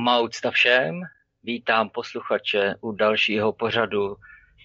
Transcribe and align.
Má 0.00 0.20
úcta 0.20 0.50
všem, 0.50 1.00
vítám 1.42 1.88
posluchače 1.88 2.74
u 2.80 2.92
dalšího 2.92 3.52
pořadu 3.52 4.16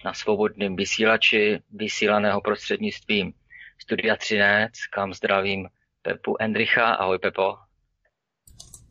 na 0.06 0.14
svobodném 0.14 0.76
vysílači, 0.76 1.60
vysílaného 1.72 2.42
prostřednictvím 2.42 3.34
Studia 3.82 4.16
Třinec, 4.16 4.72
kam 4.94 5.14
zdravím 5.14 5.68
Pepu 6.02 6.36
Endricha. 6.40 6.94
Ahoj 6.94 7.20
Pepo. 7.20 7.56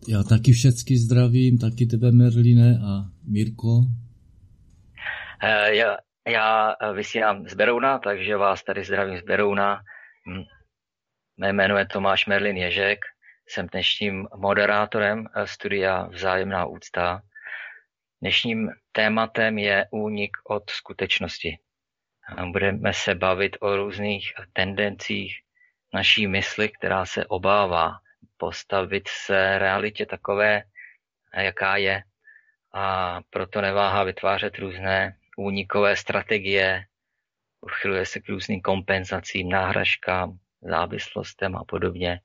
Já 0.08 0.22
taky 0.22 0.52
všecky 0.52 0.96
zdravím, 0.96 1.58
taky 1.58 1.86
tebe 1.86 2.12
Merline 2.12 2.78
a 2.88 2.92
Mirko. 3.32 3.80
Eh, 5.42 5.74
já, 5.74 5.96
já 6.28 6.74
vysílám 6.92 7.48
z 7.48 7.54
Berouna, 7.54 7.98
takže 7.98 8.36
vás 8.36 8.64
tady 8.64 8.84
zdravím 8.84 9.18
z 9.18 9.23
Berouna. 9.23 9.80
Mé 11.36 11.52
jméno 11.52 11.76
je 11.79 11.86
Tomáš 11.86 12.26
Merlin 12.26 12.56
Ježek, 12.56 12.98
jsem 13.46 13.66
dnešním 13.66 14.28
moderátorem 14.37 15.26
eh, 15.26 15.46
studia 15.46 16.06
Vzájemná 16.06 16.66
úcta. 16.66 17.23
Dnešním 18.20 18.70
tématem 18.92 19.59
je 19.59 19.86
únik 19.90 20.36
od 20.45 20.70
skutečnosti. 20.70 21.59
Budeme 22.52 22.92
se 22.95 23.14
bavit 23.14 23.56
o 23.60 23.76
různých 23.76 24.32
tendencích 24.52 25.40
naší 25.95 26.26
mysli, 26.26 26.68
která 26.68 27.06
se 27.06 27.26
obává 27.26 27.98
postavit 28.36 29.09
se 29.09 29.58
realitě 29.58 30.06
takové, 30.06 30.62
jaká 31.36 31.76
je. 31.76 32.02
A 32.74 33.20
proto 33.30 33.60
neváhá 33.60 34.04
vytvářet 34.04 34.58
různé 34.58 35.16
únikové 35.36 35.96
strategie, 35.96 36.84
uchyluje 37.60 38.06
se 38.06 38.20
k 38.20 38.29
různým 38.29 38.60
kompenzacím, 38.60 39.48
náhražkám, 39.48 40.38
závislostem 40.62 41.56
a 41.56 41.64
podobně. 41.64 42.20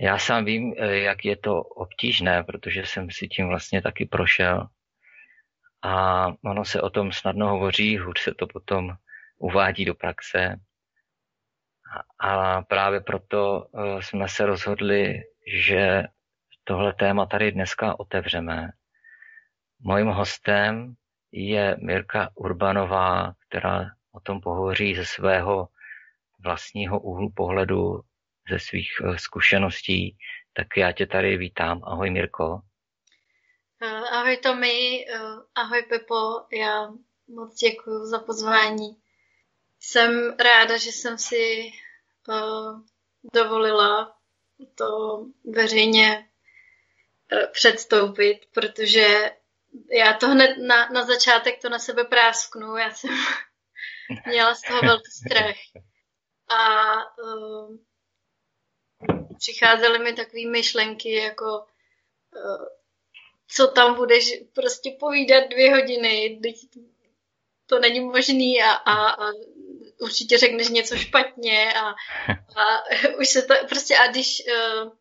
Já 0.00 0.18
sám 0.18 0.44
vím, 0.44 0.72
jak 0.78 1.24
je 1.24 1.36
to 1.36 1.62
obtížné, 1.62 2.42
protože 2.42 2.82
jsem 2.86 3.10
si 3.10 3.28
tím 3.28 3.48
vlastně 3.48 3.82
taky 3.82 4.06
prošel. 4.06 4.66
A 5.82 6.26
ono 6.44 6.64
se 6.64 6.82
o 6.82 6.90
tom 6.90 7.12
snadno 7.12 7.48
hovoří, 7.48 7.98
hůř 7.98 8.20
se 8.20 8.34
to 8.34 8.46
potom 8.46 8.96
uvádí 9.38 9.84
do 9.84 9.94
praxe. 9.94 10.56
A 12.20 12.62
právě 12.62 13.00
proto 13.00 13.66
eh, 13.66 14.02
jsme 14.02 14.28
se 14.28 14.46
rozhodli, 14.46 15.22
že 15.62 16.04
tohle 16.64 16.92
téma 16.92 17.26
tady 17.26 17.52
dneska 17.52 18.00
otevřeme. 18.00 18.70
Mojím 19.80 20.08
hostem 20.08 20.94
je 21.32 21.76
Mirka 21.80 22.30
Urbanová, 22.34 23.32
která 23.48 23.90
o 24.12 24.20
tom 24.20 24.40
pohovoří 24.40 24.94
ze 24.94 25.04
svého 25.04 25.68
vlastního 26.44 27.00
úhlu 27.00 27.30
pohledu, 27.30 28.00
ze 28.50 28.58
svých 28.58 28.90
eh, 29.04 29.18
zkušeností. 29.18 30.16
Tak 30.52 30.66
já 30.76 30.92
tě 30.92 31.06
tady 31.06 31.36
vítám. 31.36 31.80
Ahoj 31.84 32.10
Mirko. 32.10 32.60
Eh, 33.82 33.86
ahoj 33.88 34.36
Tomi, 34.36 35.06
ahoj 35.54 35.82
Pepo, 35.82 36.46
já 36.52 36.88
moc 37.28 37.54
děkuji 37.54 38.06
za 38.06 38.18
pozvání. 38.18 38.96
Jsem 39.80 40.36
ráda, 40.38 40.76
že 40.76 40.92
jsem 40.92 41.18
si 41.18 41.70
dovolila 43.34 44.16
to 44.74 44.86
veřejně 45.44 46.28
předstoupit, 47.52 48.40
protože 48.54 49.30
já 49.90 50.12
to 50.12 50.28
hned 50.28 50.58
na, 50.58 50.88
na 50.88 51.04
začátek 51.04 51.60
to 51.62 51.68
na 51.68 51.78
sebe 51.78 52.04
prásknu. 52.04 52.76
Já 52.76 52.90
jsem 52.90 53.10
měla 54.26 54.54
z 54.54 54.62
toho 54.62 54.80
velký 54.80 55.10
strach. 55.10 55.56
A 56.48 56.94
přicházely 59.38 59.98
mi 59.98 60.12
takové 60.12 60.46
myšlenky, 60.50 61.14
jako 61.14 61.64
uh, 62.36 62.66
co 63.48 63.66
tam 63.66 63.94
budeš 63.94 64.32
prostě 64.52 64.96
povídat 65.00 65.48
dvě 65.48 65.74
hodiny, 65.74 66.40
to 67.66 67.78
není 67.78 68.00
možný 68.00 68.62
a, 68.62 68.72
a, 68.72 69.10
a 69.10 69.32
určitě 70.00 70.38
řekneš 70.38 70.68
něco 70.68 70.96
špatně 70.96 71.72
a, 71.74 71.88
a 72.60 72.82
už 73.20 73.28
se 73.28 73.42
to 73.42 73.54
prostě 73.68 73.96
a 73.96 74.06
když, 74.06 74.42
uh, 74.46 74.92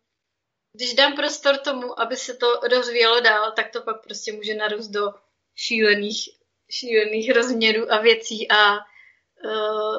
když 0.73 0.93
dám 0.93 1.15
prostor 1.15 1.57
tomu, 1.57 1.99
aby 1.99 2.15
se 2.15 2.33
to 2.33 2.47
rozvíjelo 2.71 3.19
dál, 3.19 3.51
tak 3.51 3.71
to 3.71 3.81
pak 3.81 4.03
prostě 4.03 4.31
může 4.33 4.55
narůst 4.55 4.87
do 4.87 5.13
šílených, 5.55 6.29
šílených 6.69 7.31
rozměrů 7.31 7.93
a 7.93 8.01
věcí 8.01 8.51
a 8.51 8.73
uh, 8.73 9.97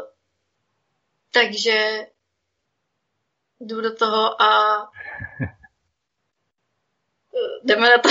takže 1.33 2.07
jdu 3.61 3.81
do 3.81 3.95
toho 3.95 4.43
a 4.43 4.51
jdeme 7.65 7.81
na 7.81 7.99
to. 8.03 8.09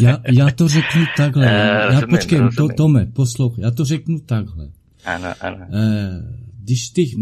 já, 0.04 0.22
já 0.32 0.50
to 0.50 0.68
řeknu 0.68 1.04
takhle. 1.16 1.46
Uh, 1.46 1.52
já 1.52 1.86
rozumím, 1.86 2.08
počkej, 2.08 2.40
to, 2.56 2.68
Tome, 2.68 3.06
poslouchej, 3.06 3.64
já 3.64 3.70
to 3.70 3.84
řeknu 3.84 4.20
takhle. 4.20 4.70
Ano, 5.04 5.34
ano. 5.40 5.66
Uh, 5.68 6.48
když 6.62 6.90
v 6.90 6.92
těch 6.92 7.16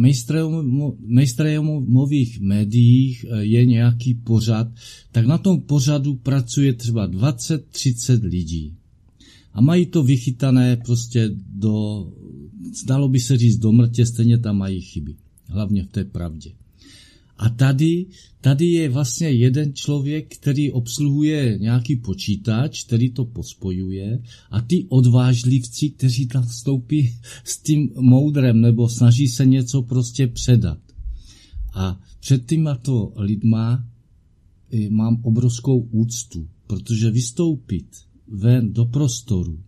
mainstreamových 1.07 2.41
médiích 2.41 3.27
eh, 3.28 3.45
je 3.45 3.67
nějaký 3.67 4.15
pořad, 4.15 4.69
tak 5.13 5.27
na 5.27 5.39
tom 5.39 5.61
pořadu 5.61 6.15
pracuje 6.15 6.73
třeba 6.73 7.09
20-30 7.09 8.28
lidí. 8.28 8.77
A 9.53 9.61
mají 9.61 9.87
to 9.87 10.03
vychytané 10.03 10.77
prostě 10.77 11.31
do, 11.55 12.07
zdalo 12.83 13.09
by 13.09 13.21
se 13.21 13.37
říct 13.37 13.57
do 13.57 13.73
mrtě, 13.73 14.07
stejně 14.07 14.39
tam 14.39 14.59
mají 14.59 14.81
chyby. 14.81 15.17
Hlavně 15.49 15.84
v 15.84 15.89
té 15.89 16.05
pravdě. 16.05 16.53
A 17.39 17.49
tady, 17.49 18.07
tady 18.41 18.67
je 18.67 18.89
vlastně 18.89 19.31
jeden 19.31 19.75
člověk, 19.75 20.37
který 20.37 20.73
obsluhuje 20.73 21.59
nějaký 21.61 21.97
počítač, 21.97 22.84
který 22.84 23.11
to 23.11 23.25
pospojuje 23.25 24.23
a 24.51 24.61
ty 24.61 24.87
odvážlivci, 24.89 25.91
kteří 25.91 26.27
tam 26.27 26.47
vstoupí 26.47 27.15
s 27.45 27.59
tím 27.59 27.91
moudrem 28.01 28.61
nebo 28.61 28.89
snaží 28.89 29.29
se 29.29 29.47
něco 29.47 29.83
prostě 29.83 30.27
předat. 30.27 30.79
A 31.75 32.01
před 32.21 32.47
týma 32.47 32.75
to 32.75 33.13
lidma 33.17 33.84
eh, 34.73 34.91
mám 34.91 35.21
obrovskou 35.23 35.78
úctu, 35.78 36.49
protože 36.67 37.11
vystoupit 37.11 37.87
ven 38.28 38.73
do 38.73 38.84
prostoru 38.84 39.61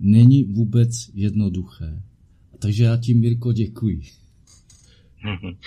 není 0.00 0.44
vůbec 0.44 1.10
jednoduché. 1.14 2.02
Takže 2.58 2.84
já 2.84 2.96
ti, 2.96 3.14
Mirko, 3.14 3.52
děkuji. 3.52 4.02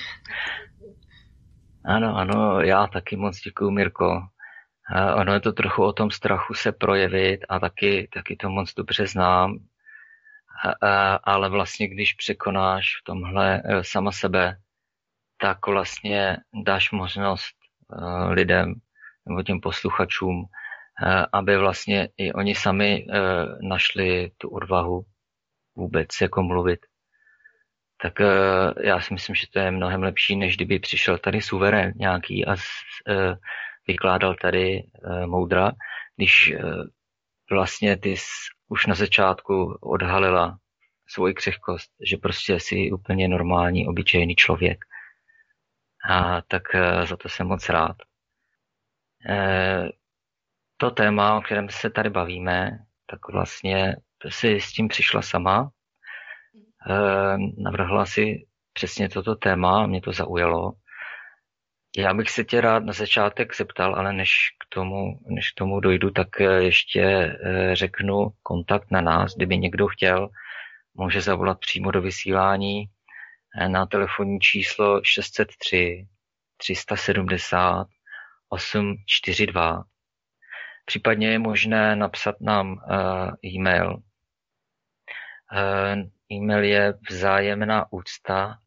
Ano, 1.85 2.15
ano, 2.15 2.61
já 2.61 2.87
taky 2.87 3.15
moc 3.15 3.39
děkuji, 3.39 3.71
Mirko. 3.71 4.21
Ono 5.15 5.33
je 5.33 5.39
to 5.39 5.51
trochu 5.51 5.83
o 5.83 5.93
tom 5.93 6.11
strachu 6.11 6.53
se 6.53 6.71
projevit 6.71 7.39
a 7.49 7.59
taky, 7.59 8.09
taky 8.13 8.35
to 8.35 8.49
moc 8.49 8.73
dobře 8.73 9.07
znám. 9.07 9.57
Ale 11.23 11.49
vlastně, 11.49 11.87
když 11.87 12.13
překonáš 12.13 12.85
v 13.01 13.03
tomhle 13.03 13.63
sama 13.81 14.11
sebe, 14.11 14.57
tak 15.41 15.67
vlastně 15.67 16.37
dáš 16.65 16.91
možnost 16.91 17.55
lidem 18.29 18.73
nebo 19.27 19.43
těm 19.43 19.59
posluchačům, 19.59 20.45
aby 21.33 21.57
vlastně 21.57 22.09
i 22.17 22.33
oni 22.33 22.55
sami 22.55 23.05
našli 23.61 24.31
tu 24.37 24.49
odvahu 24.49 25.05
vůbec 25.75 26.07
jako 26.21 26.43
mluvit 26.43 26.79
tak 28.01 28.19
uh, 28.19 28.73
já 28.83 29.01
si 29.01 29.13
myslím, 29.13 29.35
že 29.35 29.47
to 29.53 29.59
je 29.59 29.71
mnohem 29.71 30.03
lepší, 30.03 30.35
než 30.35 30.55
kdyby 30.55 30.79
přišel 30.79 31.17
tady 31.17 31.41
suverén 31.41 31.93
nějaký 31.95 32.45
a 32.45 32.51
uh, 32.51 32.57
vykládal 33.87 34.35
tady 34.35 34.83
uh, 34.83 35.25
moudra, 35.25 35.71
když 36.15 36.53
vlastně 37.51 37.97
ty 37.97 38.15
už 38.67 38.85
na 38.85 38.95
začátku 38.95 39.77
odhalila 39.81 40.57
svoji 41.09 41.33
křehkost, 41.33 41.91
že 42.09 42.17
prostě 42.17 42.59
jsi 42.59 42.91
úplně 42.91 43.27
normální, 43.27 43.87
obyčejný 43.87 44.35
člověk. 44.35 44.85
A 46.09 46.41
tak 46.41 46.63
za 47.03 47.17
to 47.17 47.29
jsem 47.29 47.47
moc 47.47 47.69
rád. 47.69 47.95
To 50.77 50.91
téma, 50.91 51.37
o 51.37 51.41
kterém 51.41 51.69
se 51.69 51.89
tady 51.89 52.09
bavíme, 52.09 52.79
tak 53.05 53.19
vlastně 53.33 53.95
si 54.29 54.61
s 54.61 54.71
tím 54.71 54.87
přišla 54.87 55.21
sama, 55.21 55.69
navrhla 57.57 58.05
si 58.05 58.45
přesně 58.73 59.09
toto 59.09 59.35
téma, 59.35 59.87
mě 59.87 60.01
to 60.01 60.11
zaujalo. 60.11 60.73
Já 61.97 62.13
bych 62.13 62.29
se 62.29 62.43
tě 62.43 62.61
rád 62.61 62.83
na 62.83 62.93
začátek 62.93 63.55
zeptal, 63.55 63.95
ale 63.95 64.13
než 64.13 64.31
k 64.59 64.75
tomu, 64.75 65.19
než 65.25 65.51
k 65.51 65.55
tomu 65.55 65.79
dojdu, 65.79 66.11
tak 66.11 66.41
eh, 66.41 66.63
ještě 66.63 67.01
eh, 67.01 67.75
řeknu 67.75 68.29
kontakt 68.43 68.91
na 68.91 69.01
nás. 69.01 69.35
Kdyby 69.35 69.57
někdo 69.57 69.87
chtěl, 69.87 70.29
může 70.93 71.21
zavolat 71.21 71.59
přímo 71.59 71.91
do 71.91 72.01
vysílání 72.01 72.85
eh, 73.59 73.69
na 73.69 73.85
telefonní 73.85 74.39
číslo 74.39 75.01
603 75.03 76.07
370 76.57 77.87
842. 78.49 79.83
Případně 80.85 81.31
je 81.31 81.39
možné 81.39 81.95
napsat 81.95 82.35
nám 82.41 82.79
e-mail. 83.45 83.97
E-mail 86.31 86.63
je 86.63 86.93
vzájemná 87.09 87.91
úcta 87.91 88.59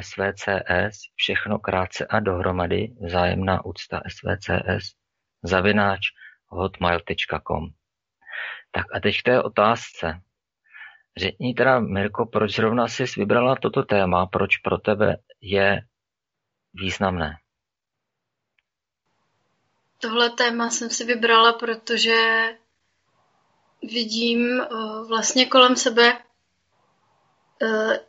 svcs, 0.00 1.00
všechno 1.14 1.58
krátce 1.58 2.06
a 2.06 2.20
dohromady, 2.20 2.96
vzájemná 3.00 3.64
úcta 3.64 4.02
svcs, 4.08 4.94
zavináč 5.42 6.00
hotmail.com. 6.46 7.66
Tak 8.70 8.86
a 8.94 9.00
teď 9.00 9.18
k 9.18 9.22
té 9.22 9.42
otázce. 9.42 10.20
Řekni 11.16 11.54
teda, 11.54 11.80
Mirko, 11.80 12.26
proč 12.26 12.54
zrovna 12.54 12.88
jsi 12.88 13.04
vybrala 13.16 13.56
toto 13.56 13.82
téma, 13.82 14.26
proč 14.26 14.56
pro 14.56 14.78
tebe 14.78 15.16
je 15.40 15.80
významné? 16.74 17.36
Tohle 19.98 20.30
téma 20.30 20.70
jsem 20.70 20.90
si 20.90 21.04
vybrala, 21.04 21.52
protože 21.52 22.14
vidím 23.82 24.40
uh, 24.40 25.08
vlastně 25.08 25.46
kolem 25.46 25.76
sebe, 25.76 26.18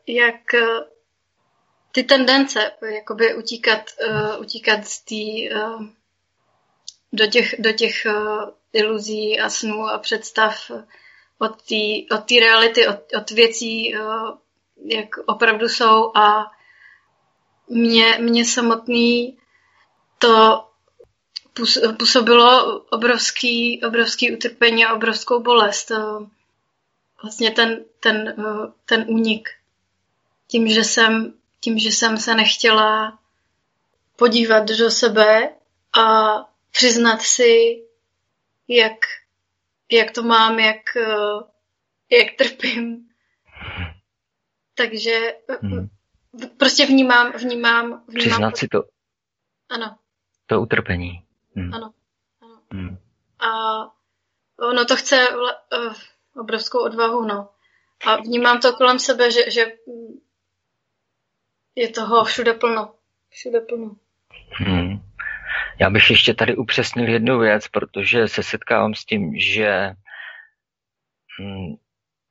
jak 0.08 0.56
ty 1.92 2.04
tendence, 2.04 2.72
jakoby 2.82 3.36
utíkat, 3.36 3.82
uh, 4.10 4.42
utíkat 4.42 4.88
z 4.88 5.00
tý, 5.02 5.50
do 7.14 7.28
těch, 7.28 7.56
do 7.60 7.72
těch 7.72 8.08
iluzí 8.74 9.40
a 9.40 9.50
snů 9.50 9.88
a 9.88 9.98
představ 9.98 10.72
od 11.38 11.62
té 11.62 12.16
od 12.16 12.32
reality, 12.32 12.88
od, 12.88 13.00
od 13.18 13.32
věcí, 13.32 13.96
jak 14.86 15.18
opravdu 15.26 15.70
jsou 15.70 16.18
a 16.18 16.52
mě, 17.68 18.18
mě 18.20 18.46
samotný 18.46 19.38
to 20.18 20.66
působilo 21.98 22.80
obrovský, 22.80 23.82
obrovský 23.84 24.36
utrpení 24.36 24.86
a 24.86 24.94
obrovskou 24.94 25.40
bolest. 25.40 25.92
Vlastně 27.24 27.52
ten, 27.52 27.86
ten, 28.00 28.36
ten 28.86 29.06
únik. 29.08 29.50
Tím, 30.48 30.68
že 30.68 30.84
jsem 30.84 31.34
tím, 31.60 31.80
že 31.80 31.90
jsem 31.90 32.18
se 32.18 32.36
nechtěla 32.36 33.20
podívat 34.16 34.68
do 34.68 34.92
sebe 34.92 35.50
a 36.00 36.34
přiznat 36.72 37.22
si, 37.22 37.84
jak, 38.68 38.98
jak 39.92 40.12
to 40.12 40.24
mám, 40.24 40.60
jak, 40.60 40.81
jak 42.10 42.28
trpím. 42.38 43.10
Takže 44.75 45.36
hmm. 45.62 45.90
prostě 46.58 46.86
vnímám, 46.86 47.31
vnímám, 47.31 47.86
vnímám. 47.86 48.16
Přiznat 48.16 48.58
si 48.58 48.68
to. 48.68 48.84
Ano. 49.70 49.98
To 50.46 50.62
utrpení. 50.62 51.25
Hmm. 51.56 51.74
Ano. 51.74 51.94
ano. 52.42 52.62
Hmm. 52.72 52.98
A 53.40 53.50
ono 54.60 54.86
to 54.86 54.96
chce 54.96 55.28
obrovskou 56.36 56.84
odvahu, 56.84 57.26
no. 57.26 57.50
A 58.06 58.16
vnímám 58.16 58.60
to 58.60 58.74
kolem 58.74 59.00
sebe, 59.00 59.32
že, 59.32 59.52
že 59.52 59.66
je 61.76 61.90
toho 61.90 62.24
všude 62.24 62.54
plno. 62.54 62.96
Všude 63.30 63.62
plno. 63.62 63.96
Hmm. 64.52 65.00
Já 65.80 65.90
bych 65.90 66.10
ještě 66.10 66.34
tady 66.34 66.56
upřesnil 66.56 67.10
jednu 67.10 67.40
věc, 67.40 67.68
protože 67.68 68.28
se 68.28 68.44
setkávám 68.44 68.94
s 68.94 69.06
tím, 69.06 69.40
že, 69.40 69.96
hm, 71.40 71.76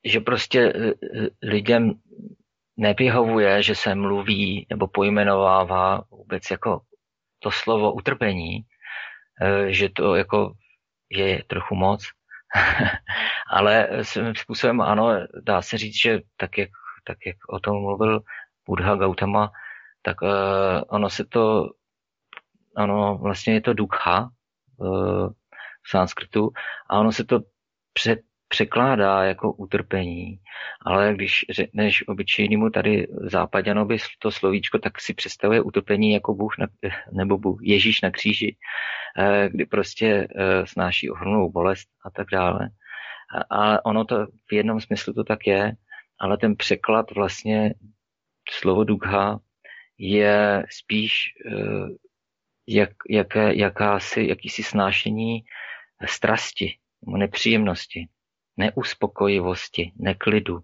že 0.04 0.20
prostě 0.20 0.60
e, 0.60 0.88
e, 0.88 0.92
lidem 1.42 1.92
nevyhovuje, 2.76 3.62
že 3.62 3.74
se 3.74 3.94
mluví 3.94 4.66
nebo 4.70 4.86
pojmenovává 4.86 6.02
vůbec 6.10 6.50
jako 6.50 6.80
to 7.38 7.50
slovo 7.50 7.92
utrpení, 7.92 8.56
e, 9.42 9.72
že 9.72 9.88
to 9.88 10.14
jako 10.14 10.52
je 11.10 11.44
trochu 11.46 11.74
moc. 11.74 12.04
Ale 13.50 13.88
svým 14.02 14.34
způsobem 14.34 14.80
ano, 14.80 15.26
dá 15.42 15.62
se 15.62 15.78
říct, 15.78 16.02
že 16.02 16.20
tak 16.36 16.58
jak, 16.58 16.70
tak 17.04 17.18
jak 17.26 17.36
o 17.48 17.60
tom 17.60 17.80
mluvil 17.80 18.20
Buddha 18.66 18.96
Gautama, 18.96 19.52
tak 20.02 20.22
uh, 20.22 20.28
ono 20.88 21.10
se 21.10 21.24
to, 21.24 21.70
ano, 22.76 23.18
vlastně 23.22 23.54
je 23.54 23.60
to 23.60 23.74
dukha 23.74 24.30
uh, 24.76 25.28
v 25.82 25.90
sanskritu 25.90 26.50
a 26.90 26.98
ono 26.98 27.12
se 27.12 27.24
to 27.24 27.40
pře, 27.92 28.16
překládá 28.52 29.24
jako 29.24 29.52
utrpení, 29.52 30.38
ale 30.86 31.14
když 31.14 31.44
řekneš 31.50 32.08
obyčejnému 32.08 32.70
tady 32.70 33.06
západěnovi 33.20 33.96
to 34.18 34.30
slovíčko, 34.30 34.78
tak 34.78 35.00
si 35.00 35.14
představuje 35.14 35.60
utrpení 35.60 36.12
jako 36.12 36.34
Bůh 36.34 36.58
na, 36.58 36.66
nebo 37.12 37.38
Bůh, 37.38 37.58
Ježíš 37.62 38.00
na 38.00 38.10
kříži, 38.10 38.56
uh, 39.18 39.48
kdy 39.48 39.66
prostě 39.66 40.28
uh, 40.30 40.64
snáší 40.64 41.10
ohromnou 41.10 41.50
bolest 41.50 41.88
a 42.04 42.10
tak 42.10 42.26
dále. 42.32 42.68
A, 43.50 43.62
a 43.62 43.84
ono 43.84 44.04
to 44.04 44.26
v 44.26 44.52
jednom 44.52 44.80
smyslu 44.80 45.12
to 45.12 45.24
tak 45.24 45.46
je, 45.46 45.72
ale 46.20 46.36
ten 46.38 46.56
překlad 46.56 47.10
vlastně 47.14 47.74
slovo 48.50 48.84
dugha 48.84 49.40
je 49.98 50.66
spíš 50.70 51.34
eh, 51.46 51.88
jak, 52.66 52.90
jaké, 53.10 53.54
jakási, 53.54 54.26
jakýsi 54.28 54.62
snášení 54.62 55.44
strasti, 56.06 56.76
nepříjemnosti, 57.06 58.08
neuspokojivosti, 58.56 59.92
neklidu, 59.96 60.60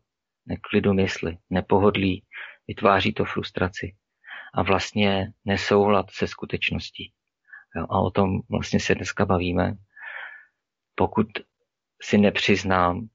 neklidu 0.46 0.94
mysli, 0.94 1.38
nepohodlí, 1.50 2.24
vytváří 2.68 3.12
to 3.12 3.24
frustraci 3.24 3.96
a 4.54 4.62
vlastně 4.62 5.32
nesoulad 5.44 6.10
se 6.10 6.26
skutečností. 6.26 7.12
Jo, 7.76 7.86
a 7.90 8.00
o 8.00 8.10
tom 8.10 8.40
vlastně 8.50 8.80
se 8.80 8.94
dneska 8.94 9.26
bavíme. 9.26 9.74
Pokud 10.94 11.26
si 12.02 12.18
nepřiznám, 12.18 13.08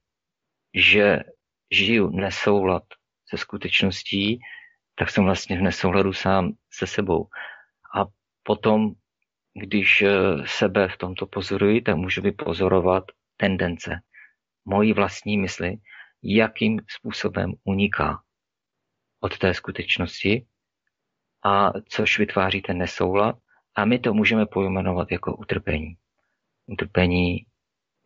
že 0.75 1.19
žiju 1.71 2.09
nesoulad 2.09 2.83
se 3.29 3.37
skutečností, 3.37 4.39
tak 4.95 5.09
jsem 5.09 5.23
vlastně 5.23 5.57
v 5.57 5.61
nesouladu 5.61 6.13
sám 6.13 6.53
se 6.71 6.87
sebou. 6.87 7.27
A 7.95 8.05
potom, 8.43 8.91
když 9.61 10.01
eh, 10.01 10.11
sebe 10.45 10.87
v 10.87 10.97
tomto 10.97 11.25
pozoruji, 11.25 11.81
tak 11.81 11.95
můžu 11.95 12.21
vypozorovat 12.21 13.03
tendence 13.37 13.99
mojí 14.65 14.93
vlastní 14.93 15.37
mysli, 15.37 15.77
jakým 16.23 16.79
způsobem 16.87 17.53
uniká 17.63 18.23
od 19.19 19.37
té 19.37 19.53
skutečnosti, 19.53 20.45
a 21.45 21.71
což 21.89 22.19
vytváří 22.19 22.61
ten 22.61 22.77
nesoulad, 22.77 23.35
a 23.75 23.85
my 23.85 23.99
to 23.99 24.13
můžeme 24.13 24.45
pojmenovat 24.45 25.11
jako 25.11 25.35
utrpení. 25.35 25.97
Utrpení 26.65 27.45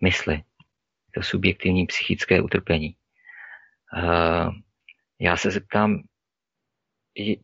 mysli. 0.02 0.44
To 1.14 1.24
subjektivní 1.24 1.86
psychické 1.86 2.42
utrpení. 2.42 2.96
Uh, 3.98 4.54
já 5.20 5.38
se 5.38 5.52
zeptám, 5.52 6.04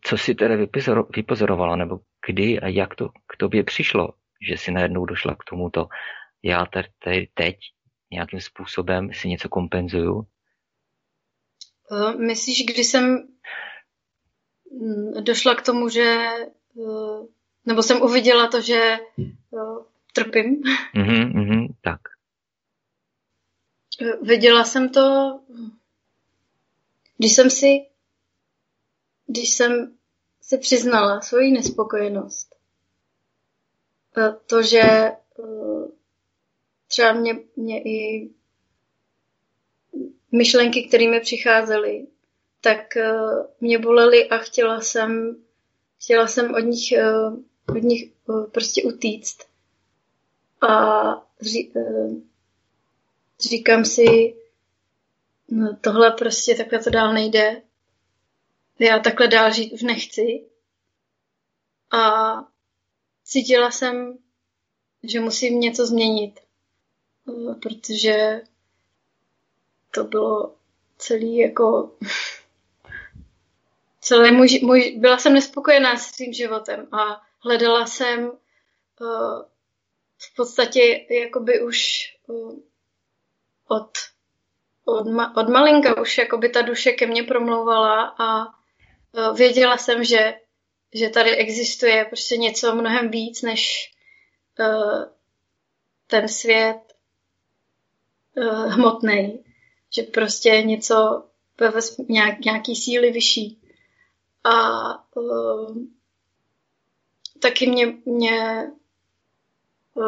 co 0.02 0.18
si 0.18 0.36
tedy 0.36 0.68
vypozorovala, 1.16 1.76
nebo 1.76 2.00
kdy 2.28 2.60
a 2.60 2.68
jak 2.68 2.96
to 2.96 3.10
k 3.10 3.38
tobě 3.38 3.64
přišlo, 3.64 4.14
že 4.48 4.58
si 4.58 4.72
najednou 4.72 5.06
došla 5.06 5.36
k 5.36 5.44
tomuto, 5.50 5.88
já 6.44 6.66
teď 7.34 7.58
nějakým 8.14 8.42
způsobem 8.42 9.14
si 9.14 9.28
něco 9.28 9.50
kompenzuju? 9.50 10.28
Eh, 11.92 12.18
myslíš, 12.18 12.66
kdy 12.66 12.84
jsem 12.84 13.28
mm, 14.72 15.24
došla 15.24 15.56
k 15.56 15.62
tomu, 15.62 15.90
že 15.90 16.28
eh, 16.80 17.28
nebo 17.66 17.84
jsem 17.84 18.02
uviděla 18.02 18.48
to, 18.48 18.62
že 18.62 18.98
eh, 19.20 19.84
trpím? 20.14 20.62
Mm-hmm, 20.96 21.34
mm-hmm, 21.34 21.68
tak. 21.82 22.02
Viděla 24.22 24.64
jsem 24.64 24.90
to, 24.90 25.40
když 27.18 27.34
jsem 27.34 27.50
si 27.50 27.86
když 29.28 29.50
jsem 29.50 29.98
si 30.42 30.58
přiznala 30.58 31.22
svoji 31.22 31.52
nespokojenost, 31.52 32.56
to, 34.48 34.64
že 34.64 35.12
třeba 36.94 37.14
mě, 37.14 37.40
mě 37.56 37.82
i 37.82 38.30
myšlenky, 40.32 40.88
které 40.88 41.10
mi 41.10 41.20
přicházely, 41.20 42.08
tak 42.62 42.98
eh, 42.98 43.14
mě 43.62 43.80
bolely 43.80 44.30
a 44.30 44.38
chtěla 44.38 44.82
jsem, 44.82 45.44
chtěla 46.02 46.28
jsem 46.28 46.54
od 46.54 46.60
nich, 46.60 46.92
eh, 46.92 47.16
od 47.70 47.84
nich 47.84 48.12
prostě 48.52 48.84
utíct. 48.84 49.38
A 50.62 51.14
ří, 51.42 51.74
říkám 53.40 53.86
si, 53.86 54.36
no 55.50 55.78
tohle 55.82 56.12
prostě 56.12 56.56
takhle 56.56 56.80
to 56.80 56.90
dál 56.90 57.14
nejde 57.14 57.62
já 58.80 59.00
takhle 59.00 59.28
dál 59.28 59.54
žít 59.54 59.74
už 59.74 59.82
nechci. 59.82 60.46
A 61.92 62.34
cítila 63.24 63.72
jsem, 63.72 64.18
že 65.04 65.20
musím 65.20 65.60
něco 65.60 65.86
změnit, 65.86 66.40
protože 67.62 68.42
to 69.92 70.04
bylo 70.04 70.56
celý 70.98 71.38
jako 71.38 71.98
celý 74.02 74.32
můj, 74.32 74.60
můj, 74.64 74.96
byla 75.00 75.18
jsem 75.18 75.34
nespokojená 75.34 75.98
s 75.98 76.12
tím 76.12 76.34
životem 76.34 76.88
a 76.92 77.22
hledala 77.40 77.86
jsem 77.86 78.26
uh, 78.26 79.42
v 80.18 80.36
podstatě 80.36 81.06
jakoby 81.10 81.64
už 81.64 81.88
uh, 82.28 82.60
od, 83.68 83.92
od, 84.86 85.08
ma, 85.08 85.38
od 85.38 85.50
malinka 85.50 86.02
už 86.02 86.18
jakoby 86.18 86.50
ta 86.50 86.62
duše 86.62 86.92
ke 86.92 87.08
mně 87.08 87.24
promlouvala 87.24 88.16
a 88.20 88.46
uh, 88.46 89.38
věděla 89.38 89.78
jsem, 89.78 90.04
že, 90.04 90.34
že 90.94 91.10
tady 91.10 91.36
existuje 91.36 92.06
prostě 92.06 92.38
něco 92.38 92.76
mnohem 92.76 93.10
víc 93.10 93.42
než 93.42 93.92
uh, 94.60 95.04
ten 96.08 96.28
svět 96.28 96.93
uh, 98.36 98.72
hmotný, 98.72 99.44
že 99.96 100.04
prostě 100.04 100.50
něco 100.50 101.24
ve 101.60 101.82
nějak, 102.10 102.40
nějaký 102.40 102.76
síly 102.76 103.12
vyšší. 103.12 103.62
A 104.44 104.58
uh, 105.16 105.78
taky 107.40 107.68
mě, 107.68 107.98
mě 108.06 108.72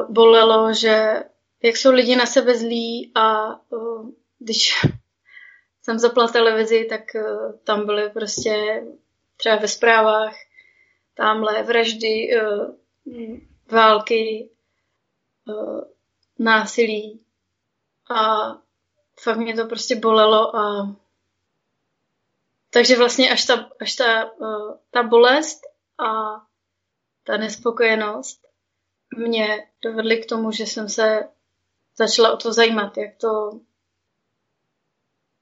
bolelo, 0.09 0.73
že 0.73 1.23
jak 1.63 1.77
jsou 1.77 1.91
lidi 1.91 2.15
na 2.15 2.25
sebe 2.25 2.57
zlí 2.57 3.11
a 3.15 3.55
uh, 3.71 4.09
když 4.39 4.73
jsem 5.81 5.99
zapla 5.99 6.27
televizi, 6.27 6.85
tak 6.89 7.01
uh, 7.15 7.55
tam 7.63 7.85
byly 7.85 8.09
prostě 8.09 8.83
třeba 9.37 9.55
ve 9.55 9.67
zprávách 9.67 10.35
tamhle 11.13 11.63
vraždy, 11.63 12.29
uh, 12.41 12.75
války, 13.71 14.49
násilí 16.39 17.24
a 18.09 18.51
fakt 19.19 19.37
mě 19.37 19.55
to 19.55 19.65
prostě 19.65 19.95
bolelo 19.95 20.55
a 20.55 20.95
takže 22.73 22.97
vlastně 22.97 23.29
až 23.29 23.45
ta, 23.45 23.69
až 23.81 23.95
ta, 23.95 24.31
uh, 24.31 24.77
ta 24.91 25.03
bolest 25.03 25.61
a 25.97 26.05
ta 27.23 27.37
nespokojenost 27.37 28.47
mě 29.17 29.67
dovedly 29.83 30.17
k 30.17 30.25
tomu, 30.25 30.51
že 30.51 30.63
jsem 30.63 30.89
se 30.89 31.29
začala 31.95 32.33
o 32.33 32.37
to 32.37 32.53
zajímat, 32.53 32.97
jak 32.97 33.15
to, 33.17 33.59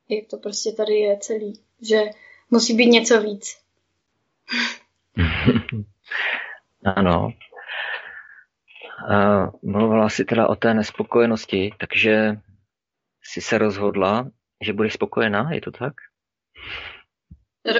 jak 0.09 0.27
to 0.29 0.37
prostě 0.37 0.71
tady 0.71 0.93
je 0.93 1.17
celý, 1.17 1.63
že 1.81 2.01
musí 2.49 2.75
být 2.75 2.89
něco 2.89 3.21
víc. 3.21 3.57
ano. 6.95 7.33
Uh, 9.09 9.71
mluvila 9.71 10.09
jsi 10.09 10.25
teda 10.25 10.47
o 10.49 10.55
té 10.55 10.73
nespokojenosti, 10.73 11.73
takže 11.79 12.41
jsi 13.23 13.41
se 13.41 13.57
rozhodla, 13.57 14.29
že 14.63 14.73
budeš 14.73 14.93
spokojená, 14.93 15.51
je 15.51 15.61
to 15.61 15.71
tak? 15.71 15.93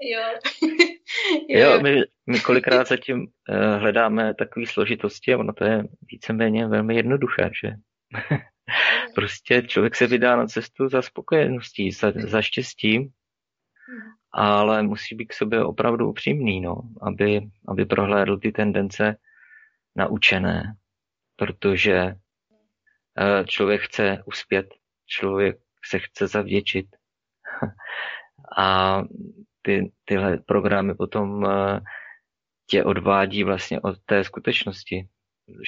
jo. 0.00 0.22
jo. 1.48 1.60
jo, 1.60 1.80
my, 1.82 2.02
my 2.26 2.40
kolikrát 2.40 2.88
zatím 2.88 3.18
uh, 3.20 3.26
hledáme 3.80 4.34
takové 4.34 4.66
složitosti 4.66 5.34
a 5.34 5.38
ono 5.38 5.52
to 5.52 5.64
je 5.64 5.84
víceméně 6.12 6.66
velmi 6.66 6.96
jednoduché, 6.96 7.50
že 7.62 7.72
prostě 9.14 9.62
člověk 9.62 9.96
se 9.96 10.06
vydá 10.06 10.36
na 10.36 10.46
cestu 10.46 10.88
za 10.88 11.02
spokojeností, 11.02 11.90
za, 11.90 12.12
za 12.16 12.42
štěstím, 12.42 13.08
ale 14.32 14.82
musí 14.82 15.14
být 15.14 15.26
k 15.26 15.32
sobě 15.32 15.64
opravdu 15.64 16.08
upřímný, 16.08 16.60
no, 16.60 16.76
aby, 17.02 17.40
aby 17.68 17.86
prohlédl 17.86 18.38
ty 18.38 18.52
tendence 18.52 19.16
naučené, 19.96 20.74
protože 21.36 22.04
uh, 22.04 23.46
člověk 23.46 23.80
chce 23.82 24.22
uspět, 24.26 24.66
člověk 25.06 25.56
se 25.84 25.98
chce 25.98 26.26
zavděčit. 26.26 26.86
A 28.58 29.00
ty, 29.62 29.92
tyhle 30.04 30.36
programy 30.36 30.94
potom 30.94 31.46
eh, 31.46 31.80
tě 32.70 32.84
odvádí 32.84 33.44
vlastně 33.44 33.80
od 33.80 33.96
té 34.04 34.24
skutečnosti, 34.24 35.08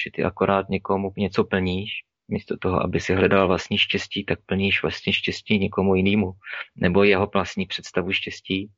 že 0.03 0.11
ty 0.13 0.23
akorát 0.23 0.69
někomu 0.69 1.13
něco 1.17 1.43
plníš, 1.43 1.91
místo 2.27 2.57
toho, 2.57 2.83
aby 2.83 2.99
si 2.99 3.15
hledal 3.15 3.47
vlastní 3.47 3.77
štěstí, 3.77 4.25
tak 4.25 4.39
plníš 4.45 4.81
vlastně 4.81 5.13
štěstí 5.13 5.59
někomu 5.59 5.95
jinému, 5.95 6.31
nebo 6.75 7.03
jeho 7.03 7.27
vlastní 7.33 7.65
představu 7.65 8.11
štěstí, 8.11 8.71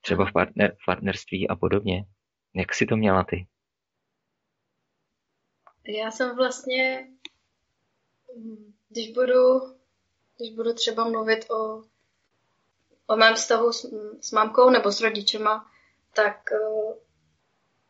třeba 0.00 0.26
v, 0.26 0.32
partner, 0.32 0.76
v 0.82 0.84
partnerství 0.86 1.48
a 1.48 1.56
podobně. 1.56 2.04
Jak 2.54 2.74
si 2.74 2.86
to 2.86 2.96
měla 2.96 3.24
ty? 3.24 3.46
Já 5.86 6.10
jsem 6.10 6.36
vlastně, 6.36 7.08
když 8.88 9.12
budu 9.12 9.74
když 10.36 10.50
budu 10.50 10.72
třeba 10.72 11.08
mluvit 11.08 11.50
o, 11.50 11.82
o 13.06 13.16
mém 13.16 13.34
vztahu 13.34 13.72
s, 13.72 13.86
s 14.20 14.32
mámkou 14.32 14.70
nebo 14.70 14.92
s 14.92 15.00
rodičema, 15.00 15.70
tak 16.12 16.36
uh, 16.52 16.94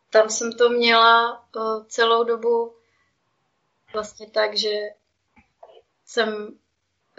tam 0.09 0.29
jsem 0.29 0.51
to 0.51 0.69
měla 0.69 1.43
uh, 1.55 1.85
celou 1.87 2.23
dobu 2.23 2.75
vlastně 3.93 4.29
tak, 4.31 4.57
že 4.57 4.73
jsem 6.05 6.59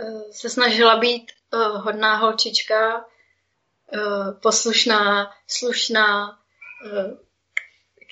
uh, 0.02 0.30
se 0.30 0.50
snažila 0.50 0.96
být 0.96 1.32
hodná 1.76 2.16
holčička, 2.16 3.04
poslušná, 4.42 5.34
slušná, 5.46 6.38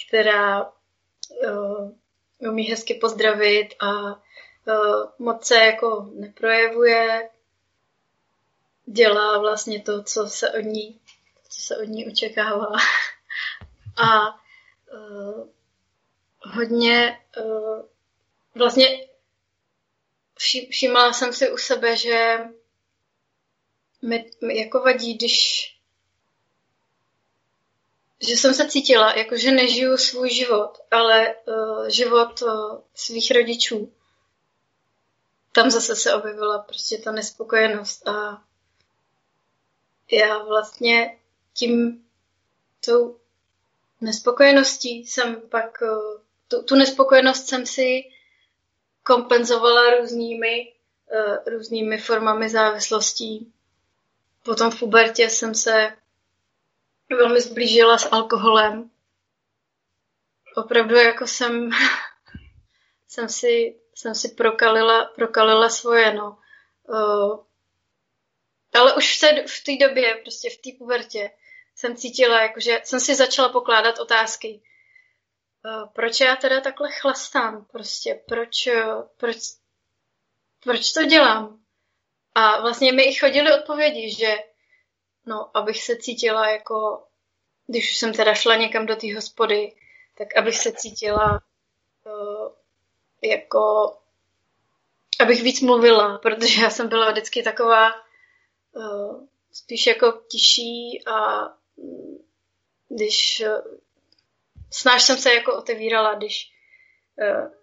která 0.07 0.73
umí 2.49 2.63
hezky 2.63 2.95
pozdravit 2.95 3.75
a 3.81 3.91
uh, 3.91 5.11
moc 5.19 5.47
se 5.47 5.57
jako 5.57 6.11
neprojevuje, 6.15 7.31
dělá 8.87 9.39
vlastně 9.39 9.83
to, 9.83 10.03
co 10.03 10.29
se 10.29 10.51
od 10.51 10.65
ní, 10.65 11.01
co 11.49 11.61
se 11.61 11.77
od 11.77 11.85
ní 11.85 12.07
očekává. 12.07 12.67
A 13.97 14.35
uh, 14.95 15.49
hodně 16.41 17.21
uh, 17.45 17.83
vlastně 18.55 19.07
všímala 20.71 21.13
jsem 21.13 21.33
si 21.33 21.51
u 21.51 21.57
sebe, 21.57 21.97
že 21.97 22.39
mi, 24.03 24.31
mi 24.47 24.59
jako 24.59 24.81
vadí, 24.81 25.15
když 25.15 25.74
že 28.29 28.33
jsem 28.33 28.55
se 28.55 28.69
cítila, 28.69 29.13
jako 29.13 29.37
že 29.37 29.51
nežiju 29.51 29.97
svůj 29.97 30.31
život, 30.31 30.79
ale 30.91 31.35
uh, 31.47 31.89
život 31.89 32.43
uh, 32.43 32.79
svých 32.95 33.31
rodičů 33.31 33.93
tam 35.55 35.71
zase 35.71 35.97
se 35.97 36.15
objevila 36.15 36.59
prostě 36.59 36.99
ta 36.99 37.13
nespokojenost 37.13 38.09
a 38.09 38.43
já 40.13 40.39
vlastně 40.39 41.19
tím 41.53 42.05
tou 42.85 43.19
nespokojeností 44.01 45.07
jsem 45.07 45.41
pak, 45.49 45.83
eh, 45.83 46.21
tu, 46.49 46.63
tu 46.63 46.75
nespokojenost 46.75 47.49
jsem 47.49 47.67
si 47.67 48.05
kompenzovala 49.03 49.97
různými, 50.01 50.73
uh, 51.13 51.53
různými 51.53 51.99
formami 51.99 52.49
závislostí. 52.49 53.53
Potom 54.43 54.71
v 54.71 54.79
pubertě 54.79 55.31
jsem 55.31 55.55
se 55.55 55.97
velmi 57.15 57.41
zblížila 57.41 57.99
s 57.99 58.13
alkoholem. 58.13 58.91
Opravdu 60.57 60.95
jako 60.95 61.27
jsem, 61.27 61.71
jsem 63.09 63.29
si 63.29 63.81
jsem 63.95 64.15
si 64.15 64.29
prokalila, 64.29 65.05
prokalila 65.05 65.69
svoje, 65.69 66.15
no. 66.15 66.39
Uh, 66.89 67.45
ale 68.75 68.95
už 68.95 69.17
v 69.17 69.21
té, 69.21 69.47
v 69.47 69.65
té 69.65 69.87
době, 69.89 70.15
prostě 70.15 70.51
v 70.51 70.57
té 70.57 70.71
pubertě, 70.79 71.31
jsem 71.77 71.97
cítila, 71.97 72.43
jakože 72.43 72.81
jsem 72.85 73.01
si 73.01 73.15
začala 73.15 73.49
pokládat 73.49 73.99
otázky. 73.99 74.63
Uh, 75.65 75.89
proč 75.93 76.21
já 76.21 76.37
teda 76.37 76.61
takhle 76.61 76.93
chlastám? 76.93 77.65
Prostě 77.65 78.23
proč, 78.29 78.69
proč, 79.17 79.37
proč 80.61 80.93
to 80.93 81.05
dělám? 81.05 81.61
A 82.35 82.61
vlastně 82.61 82.93
mi 82.93 83.03
i 83.03 83.15
chodily 83.15 83.55
odpovědi, 83.55 84.15
že 84.15 84.37
no, 85.27 85.57
abych 85.57 85.83
se 85.83 85.97
cítila 85.97 86.49
jako, 86.51 87.03
když 87.67 87.97
jsem 87.97 88.13
teda 88.13 88.35
šla 88.35 88.57
někam 88.57 88.87
do 88.87 88.97
té 88.97 89.15
hospody, 89.15 89.73
tak 90.19 90.37
abych 90.37 90.57
se 90.57 90.73
cítila 90.73 91.41
uh, 92.07 92.53
jako, 93.23 93.97
abych 95.21 95.43
víc 95.43 95.61
mluvila, 95.61 96.19
protože 96.19 96.63
já 96.63 96.71
jsem 96.71 96.89
byla 96.89 97.11
vždycky 97.11 97.43
taková 97.43 97.93
uh, 98.73 99.25
spíš 99.53 99.87
jako 99.87 100.13
tiší 100.13 101.03
a 101.07 101.49
mm, 101.77 102.19
když 102.89 103.43
uh, 103.47 103.75
snáš 104.71 105.03
jsem 105.03 105.17
se 105.19 105.35
jako 105.35 105.57
otevírala, 105.57 106.15
když, 106.15 106.53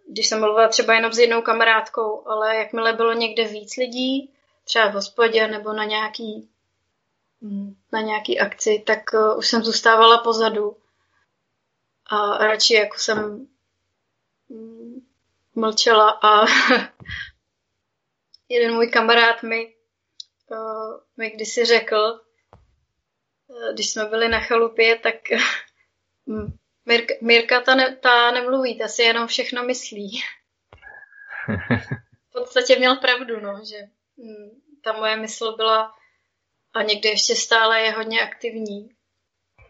když 0.08 0.27
jsem 0.27 0.39
mluvila 0.39 0.68
třeba 0.68 0.94
jenom 0.94 1.13
s 1.13 1.20
jednou 1.20 1.41
kamarádkou, 1.41 2.27
ale 2.27 2.56
jakmile 2.56 2.94
bylo 2.94 3.13
někde 3.13 3.44
víc 3.44 3.77
lidí, 3.77 4.34
třeba 4.63 4.88
v 4.88 4.94
hospodě 4.94 5.48
nebo 5.48 5.74
na 5.74 5.84
nějaký 5.84 6.50
na 7.91 8.01
nějaký 8.01 8.39
akci, 8.39 8.83
tak 8.88 9.00
uh, 9.13 9.38
už 9.38 9.48
jsem 9.48 9.63
zůstávala 9.63 10.17
pozadu. 10.17 10.77
A 12.05 12.38
radši 12.38 12.74
jako 12.74 12.98
jsem 12.98 13.48
mm, 14.50 15.07
mlčela 15.55 16.10
a 16.10 16.45
jeden 18.50 18.74
můj 18.74 18.88
kamarád 18.88 19.43
mi, 19.43 19.75
uh, 20.51 21.00
mi 21.17 21.29
kdysi 21.29 21.65
řekl, 21.65 22.21
uh, 23.48 23.74
když 23.74 23.89
jsme 23.89 24.05
byli 24.05 24.29
na 24.29 24.39
chalupě, 24.39 25.00
tak 25.00 25.15
Mirka, 26.86 27.13
Mirka 27.21 27.62
ta, 27.62 27.75
ne, 27.75 27.95
ta 27.95 28.31
nemluví, 28.31 28.77
ta 28.77 28.88
si 28.88 29.01
jenom 29.01 29.27
všechno 29.27 29.63
myslí. 29.63 30.21
v 32.29 32.33
podstatě 32.33 32.75
měl 32.75 32.95
pravdu, 32.95 33.39
no, 33.39 33.62
že 33.69 33.77
hm, 34.17 34.62
ta 34.83 34.93
moje 34.93 35.17
mysl 35.17 35.55
byla 35.55 35.93
a 36.73 36.83
někdy 36.83 37.09
ještě 37.09 37.35
stále 37.35 37.81
je 37.81 37.91
hodně 37.91 38.21
aktivní. 38.21 38.89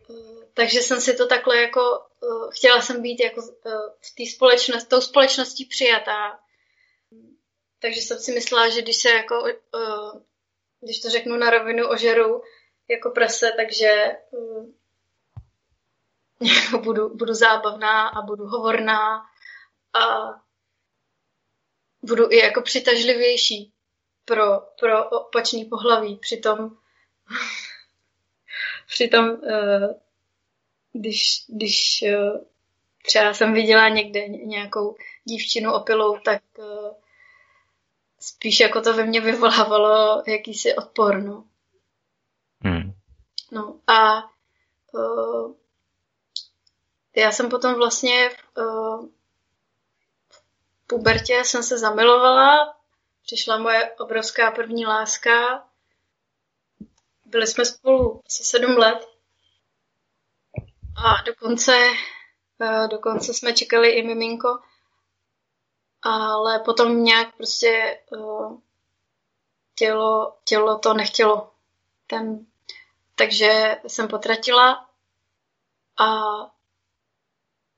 Eh, 0.09 0.45
takže 0.53 0.79
jsem 0.79 1.01
si 1.01 1.13
to 1.13 1.27
takhle 1.27 1.61
jako, 1.61 2.01
eh, 2.23 2.51
chtěla 2.51 2.81
jsem 2.81 3.01
být 3.01 3.19
jako 3.19 3.41
eh, 3.65 3.71
v 4.01 4.15
té 4.15 4.35
společnosti, 4.35 4.89
tou 4.89 5.01
společností 5.01 5.65
přijatá. 5.65 6.39
Takže 7.79 8.01
jsem 8.01 8.19
si 8.19 8.31
myslela, 8.31 8.69
že 8.69 8.81
když 8.81 8.97
se 8.97 9.09
jako, 9.09 9.47
když 10.81 10.99
to 10.99 11.09
řeknu 11.09 11.37
na 11.37 11.49
rovinu, 11.49 11.89
ožeru 11.89 12.43
jako 12.87 13.09
prase, 13.09 13.51
takže 13.55 14.11
budu, 16.83 17.09
budu 17.09 17.33
zábavná 17.33 18.07
a 18.07 18.21
budu 18.21 18.45
hovorná 18.45 19.25
a 19.93 20.33
budu 22.01 22.31
i 22.31 22.37
jako 22.37 22.61
přitažlivější 22.61 23.73
pro, 24.25 24.59
pro 24.79 25.09
opačný 25.09 25.65
pohlaví. 25.65 26.15
Přitom, 26.15 26.77
přitom 28.87 29.29
uh, 29.29 30.01
když, 30.93 31.45
když 31.47 32.03
uh, 32.17 32.41
třeba 33.05 33.33
jsem 33.33 33.53
viděla 33.53 33.89
někde 33.89 34.27
nějakou 34.27 34.95
dívčinu 35.23 35.73
opilou, 35.73 36.17
tak 36.19 36.41
uh, 36.57 36.91
spíš 38.19 38.59
jako 38.59 38.81
to 38.81 38.93
ve 38.93 39.05
mně 39.05 39.21
vyvolávalo 39.21 40.23
jakýsi 40.27 40.75
odpor, 40.75 41.23
no. 41.23 41.43
Hmm. 42.63 42.93
No 43.51 43.79
a 43.87 44.23
uh, 44.91 45.53
já 47.15 47.31
jsem 47.31 47.49
potom 47.49 47.73
vlastně 47.75 48.29
uh, 48.57 49.05
v 50.29 50.87
pubertě 50.87 51.41
jsem 51.45 51.63
se 51.63 51.77
zamilovala, 51.77 52.75
přišla 53.23 53.57
moje 53.57 53.91
obrovská 53.91 54.51
první 54.51 54.85
láska, 54.85 55.67
byli 57.31 57.47
jsme 57.47 57.65
spolu 57.65 58.21
asi 58.25 58.43
sedm 58.43 58.77
let 58.77 59.07
a 61.05 61.23
dokonce, 61.25 61.71
uh, 62.59 62.87
dokonce 62.87 63.33
jsme 63.33 63.53
čekali 63.53 63.89
i 63.89 64.07
miminko, 64.07 64.59
ale 66.01 66.59
potom 66.59 67.03
nějak 67.03 67.35
prostě 67.37 67.99
uh, 68.11 68.59
tělo, 69.75 70.37
tělo 70.43 70.79
to 70.79 70.93
nechtělo. 70.93 71.51
Ten, 72.07 72.45
takže 73.15 73.81
jsem 73.87 74.07
potratila 74.07 74.89
a 75.97 76.07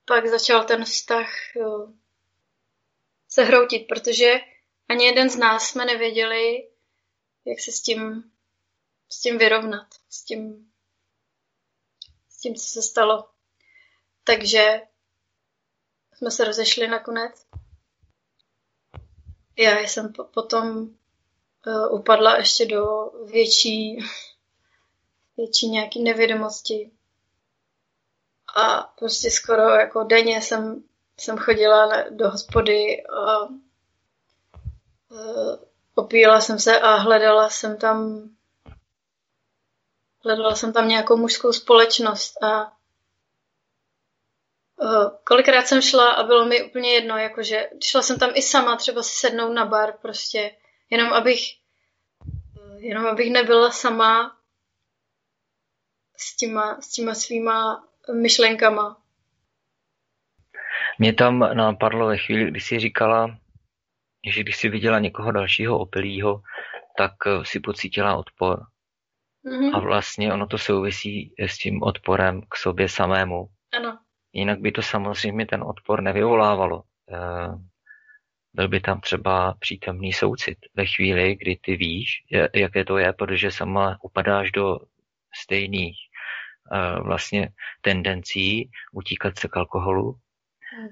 pak 0.05 0.27
začal 0.27 0.63
ten 0.63 0.85
vztah 0.85 1.29
jo, 1.55 1.87
se 3.29 3.43
hroutit, 3.43 3.87
protože 3.87 4.33
ani 4.89 5.05
jeden 5.05 5.29
z 5.29 5.35
nás 5.35 5.63
jsme 5.63 5.85
nevěděli, 5.85 6.69
jak 7.45 7.59
se 7.59 7.71
s 7.71 7.81
tím, 7.81 8.32
s 9.13 9.19
tím 9.19 9.37
vyrovnat, 9.37 9.87
s 10.09 10.23
tím, 10.23 10.71
s 12.29 12.39
tím, 12.39 12.55
co 12.55 12.65
se 12.65 12.81
stalo. 12.81 13.29
Takže 14.23 14.81
jsme 16.13 16.31
se 16.31 16.45
rozešli 16.45 16.87
nakonec. 16.87 17.45
Já 19.57 19.79
jsem 19.79 20.13
potom 20.13 20.77
uh, 20.77 21.99
upadla 21.99 22.37
ještě 22.37 22.65
do 22.65 23.11
větší, 23.25 23.99
větší 25.37 25.69
nějaký 25.69 26.03
nevědomosti 26.03 26.91
a 28.55 28.81
prostě 28.83 29.31
skoro 29.31 29.61
jako 29.61 30.03
denně 30.03 30.41
jsem, 30.41 30.83
jsem 31.19 31.37
chodila 31.37 32.09
do 32.09 32.29
hospody 32.29 33.03
a 33.05 33.43
uh, 33.43 33.59
opíjela 35.95 36.41
jsem 36.41 36.59
se 36.59 36.79
a 36.79 36.95
hledala 36.95 37.49
jsem 37.49 37.77
tam 37.77 38.29
hledala 40.23 40.55
jsem 40.55 40.73
tam 40.73 40.87
nějakou 40.87 41.17
mužskou 41.17 41.53
společnost 41.53 42.43
a 42.43 42.71
uh, 44.75 45.09
kolikrát 45.23 45.67
jsem 45.67 45.81
šla 45.81 46.11
a 46.11 46.23
bylo 46.23 46.45
mi 46.45 46.63
úplně 46.63 46.93
jedno, 46.93 47.17
jakože 47.17 47.69
šla 47.83 48.01
jsem 48.01 48.19
tam 48.19 48.31
i 48.35 48.41
sama 48.41 48.75
třeba 48.75 49.03
si 49.03 49.15
sednout 49.15 49.53
na 49.53 49.65
bar 49.65 49.93
prostě, 50.01 50.51
jenom 50.89 51.13
abych 51.13 51.63
jenom 52.83 53.05
abych 53.05 53.31
nebyla 53.31 53.71
sama 53.71 54.37
s 56.17 56.35
těma, 56.35 56.81
s 56.81 56.91
těma 56.91 57.13
svýma 57.13 57.83
myšlenkama. 58.21 58.97
Mě 60.99 61.13
tam 61.13 61.39
napadlo 61.39 62.07
ve 62.07 62.17
chvíli, 62.17 62.51
kdy 62.51 62.59
jsi 62.59 62.79
říkala, 62.79 63.37
že 64.33 64.41
když 64.41 64.57
jsi 64.57 64.69
viděla 64.69 64.99
někoho 64.99 65.31
dalšího 65.31 65.79
opilýho, 65.79 66.41
tak 66.97 67.11
eh, 67.25 67.45
si 67.45 67.59
pocítila 67.59 68.15
odpor. 68.15 68.65
Mm-hmm. 69.45 69.75
A 69.75 69.79
vlastně 69.79 70.33
ono 70.33 70.47
to 70.47 70.57
souvisí 70.57 71.33
s 71.37 71.57
tím 71.57 71.83
odporem 71.83 72.41
k 72.49 72.55
sobě 72.55 72.89
samému. 72.89 73.47
Ano. 73.77 73.97
Jinak 74.33 74.59
by 74.59 74.71
to 74.71 74.81
samozřejmě 74.81 75.45
ten 75.45 75.63
odpor 75.63 76.01
nevyvolávalo. 76.01 76.83
Eh, 77.11 77.57
byl 78.53 78.67
by 78.67 78.79
tam 78.79 79.01
třeba 79.01 79.53
přítomný 79.59 80.13
soucit 80.13 80.57
ve 80.75 80.85
chvíli, 80.85 81.35
kdy 81.35 81.55
ty 81.61 81.75
víš, 81.75 82.23
jaké 82.55 82.85
to 82.85 82.97
je, 82.97 83.13
protože 83.13 83.51
sama 83.51 83.97
upadáš 84.01 84.51
do 84.51 84.79
stejných 85.41 85.97
vlastně 87.03 87.49
tendencí 87.81 88.69
utíkat 88.91 89.39
se 89.39 89.47
k 89.47 89.57
alkoholu, 89.57 90.15
hmm. 90.75 90.87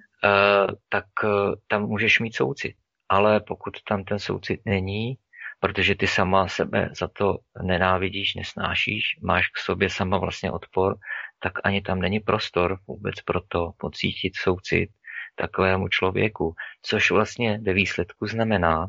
tak 0.90 1.06
e, 1.24 1.28
tam 1.68 1.84
můžeš 1.84 2.20
mít 2.20 2.36
soucit. 2.36 2.76
Ale 3.10 3.40
pokud 3.40 3.74
tam 3.88 4.04
ten 4.04 4.20
soucit 4.20 4.62
není, 4.66 5.18
protože 5.62 5.96
ty 5.96 6.08
sama 6.08 6.48
sebe 6.48 6.90
za 7.00 7.08
to 7.08 7.38
nenávidíš, 7.64 8.36
nesnášíš, 8.36 9.04
máš 9.24 9.48
k 9.48 9.58
sobě 9.58 9.90
sama 9.90 10.18
vlastně 10.18 10.52
odpor, 10.52 10.96
tak 11.40 11.54
ani 11.64 11.82
tam 11.82 12.00
není 12.00 12.20
prostor 12.20 12.80
vůbec 12.88 13.22
pro 13.22 13.42
to 13.42 13.72
pocítit 13.78 14.36
soucit 14.36 14.90
takovému 15.36 15.88
člověku, 15.88 16.56
což 16.82 17.12
vlastně 17.12 17.60
ve 17.62 17.74
výsledku 17.74 18.28
znamená, 18.28 18.88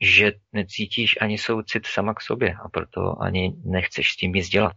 že 0.00 0.32
necítíš 0.52 1.18
ani 1.20 1.38
soucit 1.38 1.86
sama 1.86 2.14
k 2.14 2.20
sobě 2.20 2.54
a 2.64 2.68
proto 2.68 3.22
ani 3.22 3.52
nechceš 3.64 4.10
s 4.10 4.16
tím 4.16 4.32
nic 4.32 4.48
dělat. 4.48 4.76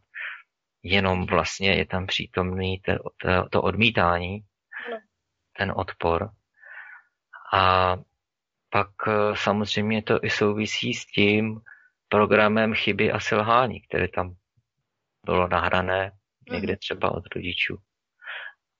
Jenom 0.84 1.26
vlastně 1.26 1.74
je 1.74 1.86
tam 1.86 2.08
přítomný 2.08 2.80
to, 2.80 2.94
to, 3.18 3.50
to 3.50 3.62
odmítání, 3.62 4.40
ten 5.58 5.74
odpor. 5.76 6.30
A 7.54 7.96
pak 8.70 8.90
eh, 9.08 9.12
samozřejmě 9.36 10.04
to 10.04 10.20
i 10.24 10.30
souvisí 10.30 10.94
s 10.94 11.06
tím 11.06 11.60
programem 12.10 12.74
chyby 12.74 13.12
a 13.12 13.20
selhání, 13.20 13.82
které 13.82 14.08
tam 14.08 14.34
bylo 15.26 15.48
nahrané 15.48 16.12
někde 16.52 16.74
mhm. 16.74 16.78
třeba 16.78 17.12
od 17.12 17.24
rodičů. 17.36 17.78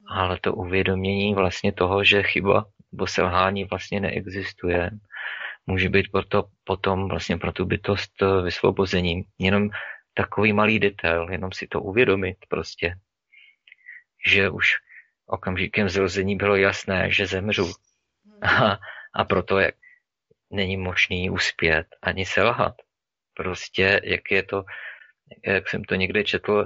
Ale 0.08 0.40
to 0.42 0.54
uvědomění 0.54 1.36
vlastně 1.36 1.72
toho, 1.72 2.04
že 2.04 2.24
chyba 2.24 2.66
nebo 2.92 3.08
selhání 3.08 3.66
vlastně 3.66 4.00
neexistuje, 4.00 4.92
může 5.66 5.90
být 5.90 6.12
proto, 6.12 6.46
potom 6.64 7.08
vlastně 7.10 7.38
pro 7.38 7.52
tu 7.52 7.66
bytost 7.66 8.22
eh, 8.22 8.42
vysvobozením. 8.42 9.24
Jenom 9.40 9.70
takový 10.14 10.54
malý 10.54 10.80
detail, 10.80 11.28
jenom 11.32 11.52
si 11.52 11.68
to 11.68 11.82
uvědomit 11.82 12.38
prostě, 12.48 12.96
že 14.28 14.50
už 14.50 14.72
okamžikem 15.26 15.90
zrození 15.90 16.36
bylo 16.36 16.56
jasné, 16.56 17.12
že 17.12 17.28
zemřu. 17.28 17.74
A, 18.42 18.78
a 19.14 19.24
proto 19.24 19.60
jak 19.60 19.76
není 20.50 20.78
možný 20.78 21.30
uspět 21.30 21.88
ani 22.02 22.26
selhat. 22.26 22.76
Prostě, 23.34 24.02
jak 24.04 24.32
je 24.32 24.44
to, 24.44 24.64
jak 25.46 25.70
jsem 25.70 25.84
to 25.84 25.96
někde 25.96 26.24
četl, 26.24 26.52
uh, 26.52 26.66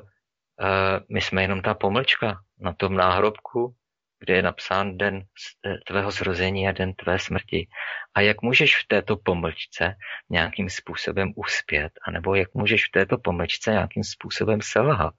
my 1.10 1.22
jsme 1.22 1.42
jenom 1.42 1.62
ta 1.62 1.74
pomlčka 1.74 2.40
na 2.60 2.74
tom 2.74 2.96
náhrobku, 2.96 3.76
kde 4.24 4.34
je 4.34 4.42
napsán 4.42 4.98
den 4.98 5.24
eh, 5.66 5.78
tvého 5.86 6.12
zrození 6.12 6.68
a 6.68 6.72
den 6.72 6.94
tvé 6.94 7.20
smrti. 7.20 7.68
A 8.16 8.22
jak 8.22 8.42
můžeš 8.42 8.84
v 8.84 8.88
této 8.88 9.18
pomlčce 9.18 9.96
nějakým 10.30 10.70
způsobem 10.70 11.34
uspět, 11.36 11.92
anebo 12.08 12.36
jak 12.36 12.54
můžeš 12.54 12.88
v 12.88 12.92
této 12.92 13.18
pomlčce 13.18 13.72
nějakým 13.72 14.04
způsobem 14.04 14.60
selhat. 14.62 15.14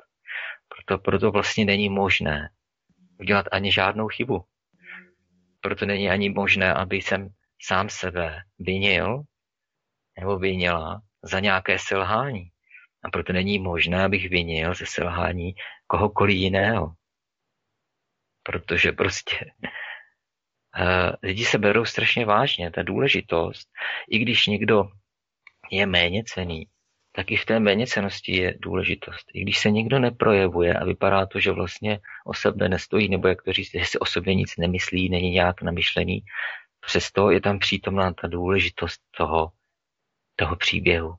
Proto, 0.69 1.03
proto 1.03 1.31
vlastně 1.31 1.65
není 1.65 1.89
možné 1.89 2.49
udělat 3.21 3.47
ani 3.53 3.73
žádnou 3.73 4.09
chybu. 4.09 4.45
Proto 5.65 5.87
není 5.87 6.11
ani 6.11 6.29
možné, 6.31 6.75
aby 6.75 6.97
jsem 6.97 7.29
sám 7.63 7.89
sebe 7.89 8.43
vinil 8.59 9.23
nebo 10.19 10.39
vinila 10.39 11.01
za 11.23 11.41
nějaké 11.41 11.79
selhání. 11.79 12.51
A 13.05 13.11
proto 13.11 13.33
není 13.33 13.59
možné, 13.59 14.05
abych 14.05 14.31
vinil 14.31 14.75
ze 14.75 14.87
selhání 14.87 15.55
kohokoliv 15.87 16.37
jiného. 16.37 16.95
Protože 18.43 18.93
prostě 18.93 19.37
uh, 20.81 21.13
lidi 21.23 21.45
se 21.45 21.59
berou 21.59 21.85
strašně 21.85 22.27
vážně, 22.27 22.71
ta 22.71 22.83
důležitost. 22.83 23.69
I 24.11 24.19
když 24.19 24.47
někdo 24.47 24.85
je 25.71 25.87
méně 25.87 26.25
cený, 26.25 26.67
tak 27.17 27.31
i 27.31 27.37
v 27.37 27.45
té 27.45 27.61
méněcenosti 27.61 28.37
je 28.37 28.55
důležitost. 28.59 29.27
I 29.35 29.43
když 29.43 29.59
se 29.59 29.71
někdo 29.71 29.99
neprojevuje 29.99 30.75
a 30.75 30.85
vypadá 30.85 31.27
to, 31.27 31.41
že 31.41 31.53
vlastně 31.53 32.01
o 32.27 32.35
sebe 32.35 32.69
nestojí, 32.69 33.09
nebo 33.09 33.29
jak 33.29 33.43
to 33.43 33.53
říct, 33.53 33.71
že 33.71 33.85
si 33.85 33.99
o 33.99 34.07
sobě 34.07 34.35
nic 34.35 34.57
nemyslí, 34.57 35.09
není 35.09 35.31
nějak 35.31 35.63
namyšlený, 35.63 36.25
přesto 36.87 37.31
je 37.31 37.41
tam 37.41 37.59
přítomná 37.59 38.13
ta 38.13 38.29
důležitost 38.29 39.01
toho, 39.17 39.53
toho 40.37 40.57
příběhu. 40.57 41.15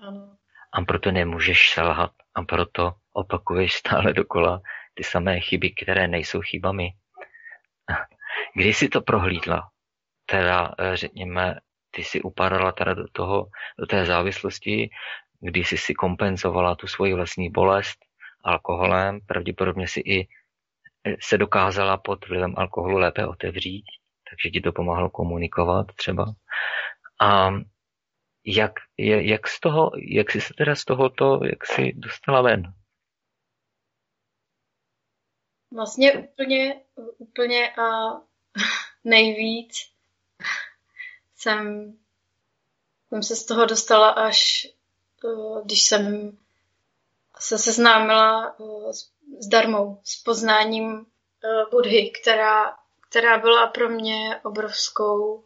Ano. 0.00 0.36
A 0.72 0.82
proto 0.82 1.10
nemůžeš 1.10 1.70
selhat 1.70 2.12
a 2.34 2.42
proto 2.42 2.92
opakuješ 3.12 3.72
stále 3.72 4.12
dokola 4.12 4.60
ty 4.94 5.04
samé 5.04 5.40
chyby, 5.40 5.70
které 5.70 6.08
nejsou 6.08 6.40
chybami. 6.40 6.90
Kdy 8.54 8.74
jsi 8.74 8.88
to 8.88 9.00
prohlídla? 9.00 9.70
Teda, 10.26 10.74
eh, 10.78 10.96
řekněme, 10.96 11.60
ty 11.90 12.04
si 12.04 12.22
upadala 12.22 12.72
teda 12.72 12.94
do, 12.94 13.08
toho, 13.12 13.46
do 13.78 13.86
té 13.86 14.04
závislosti, 14.04 14.90
kdy 15.44 15.60
jsi 15.60 15.76
si 15.76 15.94
kompenzovala 15.94 16.74
tu 16.74 16.86
svoji 16.86 17.14
vlastní 17.14 17.50
bolest 17.50 17.98
alkoholem, 18.44 19.20
pravděpodobně 19.26 19.88
si 19.88 20.00
i 20.00 20.28
eh, 21.04 21.16
se 21.20 21.38
dokázala 21.38 21.96
pod 21.96 22.28
vlivem 22.28 22.54
alkoholu 22.56 22.98
lépe 22.98 23.26
otevřít, 23.26 23.84
takže 24.30 24.50
ti 24.50 24.60
to 24.60 24.72
pomáhalo 24.72 25.10
komunikovat 25.10 25.86
třeba. 25.96 26.34
A 27.20 27.50
jak, 28.46 28.72
jak, 28.98 29.48
z 29.48 29.60
toho, 29.60 29.90
jak 30.10 30.30
jsi 30.30 30.40
se 30.40 30.54
teda 30.54 30.74
z 30.74 30.84
tohoto, 30.84 31.40
jak 31.44 31.66
jsi 31.66 31.92
dostala 31.96 32.42
ven? 32.42 32.62
Vlastně 35.72 36.12
úplně, 36.12 36.80
úplně 37.18 37.70
a 37.70 38.10
nejvíc 39.04 39.94
jsem, 41.34 41.92
jsem 43.08 43.22
se 43.22 43.36
z 43.36 43.46
toho 43.46 43.66
dostala 43.66 44.10
až, 44.10 44.66
když 45.64 45.82
jsem 45.82 46.36
se 47.38 47.58
seznámila 47.58 48.56
eh, 48.60 48.92
s 49.40 49.48
darmou, 49.48 50.00
s 50.04 50.22
poznáním 50.22 51.06
eh, 51.44 51.64
Budhy, 51.70 52.10
která, 52.10 52.76
která 53.08 53.38
byla 53.38 53.66
pro 53.66 53.88
mě 53.88 54.40
obrovskou, 54.44 55.44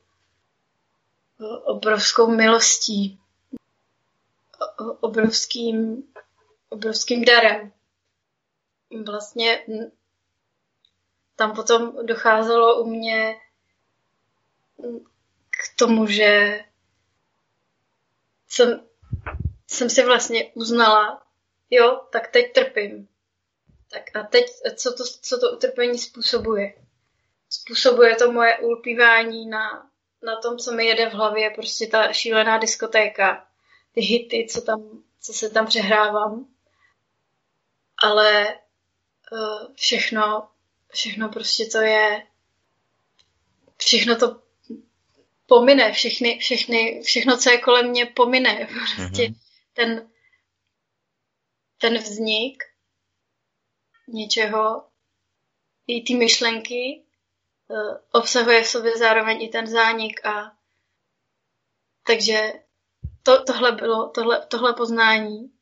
obrovskou 1.64 2.30
milostí, 2.30 3.20
obrovským, 5.00 6.04
obrovským 6.68 7.24
darem. 7.24 7.72
Vlastně 9.06 9.64
tam 11.36 11.54
potom 11.54 12.06
docházelo 12.06 12.82
u 12.82 12.86
mě 12.86 13.36
k 15.50 15.78
tomu, 15.78 16.06
že 16.06 16.60
jsem, 18.48 18.87
jsem 19.70 19.90
si 19.90 20.04
vlastně 20.04 20.50
uznala, 20.54 21.22
jo, 21.70 22.00
tak 22.12 22.28
teď 22.28 22.52
trpím. 22.52 23.08
Tak 23.90 24.16
a 24.16 24.22
teď, 24.22 24.46
co 24.76 24.92
to, 24.92 25.04
co 25.22 25.38
to 25.38 25.52
utrpení 25.52 25.98
způsobuje? 25.98 26.74
Způsobuje 27.50 28.16
to 28.16 28.32
moje 28.32 28.58
ulpívání 28.58 29.46
na, 29.46 29.90
na 30.22 30.40
tom, 30.40 30.58
co 30.58 30.72
mi 30.72 30.86
jede 30.86 31.10
v 31.10 31.12
hlavě, 31.12 31.50
prostě 31.50 31.86
ta 31.86 32.12
šílená 32.12 32.58
diskotéka, 32.58 33.46
ty 33.92 34.00
hity, 34.00 34.46
co, 34.50 34.60
tam, 34.60 35.02
co 35.20 35.32
se 35.32 35.50
tam 35.50 35.66
přehrávám. 35.66 36.46
Ale 38.02 38.58
uh, 39.32 39.74
všechno 39.74 40.48
všechno 40.92 41.28
prostě 41.28 41.66
to 41.66 41.80
je, 41.80 42.22
všechno 43.76 44.16
to 44.16 44.40
pomine, 45.46 45.92
všechny, 45.92 46.38
všechny, 46.38 47.02
všechno, 47.04 47.36
co 47.36 47.50
je 47.50 47.58
kolem 47.58 47.90
mě, 47.90 48.06
pomine. 48.06 48.68
Prostě 48.96 49.22
mm-hmm. 49.22 49.34
Ten, 49.78 50.10
ten 51.78 51.98
vznik 51.98 52.64
něčeho, 54.08 54.88
i 55.86 56.02
ty 56.02 56.14
myšlenky, 56.14 57.04
uh, 57.68 57.96
obsahuje 58.12 58.62
v 58.62 58.66
sobě 58.66 58.96
zároveň 58.96 59.42
i 59.42 59.48
ten 59.48 59.66
zánik 59.66 60.26
a 60.26 60.56
takže 62.06 62.52
to, 63.22 63.44
tohle 63.44 63.72
bylo, 63.72 64.08
tohle, 64.08 64.46
tohle 64.46 64.74
poznání 64.74 65.52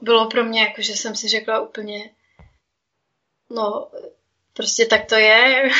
bylo 0.00 0.28
pro 0.28 0.44
mě, 0.44 0.60
jako 0.60 0.82
že 0.82 0.92
jsem 0.92 1.16
si 1.16 1.28
řekla 1.28 1.60
úplně, 1.60 2.10
No, 3.54 3.90
prostě 4.52 4.86
tak 4.86 5.06
to 5.06 5.14
je. 5.14 5.70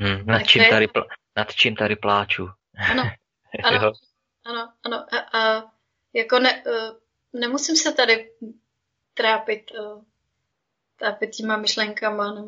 Hmm, 0.00 0.26
nad, 0.26 0.42
čím 0.42 0.64
tady, 0.70 0.86
pl- 0.86 1.06
nad 1.36 1.54
čím 1.54 1.76
tady 1.76 1.96
pláču. 1.96 2.48
Ano, 2.90 3.10
ano, 3.64 3.92
ano, 4.44 4.72
ano. 4.82 5.06
A, 5.14 5.38
a 5.38 5.72
jako 6.12 6.38
ne, 6.38 6.64
uh, 6.66 6.96
nemusím 7.40 7.76
se 7.76 7.92
tady 7.92 8.30
trápit, 9.14 9.70
uh, 9.80 10.02
trápit 10.96 11.30
těma 11.30 11.56
myšlenkama. 11.56 12.34
Ne, 12.34 12.42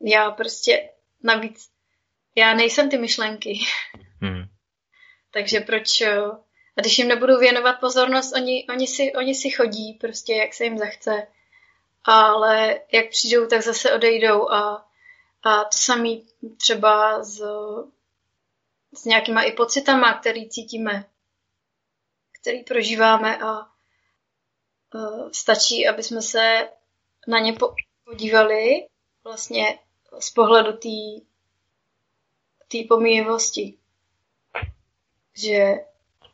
já 0.00 0.30
prostě 0.30 0.90
navíc, 1.22 1.70
já 2.34 2.54
nejsem 2.54 2.90
ty 2.90 2.98
myšlenky. 2.98 3.58
Hmm. 4.20 4.44
Takže 5.30 5.60
proč, 5.60 6.00
uh, 6.00 6.36
a 6.76 6.80
když 6.80 6.98
jim 6.98 7.08
nebudu 7.08 7.38
věnovat 7.38 7.72
pozornost, 7.72 8.32
oni, 8.36 8.66
oni, 8.68 8.86
si, 8.86 9.12
oni 9.12 9.34
si 9.34 9.50
chodí 9.50 9.94
prostě, 9.94 10.34
jak 10.34 10.54
se 10.54 10.64
jim 10.64 10.78
zachce 10.78 11.26
ale 12.08 12.80
jak 12.92 13.08
přijdou, 13.08 13.46
tak 13.46 13.62
zase 13.62 13.92
odejdou 13.92 14.50
a, 14.50 14.86
a 15.42 15.64
to 15.64 15.78
samé 15.78 16.08
třeba 16.56 17.24
s, 17.24 17.42
s 18.94 19.04
nějakýma 19.04 19.42
i 19.42 19.52
pocitama, 19.52 20.18
který 20.18 20.48
cítíme, 20.48 21.10
který 22.40 22.64
prožíváme 22.64 23.38
a 23.38 23.58
uh, 24.94 25.30
stačí, 25.32 25.88
aby 25.88 26.02
jsme 26.02 26.22
se 26.22 26.68
na 27.28 27.38
ně 27.38 27.54
podívali 28.04 28.86
vlastně 29.24 29.78
z 30.18 30.30
pohledu 30.30 30.72
té 32.68 32.78
pomíjivosti. 32.88 33.78
Že 35.34 35.74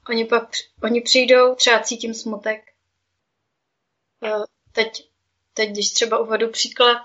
oni 0.09 0.25
pak 0.25 0.49
oni 0.83 1.01
přijdou, 1.01 1.55
třeba 1.55 1.79
cítím 1.79 2.14
smutek. 2.14 2.73
Uh, 4.21 4.45
teď 4.73 5.14
teď, 5.55 5.71
když 5.71 5.90
třeba 5.90 6.19
uvedu 6.19 6.51
příklad 6.51 7.03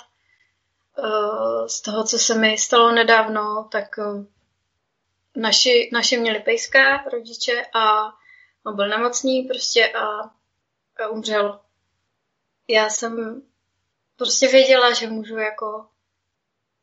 uh, 0.98 1.68
z 1.68 1.82
toho, 1.82 2.04
co 2.04 2.20
se 2.20 2.36
mi 2.36 2.58
stalo 2.58 2.92
nedávno, 2.92 3.70
tak 3.72 3.96
uh, 3.98 4.26
naši, 5.36 5.90
naši 5.94 6.18
měli 6.18 6.40
pejska, 6.40 7.04
rodiče, 7.04 7.66
a 7.74 8.06
on 8.66 8.76
byl 8.76 8.88
nemocný 8.88 9.44
prostě 9.44 9.92
a, 9.94 10.20
a 11.04 11.08
umřel. 11.10 11.60
Já 12.68 12.90
jsem 12.90 13.42
prostě 14.16 14.48
věděla, 14.48 14.94
že 14.94 15.08
můžu 15.08 15.38
jako 15.38 15.90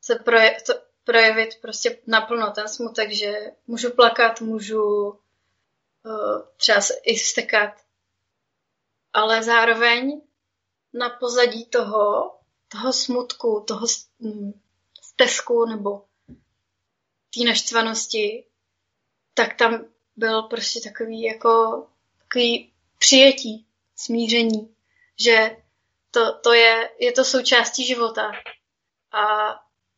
se 0.01 0.15
proje, 0.15 0.57
to, 0.67 0.75
projevit 1.05 1.61
prostě 1.61 1.99
naplno 2.07 2.51
ten 2.51 2.69
smutek, 2.69 3.13
že 3.13 3.53
můžu 3.67 3.91
plakat, 3.91 4.41
můžu 4.41 5.09
uh, 5.09 6.43
třeba 6.57 6.81
se 6.81 6.95
i 7.05 7.17
stekat, 7.17 7.75
ale 9.13 9.43
zároveň 9.43 10.21
na 10.93 11.11
pozadí 11.11 11.67
toho, 11.67 12.35
toho 12.69 12.93
smutku, 12.93 13.65
toho 13.69 13.87
stesku 15.03 15.67
nebo 15.67 16.05
té 17.39 17.45
naštvanosti, 17.45 18.45
tak 19.35 19.57
tam 19.57 19.85
byl 20.17 20.43
prostě 20.43 20.81
takový 20.81 21.23
jako 21.23 21.87
takový 22.19 22.73
přijetí, 22.99 23.67
smíření, 23.97 24.75
že 25.21 25.57
to, 26.11 26.39
to 26.39 26.53
je, 26.53 26.91
je 26.99 27.13
to 27.13 27.25
součástí 27.25 27.87
života. 27.87 28.33
A 29.13 29.27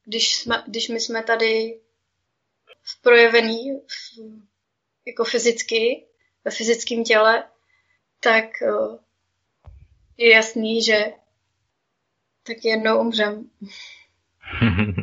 když, 0.05 0.35
jsme, 0.35 0.65
když 0.67 0.89
my 0.89 1.01
jsme 1.01 1.23
tady 1.23 1.81
v 2.83 3.03
projevený 3.03 3.81
v, 3.87 4.19
jako 5.07 5.25
fyzicky, 5.25 6.07
ve 6.45 6.51
fyzickém 6.51 7.05
těle, 7.05 7.45
tak 8.21 8.63
eh, 8.63 8.99
je 10.17 10.35
jasný, 10.35 10.83
že 10.83 11.13
tak 12.43 12.57
jednou 12.65 13.01
umřem. 13.01 13.51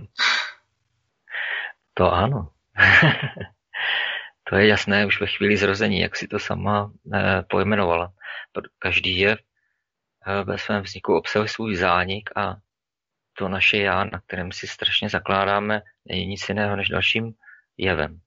to 1.98 2.12
ano. 2.12 2.52
to 4.44 4.56
je 4.56 4.68
jasné 4.68 5.06
už 5.06 5.22
ve 5.22 5.28
chvíli 5.28 5.58
zrození, 5.58 6.00
jak 6.00 6.16
si 6.16 6.28
to 6.28 6.40
sama 6.40 6.92
eh, 7.14 7.44
pojmenovala. 7.50 8.14
Každý 8.80 9.20
je 9.20 9.38
eh, 9.38 10.44
ve 10.44 10.58
svém 10.58 10.84
vzniku 10.84 11.16
obsahuje 11.16 11.50
svůj 11.50 11.76
zánik 11.76 12.30
a 12.36 12.56
to 13.38 13.50
naše 13.50 13.78
já, 13.78 14.04
na 14.04 14.20
kterém 14.28 14.52
si 14.52 14.68
strašně 14.68 15.10
zakládáme, 15.10 15.82
není 16.06 16.26
nic 16.26 16.50
jiného 16.50 16.76
než 16.76 16.90
dalším 16.90 17.34
jevem, 17.78 18.20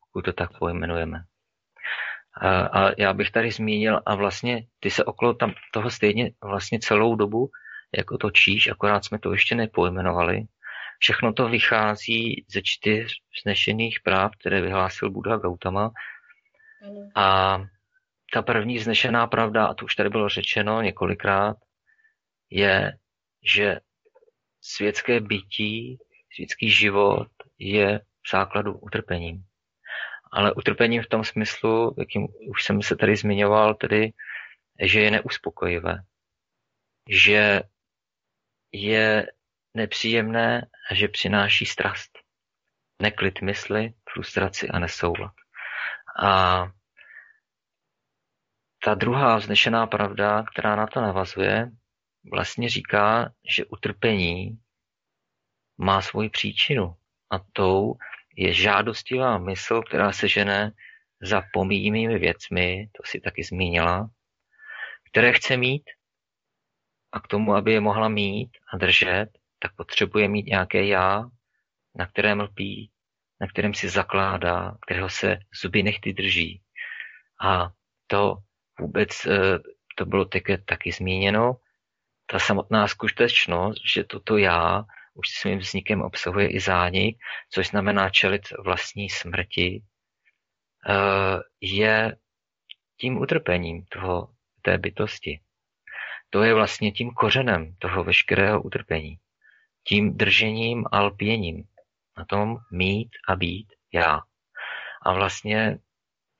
pokud 0.00 0.22
to 0.22 0.32
tak 0.32 0.58
pojmenujeme. 0.58 1.24
A, 2.34 2.60
a 2.60 2.92
já 2.98 3.12
bych 3.12 3.30
tady 3.30 3.50
zmínil, 3.50 4.02
a 4.06 4.14
vlastně 4.14 4.66
ty 4.80 4.90
se 4.90 5.04
okolo 5.04 5.34
tam 5.34 5.54
toho 5.72 5.90
stejně 5.90 6.30
vlastně 6.44 6.78
celou 6.80 7.16
dobu 7.16 7.50
jako 7.96 8.18
točíš, 8.18 8.68
akorát 8.68 9.04
jsme 9.04 9.18
to 9.18 9.32
ještě 9.32 9.54
nepojmenovali. 9.54 10.42
Všechno 11.02 11.32
to 11.32 11.48
vychází 11.48 12.44
ze 12.48 12.60
čtyř 12.64 13.12
vznešených 13.38 14.00
práv, 14.04 14.32
které 14.40 14.60
vyhlásil 14.60 15.10
Buddha 15.10 15.36
Gautama. 15.36 15.90
A 17.14 17.58
ta 18.32 18.42
první 18.42 18.76
vznešená 18.76 19.26
pravda, 19.26 19.66
a 19.66 19.74
to 19.74 19.84
už 19.84 19.94
tady 19.94 20.08
bylo 20.08 20.28
řečeno 20.28 20.82
několikrát, 20.82 21.56
je, 22.50 22.92
že 23.42 23.80
světské 24.60 25.20
bytí, 25.20 25.98
světský 26.34 26.70
život 26.70 27.28
je 27.58 27.98
v 27.98 28.30
základu 28.32 28.78
utrpením. 28.78 29.44
Ale 30.32 30.54
utrpením 30.54 31.02
v 31.02 31.08
tom 31.08 31.24
smyslu, 31.24 31.94
jakým 31.98 32.28
už 32.48 32.64
jsem 32.64 32.82
se 32.82 32.96
tady 32.96 33.16
zmiňoval, 33.16 33.74
tedy, 33.74 34.12
že 34.82 35.00
je 35.00 35.10
neuspokojivé. 35.10 35.98
Že 37.08 37.62
je 38.72 39.26
nepříjemné 39.74 40.66
a 40.90 40.94
že 40.94 41.08
přináší 41.08 41.66
strast. 41.66 42.18
Neklid 43.02 43.42
mysli, 43.42 43.94
frustraci 44.12 44.68
a 44.68 44.78
nesoulad. 44.78 45.32
A 46.22 46.64
ta 48.84 48.94
druhá 48.94 49.36
vznešená 49.36 49.86
pravda, 49.86 50.42
která 50.42 50.76
na 50.76 50.86
to 50.86 51.00
navazuje, 51.00 51.70
vlastně 52.32 52.68
říká, 52.68 53.32
že 53.56 53.64
utrpení 53.64 54.58
má 55.78 56.02
svoji 56.02 56.30
příčinu 56.30 56.96
a 57.30 57.38
tou 57.52 57.94
je 58.36 58.54
žádostivá 58.54 59.38
mysl, 59.38 59.82
která 59.82 60.12
se 60.12 60.28
žene 60.28 60.72
za 61.22 61.42
pomíjivými 61.52 62.18
věcmi, 62.18 62.88
to 62.96 63.02
si 63.06 63.20
taky 63.20 63.44
zmínila, 63.44 64.10
které 65.10 65.32
chce 65.32 65.56
mít 65.56 65.82
a 67.12 67.20
k 67.20 67.26
tomu, 67.26 67.54
aby 67.54 67.72
je 67.72 67.80
mohla 67.80 68.08
mít 68.08 68.50
a 68.72 68.76
držet, 68.76 69.28
tak 69.62 69.74
potřebuje 69.76 70.28
mít 70.28 70.46
nějaké 70.46 70.86
já, 70.86 71.24
na 71.94 72.06
kterém 72.06 72.40
lpí, 72.40 72.90
na 73.40 73.46
kterém 73.46 73.74
si 73.74 73.88
zakládá, 73.88 74.76
kterého 74.86 75.08
se 75.08 75.38
zuby 75.62 75.82
nechty 75.82 76.12
drží. 76.12 76.62
A 77.44 77.70
to 78.06 78.36
vůbec, 78.80 79.26
eh, 79.26 79.58
to 79.96 80.06
bylo 80.06 80.24
také 80.24 80.58
taky 80.58 80.92
zmíněno, 80.92 81.56
ta 82.26 82.38
samotná 82.38 82.88
skutečnost, 82.88 83.82
že 83.94 84.04
toto 84.04 84.36
já 84.36 84.84
už 85.14 85.28
svým 85.28 85.58
vznikem 85.58 86.02
obsahuje 86.02 86.50
i 86.50 86.60
zánik, 86.60 87.16
což 87.50 87.68
znamená 87.68 88.10
čelit 88.10 88.42
vlastní 88.64 89.10
smrti, 89.10 89.82
eh, 90.88 91.40
je 91.60 92.16
tím 93.00 93.18
utrpením 93.18 93.84
toho, 93.84 94.28
té 94.62 94.78
bytosti. 94.78 95.40
To 96.30 96.42
je 96.42 96.54
vlastně 96.54 96.92
tím 96.92 97.10
kořenem 97.10 97.76
toho 97.78 98.04
veškerého 98.04 98.62
utrpení. 98.62 99.18
Tím 99.84 100.16
držením 100.16 100.84
a 100.92 101.00
lpěním 101.00 101.64
na 102.18 102.24
tom 102.24 102.56
mít 102.72 103.10
a 103.28 103.36
být 103.36 103.72
já. 103.92 104.20
A 105.02 105.12
vlastně 105.12 105.78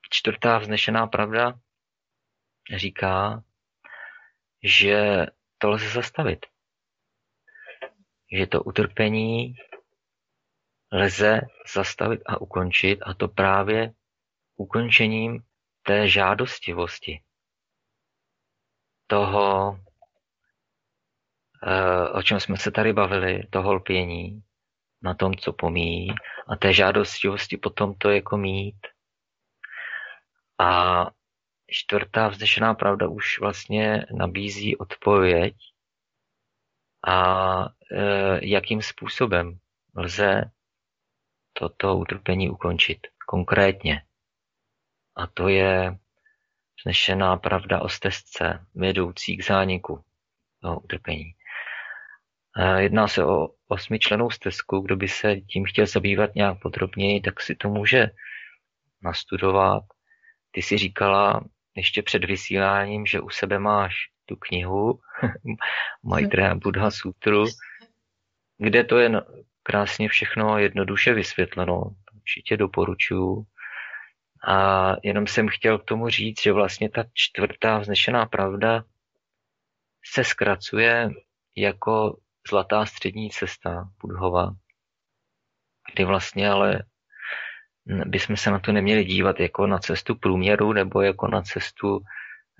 čtvrtá 0.09 0.57
vznešená 0.57 1.07
pravda 1.07 1.59
říká, 2.75 3.43
že 4.63 5.25
to 5.57 5.69
lze 5.69 5.89
zastavit. 5.89 6.45
Že 8.31 8.47
to 8.47 8.63
utrpení 8.63 9.55
lze 10.91 11.41
zastavit 11.73 12.21
a 12.25 12.41
ukončit 12.41 13.01
a 13.01 13.13
to 13.13 13.27
právě 13.27 13.93
ukončením 14.55 15.43
té 15.83 16.07
žádostivosti. 16.09 17.21
Toho, 19.07 19.79
o 22.13 22.21
čem 22.23 22.39
jsme 22.39 22.57
se 22.57 22.71
tady 22.71 22.93
bavili, 22.93 23.43
toho 23.49 23.73
lpění 23.73 24.43
na 25.01 25.13
tom, 25.13 25.35
co 25.35 25.53
pomíjí 25.53 26.09
a 26.47 26.55
té 26.55 26.73
žádostivosti 26.73 27.57
potom 27.57 27.93
to 27.93 28.09
jako 28.09 28.37
mít. 28.37 28.87
A 30.59 31.05
čtvrtá 31.67 32.27
vznešená 32.27 32.73
pravda 32.73 33.07
už 33.07 33.39
vlastně 33.39 34.05
nabízí 34.17 34.77
odpověď 34.77 35.55
a 37.07 37.65
e, 37.65 37.69
jakým 38.47 38.81
způsobem 38.81 39.59
lze 39.95 40.51
toto 41.53 41.97
utrpení 41.97 42.49
ukončit 42.49 43.07
konkrétně. 43.27 44.03
A 45.15 45.27
to 45.27 45.47
je 45.47 45.97
vznešená 46.79 47.37
pravda 47.37 47.81
o 47.81 47.89
stezce 47.89 48.65
vedoucí 48.75 49.37
k 49.37 49.45
zániku 49.45 50.03
toho 50.61 50.79
utrpení. 50.79 51.35
E, 52.57 52.81
jedná 52.81 53.07
se 53.07 53.25
o 53.25 53.47
osmičlenou 53.67 54.29
stezku, 54.29 54.79
kdo 54.79 54.95
by 54.95 55.07
se 55.07 55.35
tím 55.35 55.65
chtěl 55.65 55.85
zabývat 55.85 56.35
nějak 56.35 56.59
podrobněji, 56.61 57.21
tak 57.21 57.41
si 57.41 57.55
to 57.55 57.69
může 57.69 58.09
nastudovat. 59.03 59.83
Ty 60.51 60.61
si 60.61 60.77
říkala, 60.77 61.43
ještě 61.75 62.01
před 62.01 62.25
vysíláním, 62.25 63.05
že 63.05 63.21
u 63.21 63.29
sebe 63.29 63.59
máš 63.59 63.93
tu 64.25 64.35
knihu 64.35 64.99
Maitreya 66.03 66.55
Buddha 66.55 66.91
Sutru, 66.91 67.45
kde 68.57 68.83
to 68.83 68.97
je 68.97 69.11
krásně 69.63 70.09
všechno 70.09 70.57
jednoduše 70.57 71.13
vysvětleno. 71.13 71.83
Určitě 72.15 72.57
doporučuju. 72.57 73.45
A 74.47 74.95
jenom 75.03 75.27
jsem 75.27 75.47
chtěl 75.47 75.79
k 75.79 75.85
tomu 75.85 76.09
říct, 76.09 76.41
že 76.41 76.51
vlastně 76.51 76.89
ta 76.89 77.03
čtvrtá 77.13 77.77
vznešená 77.77 78.25
pravda 78.25 78.83
se 80.13 80.23
zkracuje 80.23 81.09
jako 81.55 82.17
zlatá 82.49 82.85
střední 82.85 83.29
cesta 83.29 83.89
Budhova, 84.01 84.51
kdy 85.93 86.05
vlastně 86.05 86.49
ale 86.49 86.83
bychom 87.85 88.37
se 88.37 88.51
na 88.51 88.59
to 88.59 88.71
neměli 88.71 89.05
dívat 89.05 89.39
jako 89.39 89.67
na 89.67 89.79
cestu 89.79 90.15
průměru 90.15 90.73
nebo 90.73 91.01
jako 91.01 91.27
na 91.27 91.41
cestu 91.41 91.99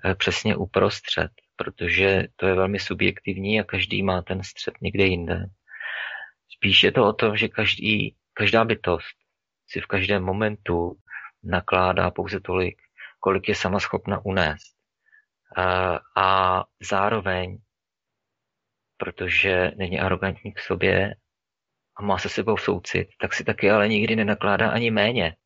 eh, 0.04 0.14
přesně 0.14 0.56
uprostřed, 0.56 1.30
protože 1.56 2.24
to 2.36 2.46
je 2.46 2.54
velmi 2.54 2.78
subjektivní 2.78 3.60
a 3.60 3.64
každý 3.64 4.02
má 4.02 4.22
ten 4.22 4.42
střed 4.42 4.74
někde 4.80 5.04
jinde. 5.04 5.46
Spíš 6.56 6.82
je 6.82 6.92
to 6.92 7.08
o 7.08 7.12
tom, 7.12 7.36
že 7.36 7.48
každý, 7.48 8.16
každá 8.34 8.64
bytost 8.64 9.16
si 9.68 9.80
v 9.80 9.86
každém 9.86 10.22
momentu 10.22 10.96
nakládá 11.42 12.10
pouze 12.10 12.40
tolik, 12.40 12.76
kolik 13.20 13.48
je 13.48 13.54
sama 13.54 13.80
schopna 13.80 14.24
unést. 14.24 14.74
A, 15.56 16.00
a 16.16 16.64
zároveň, 16.82 17.58
protože 18.96 19.70
není 19.76 20.00
arrogantní 20.00 20.52
k 20.52 20.60
sobě 20.60 21.14
a 21.96 22.02
má 22.02 22.18
se 22.18 22.28
sebou 22.28 22.56
soucit, 22.56 23.08
tak 23.20 23.34
si 23.34 23.44
taky 23.44 23.70
ale 23.70 23.88
nikdy 23.88 24.16
nenakládá 24.16 24.70
ani 24.70 24.90
méně, 24.90 25.36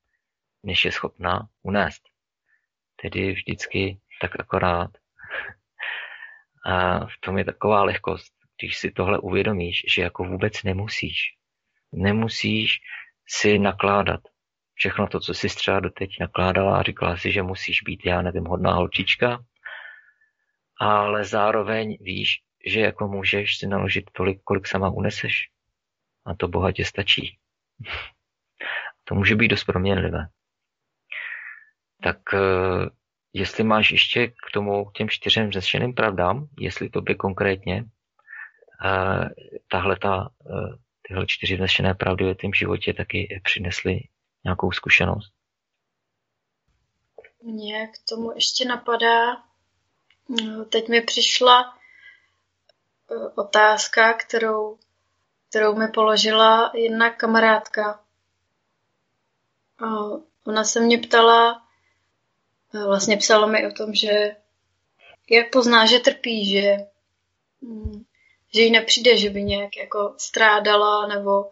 než 0.63 0.85
je 0.85 0.93
schopná 0.93 1.49
unést. 1.63 2.03
Tedy 3.03 3.33
vždycky 3.33 4.01
tak 4.21 4.41
akorát. 4.41 4.91
A 6.67 7.07
v 7.07 7.21
tom 7.21 7.39
je 7.39 7.45
taková 7.45 7.85
lehkost, 7.85 8.33
když 8.61 8.79
si 8.79 8.91
tohle 8.91 9.19
uvědomíš, 9.19 9.85
že 9.95 10.03
jako 10.03 10.25
vůbec 10.25 10.63
nemusíš. 10.63 11.35
Nemusíš 11.93 12.79
si 13.29 13.59
nakládat. 13.59 14.21
Všechno 14.75 15.09
to, 15.09 15.21
co 15.21 15.35
jsi 15.35 15.49
třeba 15.49 15.81
doteď 15.81 16.17
nakládala 16.21 16.79
a 16.79 16.83
říkala 16.83 17.17
si, 17.17 17.33
že 17.33 17.43
musíš 17.43 17.83
být, 17.83 18.01
já 18.05 18.23
nevím, 18.23 18.45
hodná 18.45 18.73
holčička, 18.73 19.39
ale 20.81 21.25
zároveň 21.25 21.97
víš, 22.01 22.43
že 22.68 22.81
jako 22.81 23.09
můžeš 23.09 23.59
si 23.59 23.66
naložit 23.66 24.11
tolik, 24.12 24.42
kolik 24.44 24.66
sama 24.66 24.90
uneseš 24.90 25.50
a 26.24 26.35
to 26.35 26.48
bohatě 26.48 26.85
stačí. 26.85 27.38
To 29.04 29.14
může 29.14 29.37
být 29.37 29.48
dost 29.48 29.64
proměnlivé. 29.64 30.28
Tak 32.02 32.16
eh, 32.35 32.38
jestli 33.33 33.64
máš 33.64 33.90
ještě 33.90 34.26
k 34.26 34.52
tomu 34.52 34.85
k 34.85 34.92
těm 34.92 35.09
čtyřem 35.09 35.52
řešeným 35.52 35.94
pravdám, 35.94 36.48
jestli 36.59 36.90
to 36.90 37.00
by 37.00 37.14
konkrétně 37.14 37.85
eh, 38.85 39.28
tahle 39.68 39.96
ta, 39.96 40.28
eh, 40.46 40.76
tyhle 41.02 41.26
čtyři 41.26 41.54
vznešené 41.54 41.94
pravdy 41.94 42.24
ve 42.24 42.35
tvém 42.35 42.52
životě 42.52 42.94
taky 42.94 43.40
přinesly 43.44 44.00
nějakou 44.44 44.72
zkušenost? 44.72 45.33
Mně 47.42 47.87
k 47.87 48.09
tomu 48.09 48.33
ještě 48.35 48.64
napadá, 48.64 49.42
teď 50.70 50.88
mi 50.88 51.00
přišla 51.00 51.78
otázka, 53.35 54.14
kterou 54.14 54.79
kterou 55.49 55.75
mi 55.75 55.88
položila 55.88 56.73
jedna 56.75 57.11
kamarádka. 57.11 58.01
Ona 60.47 60.64
se 60.64 60.81
mě 60.81 60.99
ptala, 60.99 61.62
vlastně 62.87 63.16
psala 63.16 63.47
mi 63.47 63.66
o 63.66 63.73
tom, 63.73 63.94
že 63.94 64.37
jak 65.31 65.51
pozná, 65.53 65.87
že 65.87 65.99
trpí, 65.99 66.47
že, 66.47 66.77
mm, 67.61 68.05
že 68.55 68.61
jí 68.61 68.71
nepřijde, 68.71 69.16
že 69.16 69.31
by 69.31 69.42
nějak 69.42 69.77
jako 69.77 70.14
strádala 70.16 71.07
nebo 71.07 71.51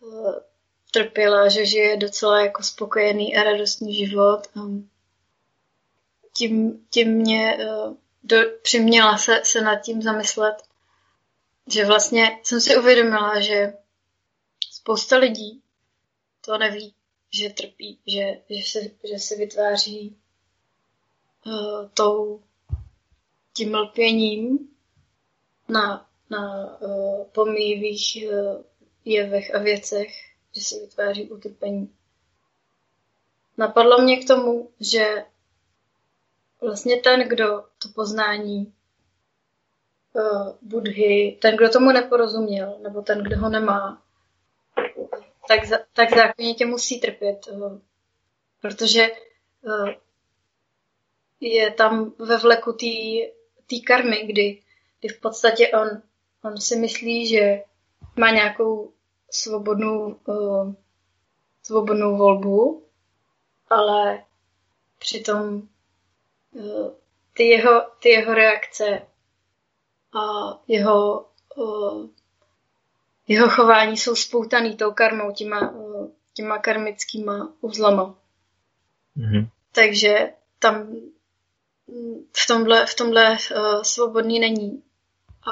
uh, 0.00 0.34
trpěla, 0.90 1.48
že 1.48 1.66
žije 1.66 1.96
docela 1.96 2.40
jako 2.40 2.62
spokojený 2.62 3.36
a 3.36 3.42
radostný 3.42 3.94
život. 3.94 4.40
Tím, 6.32 6.86
tím 6.90 7.12
mě 7.12 7.58
do, 8.24 8.36
přiměla 8.62 9.18
se, 9.18 9.40
se 9.44 9.60
nad 9.60 9.76
tím 9.76 10.02
zamyslet, 10.02 10.67
že 11.72 11.84
vlastně 11.84 12.40
jsem 12.42 12.60
si 12.60 12.76
uvědomila, 12.76 13.40
že 13.40 13.72
spousta 14.70 15.16
lidí 15.16 15.62
to 16.40 16.58
neví, 16.58 16.94
že 17.30 17.50
trpí, 17.50 18.00
že, 18.06 18.40
že, 18.50 18.62
se, 18.62 18.80
že 19.12 19.18
se 19.18 19.36
vytváří 19.36 20.16
uh, 21.46 21.88
tou, 21.94 22.42
tím 23.52 23.74
lpěním 23.74 24.68
na, 25.68 26.10
na 26.30 26.76
uh, 26.80 27.24
pomíjivých 27.24 28.18
uh, 28.26 28.64
jevech 29.04 29.54
a 29.54 29.58
věcech, 29.58 30.08
že 30.52 30.60
se 30.60 30.80
vytváří 30.80 31.30
utrpení. 31.30 31.94
Napadlo 33.56 33.98
mě 33.98 34.16
k 34.16 34.26
tomu, 34.26 34.70
že 34.80 35.24
vlastně 36.60 36.96
ten, 36.96 37.28
kdo 37.28 37.64
to 37.82 37.88
poznání 37.94 38.74
Budhy, 40.62 41.38
ten, 41.42 41.56
kdo 41.56 41.68
tomu 41.68 41.92
neporozuměl, 41.92 42.78
nebo 42.82 43.02
ten, 43.02 43.22
kdo 43.22 43.38
ho 43.38 43.48
nemá, 43.48 44.02
tak, 45.48 45.64
za, 45.64 45.78
tak 45.92 46.16
zákonitě 46.16 46.66
musí 46.66 47.00
trpět, 47.00 47.46
uh, 47.50 47.78
protože 48.60 49.08
uh, 49.62 49.90
je 51.40 51.70
tam 51.70 52.12
ve 52.18 52.36
vleku 52.36 52.72
té 53.66 53.76
karmy, 53.86 54.26
kdy, 54.26 54.62
kdy 55.00 55.08
v 55.08 55.20
podstatě 55.20 55.68
on, 55.68 56.02
on 56.44 56.60
si 56.60 56.76
myslí, 56.76 57.26
že 57.26 57.62
má 58.16 58.30
nějakou 58.30 58.92
svobodnou, 59.30 60.18
svobodnou 61.62 62.16
volbu, 62.16 62.84
ale 63.70 64.24
přitom 64.98 65.68
ty, 67.34 67.44
jeho, 67.48 67.86
ty 68.02 68.08
jeho 68.08 68.34
reakce 68.34 69.02
jeho, 70.68 71.26
uh, 71.56 72.06
jeho 73.28 73.48
chování 73.48 73.96
jsou 73.96 74.14
spoutaný 74.14 74.76
tou 74.76 74.92
karmou, 74.92 75.32
těma, 75.32 75.74
těma 76.34 76.58
karmickýma 76.58 77.52
uzlama. 77.60 78.14
Mm-hmm. 79.16 79.48
Takže 79.72 80.30
tam 80.58 80.96
v 82.36 82.46
tomhle, 82.46 82.86
v 82.86 82.94
tomhle 82.94 83.30
uh, 83.30 83.82
svobodný 83.82 84.40
není. 84.40 84.82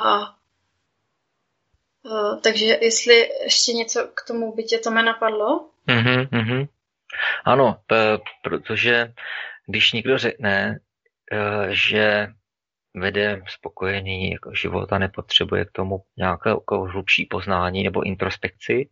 A 0.02 0.36
Uh, 2.10 2.40
takže 2.40 2.78
jestli 2.80 3.28
ještě 3.42 3.72
něco 3.72 4.08
k 4.14 4.26
tomu 4.26 4.54
by 4.54 4.62
tě 4.62 4.78
to 4.78 4.90
napadlo? 4.90 5.70
Mm-hmm, 5.88 6.28
mm-hmm. 6.28 6.68
Ano, 7.44 7.80
p- 7.86 8.18
protože 8.42 9.12
když 9.66 9.92
někdo 9.92 10.18
řekne, 10.18 10.80
uh, 11.32 11.66
že 11.68 12.26
vede 12.96 13.42
spokojený 13.48 14.30
jako 14.30 14.54
život 14.54 14.92
a 14.92 14.98
nepotřebuje 14.98 15.64
k 15.64 15.72
tomu 15.72 16.04
nějaké 16.16 16.48
jako 16.48 16.80
hlubší 16.80 17.26
poznání 17.26 17.82
nebo 17.82 18.06
introspekci, 18.06 18.90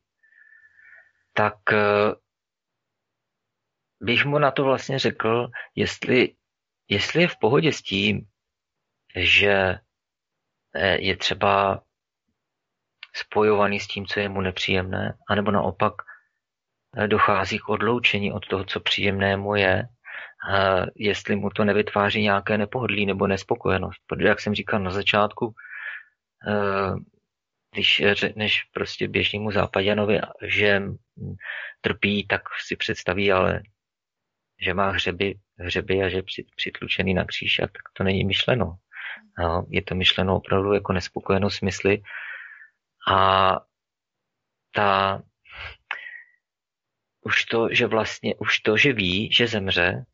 tak 1.33 1.55
uh, 1.73 2.15
bych 4.01 4.25
mu 4.25 4.39
na 4.39 4.51
to 4.51 4.65
vlastně 4.65 4.99
řekl, 4.99 5.49
jestli, 5.75 6.35
jestli 6.89 7.23
je 7.23 7.29
v 7.29 7.37
pohodě 7.41 7.73
s 7.73 7.83
tím, 7.83 8.27
že 9.17 9.79
je 10.99 11.17
třeba 11.17 11.83
spojovaný 13.15 13.81
s 13.81 13.87
tím, 13.87 14.07
co 14.07 14.21
je 14.21 14.29
mu 14.29 14.41
nepříjemné, 14.41 15.19
anebo 15.29 15.51
naopak 15.51 15.93
eh, 16.97 17.09
dochází 17.09 17.59
k 17.59 17.69
odloučení 17.69 18.33
od 18.33 18.47
toho, 18.47 18.65
co 18.65 18.81
příjemnému 18.81 19.55
je, 19.55 19.89
jestli 20.95 21.37
mu 21.37 21.51
to 21.51 21.65
nevytváří 21.65 22.23
nějaké 22.23 22.59
nepohodlí 22.59 23.07
nebo 23.07 23.27
nespokojenost. 23.27 24.01
Protože, 24.07 24.29
jak 24.29 24.41
jsem 24.41 24.55
říkal 24.55 24.81
na 24.81 24.91
začátku, 24.91 25.55
eh, 26.49 26.95
když 27.73 28.03
řekneš 28.13 28.65
prostě 28.73 29.09
běžnému 29.09 29.51
západěnovi, 29.51 30.21
že 30.43 30.83
trpí, 31.81 32.27
tak 32.27 32.43
si 32.67 32.77
představí, 32.77 33.33
ale 33.33 33.63
že 34.61 34.75
má 34.75 34.91
hřeby, 34.91 35.35
hřeby 35.59 36.03
a 36.03 36.09
že 36.09 36.17
je 36.17 36.23
přitlučený 36.57 37.15
na 37.15 37.25
kříž, 37.25 37.59
a 37.59 37.67
tak 37.67 37.83
to 37.93 38.05
není 38.05 38.25
myšleno. 38.25 38.77
Je 39.69 39.83
to 39.83 39.95
myšleno 39.95 40.37
opravdu 40.37 40.73
jako 40.73 40.93
nespokojenost 40.93 41.57
smysly, 41.57 42.03
a 43.09 43.59
ta, 44.75 45.23
už 47.21 47.45
to, 47.45 47.69
že 47.73 47.87
vlastně, 47.87 48.35
už 48.35 48.59
to, 48.59 48.77
že 48.77 48.93
ví, 48.93 49.33
že 49.33 49.47
zemře 49.47 50.05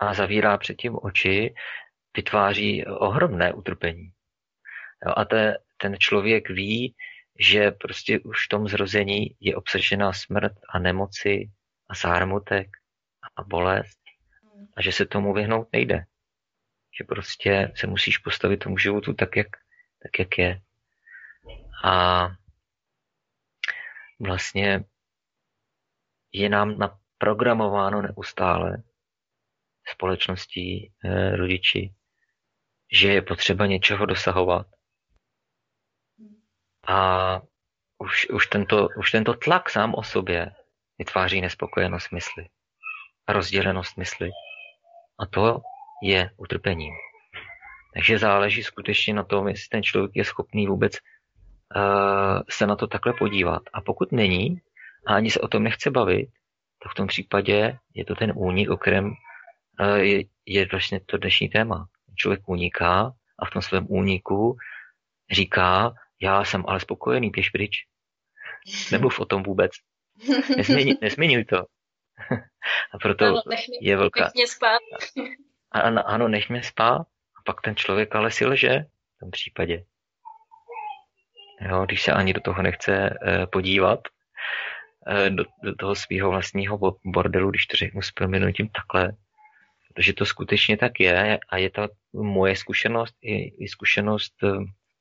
a 0.00 0.14
zavírá 0.14 0.58
předtím 0.58 0.98
oči, 1.02 1.54
vytváří 2.16 2.86
ohromné 2.86 3.52
utrpení. 3.52 4.10
Jo, 5.06 5.12
a 5.16 5.24
te, 5.24 5.58
ten 5.76 5.96
člověk 5.98 6.50
ví, 6.50 6.94
že 7.38 7.70
prostě 7.70 8.20
už 8.20 8.46
v 8.46 8.48
tom 8.48 8.68
zrození 8.68 9.36
je 9.40 9.56
obsažená 9.56 10.12
smrt 10.12 10.52
a 10.68 10.78
nemoci 10.78 11.50
a 11.88 11.94
zármutek 11.94 12.68
a 13.36 13.42
bolest 13.42 14.00
a 14.76 14.82
že 14.82 14.92
se 14.92 15.06
tomu 15.06 15.34
vyhnout 15.34 15.68
nejde. 15.72 16.04
Že 16.98 17.04
prostě 17.04 17.72
se 17.76 17.86
musíš 17.86 18.18
postavit 18.18 18.56
tomu 18.56 18.78
životu 18.78 19.14
tak, 19.14 19.36
jak, 19.36 19.46
tak, 20.02 20.18
jak 20.18 20.38
je. 20.38 20.60
A 21.84 22.26
vlastně 24.20 24.84
je 26.32 26.48
nám 26.48 26.78
naprogramováno 26.78 28.02
neustále 28.02 28.82
společností, 29.88 30.92
eh, 31.04 31.36
rodiči, 31.36 31.94
že 32.92 33.12
je 33.12 33.22
potřeba 33.22 33.66
něčeho 33.66 34.06
dosahovat. 34.06 34.66
A 36.86 37.40
už, 37.98 38.28
už, 38.30 38.46
tento, 38.46 38.88
už 38.98 39.10
tento 39.10 39.34
tlak 39.34 39.70
sám 39.70 39.94
o 39.94 40.02
sobě 40.02 40.52
vytváří 40.98 41.40
nespokojenost 41.40 42.12
mysli 42.12 42.46
a 43.26 43.32
rozdělenost 43.32 43.96
mysli. 43.96 44.30
A 45.18 45.26
to 45.26 45.60
je 46.02 46.30
utrpením. 46.36 46.94
Takže 47.94 48.18
záleží 48.18 48.62
skutečně 48.62 49.14
na 49.14 49.24
tom, 49.24 49.48
jestli 49.48 49.68
ten 49.68 49.82
člověk 49.82 50.10
je 50.14 50.24
schopný 50.24 50.66
vůbec 50.66 50.92
uh, 50.92 52.42
se 52.50 52.66
na 52.66 52.76
to 52.76 52.86
takhle 52.86 53.12
podívat. 53.12 53.62
A 53.72 53.80
pokud 53.80 54.12
není, 54.12 54.60
a 55.06 55.14
ani 55.14 55.30
se 55.30 55.40
o 55.40 55.48
tom 55.48 55.62
nechce 55.62 55.90
bavit, 55.90 56.28
tak 56.82 56.92
v 56.92 56.94
tom 56.94 57.06
případě 57.06 57.78
je 57.94 58.04
to 58.04 58.14
ten 58.14 58.32
únik, 58.36 58.70
o 58.70 58.76
kterém 58.76 59.14
je, 59.96 60.24
je 60.46 60.66
vlastně 60.70 61.00
to 61.00 61.18
dnešní 61.18 61.48
téma. 61.48 61.86
Člověk 62.16 62.48
uniká 62.48 63.12
a 63.38 63.46
v 63.46 63.50
tom 63.50 63.62
svém 63.62 63.86
úniku 63.88 64.56
říká, 65.30 65.94
já 66.20 66.44
jsem 66.44 66.64
ale 66.68 66.80
spokojený, 66.80 67.30
běž 67.30 67.50
pryč. 67.50 67.86
Nemluv 68.92 69.20
o 69.20 69.24
tom 69.24 69.42
vůbec. 69.42 69.72
Nesměňuj 71.00 71.44
to. 71.44 71.56
a 72.92 72.98
proto 73.02 73.24
ano, 73.24 73.42
nech 73.48 73.68
mě, 73.68 73.78
je 73.80 73.96
velká... 73.96 74.24
Nech 74.24 74.34
mě 74.34 74.46
spát. 74.46 74.78
ano, 75.70 76.08
ano, 76.08 76.28
nech 76.28 76.48
mě 76.48 76.62
spát. 76.62 77.06
A 77.38 77.42
pak 77.44 77.60
ten 77.60 77.76
člověk 77.76 78.14
ale 78.14 78.30
si 78.30 78.46
lže 78.46 78.84
v 79.16 79.18
tom 79.20 79.30
případě. 79.30 79.84
Jo, 81.60 81.84
když 81.84 82.02
se 82.02 82.12
ani 82.12 82.32
do 82.32 82.40
toho 82.40 82.62
nechce 82.62 83.18
eh, 83.22 83.46
podívat, 83.46 84.00
eh, 85.06 85.30
do, 85.30 85.44
do 85.62 85.74
toho 85.74 85.94
svého 85.94 86.30
vlastního 86.30 86.78
bordelu, 87.04 87.50
když 87.50 87.66
to 87.66 87.76
řeknu 87.76 88.02
s 88.02 88.12
proměnutím 88.12 88.68
takhle, 88.68 89.12
protože 89.94 90.12
to 90.12 90.26
skutečně 90.26 90.76
tak 90.76 91.00
je 91.00 91.38
a 91.48 91.56
je 91.56 91.70
to 91.70 91.88
moje 92.12 92.56
zkušenost 92.56 93.14
i, 93.22 93.64
i 93.64 93.68
zkušenost 93.68 94.34
eh, 94.44 94.48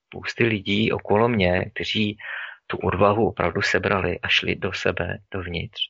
spousty 0.08 0.44
lidí 0.44 0.92
okolo 0.92 1.30
mě, 1.30 1.66
kteří 1.76 2.18
tu 2.68 2.78
odvahu 2.78 3.28
opravdu 3.28 3.62
sebrali 3.62 4.20
a 4.20 4.28
šli 4.28 4.56
do 4.56 4.74
sebe, 4.74 5.18
dovnitř. 5.32 5.82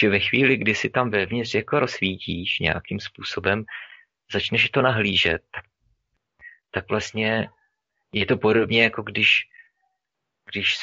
Že 0.00 0.08
ve 0.08 0.20
chvíli, 0.20 0.56
kdy 0.56 0.74
si 0.74 0.90
tam 0.90 1.10
vevnitř 1.10 1.54
jako 1.54 1.80
rozsvítíš 1.80 2.58
nějakým 2.58 3.00
způsobem, 3.00 3.64
začneš 4.32 4.70
to 4.70 4.82
nahlížet, 4.82 5.42
tak, 5.50 5.64
tak 6.70 6.88
vlastně 6.88 7.48
je 8.12 8.26
to 8.26 8.36
podobně 8.36 8.82
jako 8.82 9.02
když, 9.02 9.42
když 10.52 10.76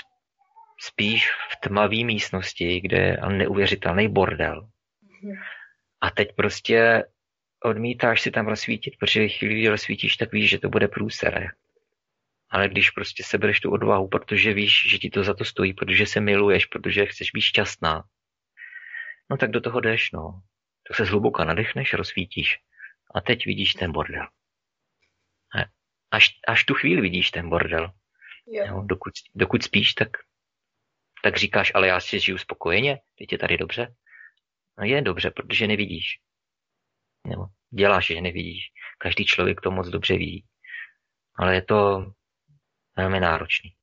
spíš 0.80 1.28
v 1.51 1.68
tmavé 1.68 2.03
místnosti, 2.03 2.82
kde 2.82 2.97
je 2.97 3.18
neuvěřitelný 3.30 4.07
bordel. 4.07 4.70
A 6.04 6.10
teď 6.10 6.36
prostě 6.36 7.04
odmítáš 7.64 8.22
si 8.22 8.32
tam 8.32 8.47
rozsvítit, 8.47 8.93
protože 8.99 9.28
chvíli, 9.28 9.54
kdy 9.56 9.68
rozsvítíš, 9.68 10.18
tak 10.18 10.32
víš, 10.32 10.49
že 10.49 10.60
to 10.60 10.70
bude 10.70 10.88
průsere. 10.88 11.47
Ale 12.49 12.70
když 12.70 12.89
prostě 12.89 13.24
sebereš 13.24 13.60
tu 13.60 13.72
odvahu, 13.72 14.08
protože 14.08 14.54
víš, 14.54 14.89
že 14.89 14.97
ti 14.97 15.10
to 15.10 15.24
za 15.24 15.34
to 15.34 15.45
stojí, 15.45 15.74
protože 15.74 16.06
se 16.06 16.22
miluješ, 16.22 16.66
protože 16.66 17.06
chceš 17.06 17.32
být 17.32 17.41
šťastná, 17.41 18.04
no 19.30 19.38
tak 19.38 19.51
do 19.51 19.62
toho 19.62 19.80
jdeš, 19.80 20.12
no. 20.12 20.41
Tak 20.88 20.97
se 20.97 21.06
zhluboka 21.06 21.43
nadechneš, 21.43 21.93
rozsvítíš. 21.93 22.60
A 23.16 23.22
teď 23.22 23.45
vidíš 23.45 23.74
ten 23.74 23.91
bordel. 23.91 24.28
Až, 26.12 26.30
až 26.47 26.64
tu 26.64 26.74
chvíli 26.74 27.01
vidíš 27.01 27.32
ten 27.32 27.49
bordel. 27.49 27.91
Jo. 28.47 28.66
Jo, 28.68 28.82
dokud, 28.86 29.14
dokud 29.36 29.64
spíš, 29.64 29.93
tak, 29.93 30.10
tak 31.24 31.38
říkáš, 31.38 31.72
ale 31.76 31.88
já 31.88 31.99
si 31.99 32.20
žiju 32.20 32.38
spokojeně, 32.38 32.99
teď 33.18 33.32
je 33.32 33.38
tady 33.38 33.58
dobře. 33.58 33.95
No 34.78 34.86
je 34.86 35.01
dobře, 35.01 35.32
protože 35.32 35.67
nevidíš. 35.67 36.19
Jo. 37.26 37.45
děláš, 37.69 38.07
že 38.07 38.21
nevidíš. 38.21 38.71
Každý 38.97 39.26
člověk 39.26 39.61
to 39.61 39.71
moc 39.71 39.88
dobře 39.88 40.17
ví. 40.17 40.45
Ale 41.36 41.55
je 41.55 41.61
to 41.61 42.11
velmi 42.97 43.19
náročný. 43.19 43.76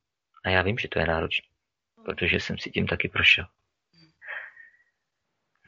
A 0.45 0.51
já 0.51 0.63
vím, 0.63 0.79
že 0.79 0.89
to 0.89 0.99
je 0.99 1.07
náročný, 1.07 1.49
protože 2.05 2.41
jsem 2.41 2.59
si 2.59 2.71
tím 2.71 2.87
taky 2.87 3.09
prošel. 3.09 3.47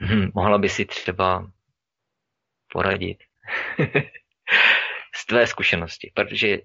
Hm, 0.01 0.31
mohla 0.35 0.59
by 0.59 0.69
si 0.69 0.85
třeba 0.85 1.53
poradit 2.73 3.19
z 5.15 5.27
tvé 5.27 5.47
zkušenosti, 5.47 6.13
protože 6.15 6.59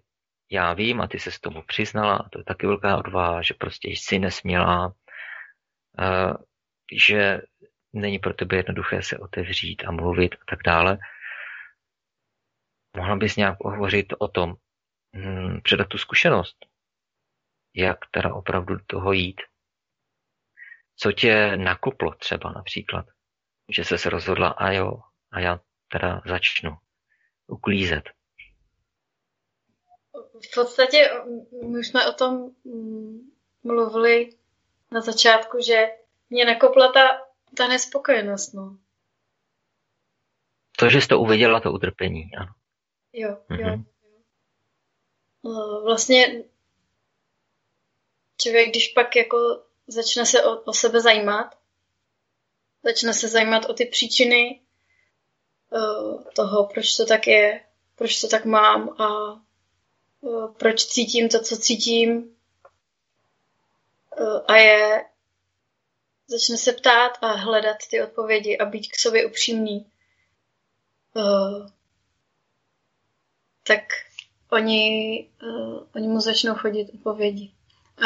já 0.52 0.74
vím 0.74 1.02
a 1.02 1.08
ty 1.08 1.20
se 1.20 1.32
s 1.32 1.40
tomu 1.40 1.64
přiznala, 1.64 2.16
a 2.16 2.30
to 2.30 2.40
je 2.40 2.44
taky 2.44 2.68
velká 2.68 2.98
odvaha, 2.98 3.42
že 3.42 3.54
prostě 3.54 3.90
jsi 3.90 4.20
nesměla, 4.20 4.88
uh, 4.88 4.94
že 6.94 7.42
není 7.94 8.20
pro 8.20 8.34
tebe 8.34 8.56
jednoduché 8.58 9.02
se 9.02 9.18
otevřít 9.18 9.84
a 9.88 9.92
mluvit 9.92 10.36
a 10.36 10.46
tak 10.50 10.60
dále. 10.64 10.98
Mohla 12.96 13.16
bys 13.16 13.36
nějak 13.36 13.58
hovořit 13.64 14.14
o 14.20 14.28
tom, 14.28 14.56
hmm, 15.14 15.62
předat 15.62 15.88
tu 15.88 15.98
zkušenost, 15.98 16.58
jak 17.74 17.98
teda 18.12 18.34
opravdu 18.34 18.76
do 18.76 18.84
toho 18.88 19.12
jít. 19.12 19.42
Co 20.96 21.12
tě 21.12 21.58
nakoplo 21.58 22.14
třeba 22.14 22.52
například, 22.52 23.06
že 23.70 23.84
se 23.84 23.98
se 23.98 24.10
rozhodla 24.10 24.50
a 24.50 24.72
jo, 24.72 25.02
a 25.32 25.40
já 25.40 25.60
teda 25.92 26.22
začnu 26.26 26.78
uklízet. 27.48 28.04
V 30.52 30.56
podstatě 30.56 31.10
my 31.64 31.80
už 31.80 31.88
jsme 31.88 32.10
o 32.10 32.14
tom 32.14 32.52
mluvili 33.64 34.30
na 34.92 35.02
začátku, 35.02 35.58
že 35.68 35.88
mě 36.30 36.46
nakopla 36.46 36.92
ta, 36.92 37.27
ta 37.56 37.68
nespokojenost. 37.68 38.54
No. 38.54 38.78
To, 40.78 40.90
že 40.90 41.02
jsi 41.02 41.08
to 41.08 41.20
uviděla, 41.20 41.60
to 41.60 41.72
utrpení, 41.72 42.32
ano. 42.38 42.54
Jo, 43.14 43.38
jo. 43.50 43.58
Mm-hmm. 43.58 43.84
Vlastně 45.84 46.44
člověk, 48.42 48.70
když 48.70 48.88
pak 48.88 49.16
jako 49.16 49.64
začne 49.88 50.26
se 50.26 50.44
o, 50.44 50.62
o 50.62 50.74
sebe 50.74 51.02
zajímat, 51.02 51.58
začne 52.84 53.14
se 53.14 53.28
zajímat 53.28 53.66
o 53.66 53.74
ty 53.74 53.86
příčiny 53.86 54.62
uh, 55.70 56.24
toho, 56.36 56.66
proč 56.74 56.96
to 56.96 57.06
tak 57.06 57.28
je, 57.28 57.66
proč 57.96 58.22
to 58.22 58.28
tak 58.28 58.46
mám 58.46 59.02
a 59.02 59.34
uh, 60.22 60.54
proč 60.54 60.86
cítím 60.86 61.30
to, 61.30 61.40
co 61.40 61.58
cítím 61.58 62.36
uh, 64.20 64.40
a 64.48 64.56
je 64.56 65.06
začne 66.28 66.58
se 66.58 66.74
ptát 66.74 67.18
a 67.22 67.28
hledat 67.32 67.78
ty 67.90 68.02
odpovědi 68.02 68.58
a 68.58 68.66
být 68.66 68.88
k 68.88 69.00
sobě 69.00 69.26
upřímný, 69.26 69.92
uh, 71.14 71.70
tak 73.68 73.82
oni, 74.50 75.30
uh, 75.44 75.84
oni 75.96 76.08
mu 76.08 76.20
začnou 76.20 76.56
chodit 76.56 76.90
odpovědi. 76.94 77.52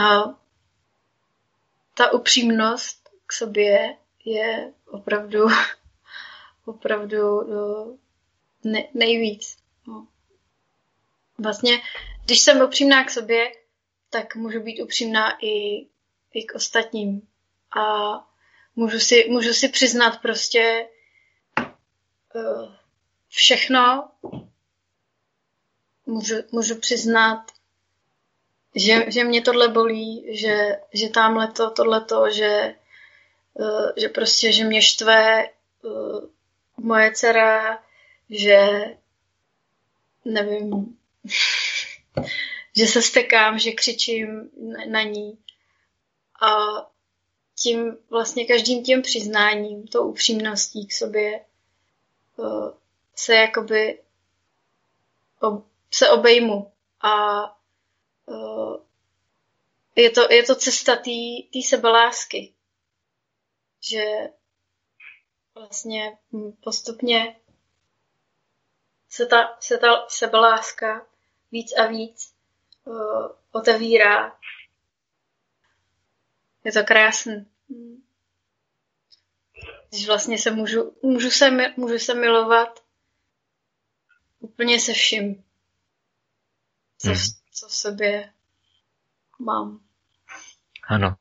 A 0.03 0.35
ta 1.93 2.11
upřímnost 2.11 3.09
k 3.27 3.33
sobě 3.33 3.97
je 4.25 4.73
opravdu, 4.87 5.39
opravdu 6.65 7.41
uh, 7.41 7.97
ne, 8.63 8.87
nejvíc. 8.93 9.57
No. 9.87 10.07
Vlastně, 11.37 11.81
když 12.25 12.39
jsem 12.39 12.61
upřímná 12.61 13.03
k 13.03 13.11
sobě, 13.11 13.51
tak 14.09 14.35
můžu 14.35 14.63
být 14.63 14.81
upřímná 14.81 15.37
i, 15.45 15.85
i 16.33 16.43
k 16.45 16.55
ostatním. 16.55 17.30
A 17.79 18.13
můžu 18.75 18.99
si, 18.99 19.27
můžu 19.29 19.53
si 19.53 19.69
přiznat 19.69 20.21
prostě 20.21 20.87
uh, 22.35 22.73
všechno, 23.27 24.09
můžu, 26.05 26.35
můžu 26.51 26.79
přiznat, 26.79 27.45
že, 28.75 29.11
že 29.11 29.23
mě 29.23 29.41
tohle 29.41 29.67
bolí, 29.67 30.37
že, 30.37 30.79
že 30.93 31.09
tamhle 31.09 31.51
to, 31.51 31.69
tohleto, 31.71 32.29
že, 32.29 32.75
uh, 33.53 33.91
že 33.97 34.09
prostě, 34.09 34.51
že 34.51 34.63
mě 34.63 34.81
štve 34.81 35.49
uh, 35.81 36.21
moje 36.77 37.11
dcera, 37.11 37.83
že 38.29 38.83
nevím, 40.25 40.97
že 42.75 42.87
se 42.87 43.01
stekám, 43.01 43.59
že 43.59 43.71
křičím 43.71 44.49
na 44.89 45.01
ní. 45.01 45.37
A 46.41 46.51
tím 47.63 47.97
vlastně 48.09 48.45
každým 48.45 48.83
tím 48.83 49.01
přiznáním, 49.01 49.87
tou 49.87 50.09
upřímností 50.09 50.87
k 50.87 50.93
sobě 50.93 51.45
uh, 52.35 52.71
se 53.15 53.35
jakoby 53.35 53.99
se 55.91 56.09
obejmu 56.09 56.71
a 57.01 57.43
uh, 58.25 58.77
je, 59.95 60.09
to, 60.09 60.33
je 60.33 60.43
to 60.43 60.55
cesta 60.55 60.95
té 60.95 61.61
sebelásky, 61.67 62.53
že 63.79 64.03
vlastně 65.55 66.17
postupně 66.63 67.35
se 69.09 69.25
ta, 69.25 69.57
se 69.59 69.77
ta 69.77 70.05
sebeláska 70.07 71.07
víc 71.51 71.73
a 71.77 71.87
víc 71.87 72.33
uh, 72.85 73.27
otevírá. 73.51 74.39
Je 76.63 76.71
to 76.71 76.83
krásný. 76.83 77.50
Když 79.89 80.07
vlastně 80.07 80.37
se 80.37 80.51
můžu, 80.51 80.97
můžu, 81.03 81.29
se, 81.31 81.51
můžu 81.77 81.99
se 81.99 82.13
milovat 82.13 82.83
úplně 84.39 84.79
se 84.79 84.93
vším 84.93 85.43
co, 87.01 87.09
hmm. 87.09 87.17
co 87.51 87.67
v 87.67 87.73
sobě 87.73 88.33
mám. 89.39 89.79
Ano. 90.87 91.15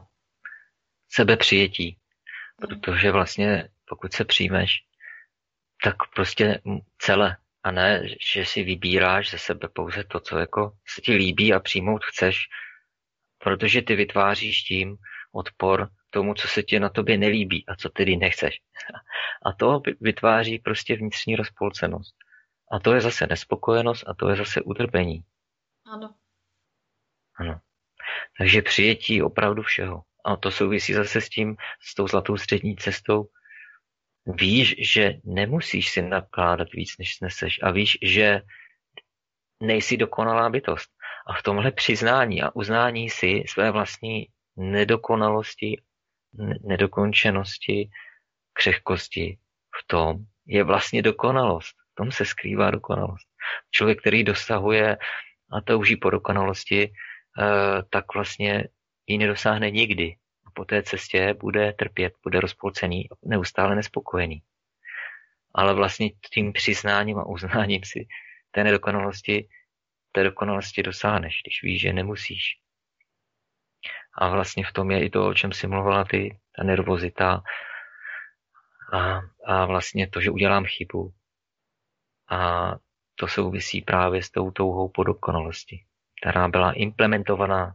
Sebepřijetí. 1.08 1.98
Protože 2.56 3.10
vlastně, 3.10 3.68
pokud 3.88 4.12
se 4.12 4.24
přijmeš, 4.24 4.84
tak 5.84 5.96
prostě 6.14 6.62
celé. 6.98 7.36
A 7.62 7.70
ne, 7.70 8.02
že 8.34 8.46
si 8.46 8.62
vybíráš 8.62 9.30
ze 9.30 9.38
sebe 9.38 9.68
pouze 9.68 10.04
to, 10.04 10.20
co 10.20 10.38
jako 10.38 10.72
se 10.86 11.00
ti 11.00 11.12
líbí 11.12 11.54
a 11.54 11.60
přijmout 11.60 12.04
chceš, 12.04 12.36
protože 13.38 13.82
ty 13.82 13.96
vytváříš 13.96 14.62
tím 14.62 14.96
odpor 15.32 15.88
tomu, 16.10 16.34
co 16.34 16.48
se 16.48 16.62
ti 16.62 16.80
na 16.80 16.88
tobě 16.88 17.18
nelíbí 17.18 17.64
a 17.68 17.76
co 17.76 17.88
tedy 17.88 18.16
nechceš. 18.16 18.60
A 19.42 19.52
to 19.52 19.82
vytváří 20.00 20.58
prostě 20.58 20.96
vnitřní 20.96 21.36
rozpolcenost. 21.36 22.14
A 22.72 22.78
to 22.78 22.94
je 22.94 23.00
zase 23.00 23.26
nespokojenost 23.26 24.04
a 24.06 24.14
to 24.14 24.28
je 24.28 24.36
zase 24.36 24.62
utrpení. 24.62 25.24
Ano. 25.86 26.14
Ano. 27.36 27.60
Takže 28.38 28.62
přijetí 28.62 29.22
opravdu 29.22 29.62
všeho. 29.62 30.02
A 30.24 30.36
to 30.36 30.50
souvisí 30.50 30.94
zase 30.94 31.20
s 31.20 31.28
tím, 31.28 31.56
s 31.80 31.94
tou 31.94 32.08
zlatou 32.08 32.36
střední 32.36 32.76
cestou. 32.76 33.24
Víš, 34.26 34.92
že 34.92 35.14
nemusíš 35.24 35.90
si 35.90 36.02
nakládat 36.02 36.72
víc, 36.72 36.98
než 36.98 37.14
sneseš. 37.14 37.60
A 37.62 37.70
víš, 37.70 37.98
že 38.02 38.40
nejsi 39.62 39.96
dokonalá 39.96 40.50
bytost. 40.50 40.90
A 41.26 41.32
v 41.32 41.42
tomhle 41.42 41.72
přiznání 41.72 42.42
a 42.42 42.54
uznání 42.54 43.10
si 43.10 43.44
své 43.48 43.70
vlastní 43.70 44.26
nedokonalosti, 44.56 45.82
nedokončenosti, 46.62 47.90
křehkosti, 48.52 49.38
v 49.80 49.86
tom 49.86 50.16
je 50.46 50.64
vlastně 50.64 51.02
dokonalost. 51.02 51.76
V 51.92 51.94
tom 51.94 52.12
se 52.12 52.24
skrývá 52.24 52.70
dokonalost. 52.70 53.28
Člověk, 53.70 54.00
který 54.00 54.24
dosahuje 54.24 54.96
a 55.52 55.60
touží 55.60 55.96
po 55.96 56.10
dokonalosti, 56.10 56.92
eh, 56.92 57.82
tak 57.90 58.04
vlastně 58.14 58.64
ji 59.06 59.18
nedosáhne 59.18 59.70
nikdy. 59.70 60.16
A 60.46 60.50
po 60.54 60.64
té 60.64 60.82
cestě 60.82 61.34
bude 61.34 61.72
trpět, 61.72 62.12
bude 62.22 62.40
rozpolcený, 62.40 63.08
neustále 63.24 63.74
nespokojený. 63.74 64.42
Ale 65.54 65.74
vlastně 65.74 66.10
tím 66.32 66.52
přiznáním 66.52 67.18
a 67.18 67.26
uznáním 67.26 67.80
si 67.84 68.06
té 68.50 68.64
nedokonalosti, 68.64 69.48
té 70.12 70.24
dokonalosti 70.24 70.82
dosáhneš, 70.82 71.40
když 71.44 71.62
víš, 71.62 71.80
že 71.80 71.92
nemusíš. 71.92 72.42
A 74.20 74.28
vlastně 74.28 74.64
v 74.64 74.72
tom 74.72 74.90
je 74.90 75.04
i 75.04 75.10
to, 75.10 75.28
o 75.28 75.34
čem 75.34 75.52
si 75.52 75.66
mluvila 75.66 76.04
ty, 76.04 76.38
ta 76.56 76.64
nervozita 76.64 77.42
a, 78.92 79.20
a 79.46 79.64
vlastně 79.66 80.08
to, 80.08 80.20
že 80.20 80.30
udělám 80.30 80.64
chybu. 80.64 81.12
A 82.30 82.70
to 83.14 83.28
souvisí 83.28 83.82
právě 83.82 84.22
s 84.22 84.30
tou 84.30 84.50
touhou 84.50 84.88
po 84.88 85.04
dokonalosti, 85.04 85.84
která 86.22 86.48
byla 86.48 86.72
implementovaná. 86.72 87.74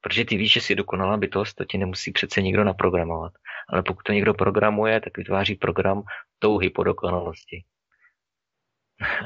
Protože 0.00 0.24
ty 0.24 0.36
víš, 0.36 0.52
že 0.52 0.60
jsi 0.60 0.74
dokonalá 0.74 1.16
bytost, 1.16 1.56
to 1.56 1.64
ti 1.64 1.78
nemusí 1.78 2.12
přece 2.12 2.42
nikdo 2.42 2.64
naprogramovat. 2.64 3.32
Ale 3.68 3.82
pokud 3.82 4.02
to 4.02 4.12
někdo 4.12 4.34
programuje, 4.34 5.00
tak 5.00 5.16
vytváří 5.16 5.54
program 5.54 6.02
touhy 6.38 6.70
po 6.70 6.84
dokonalosti. 6.84 7.64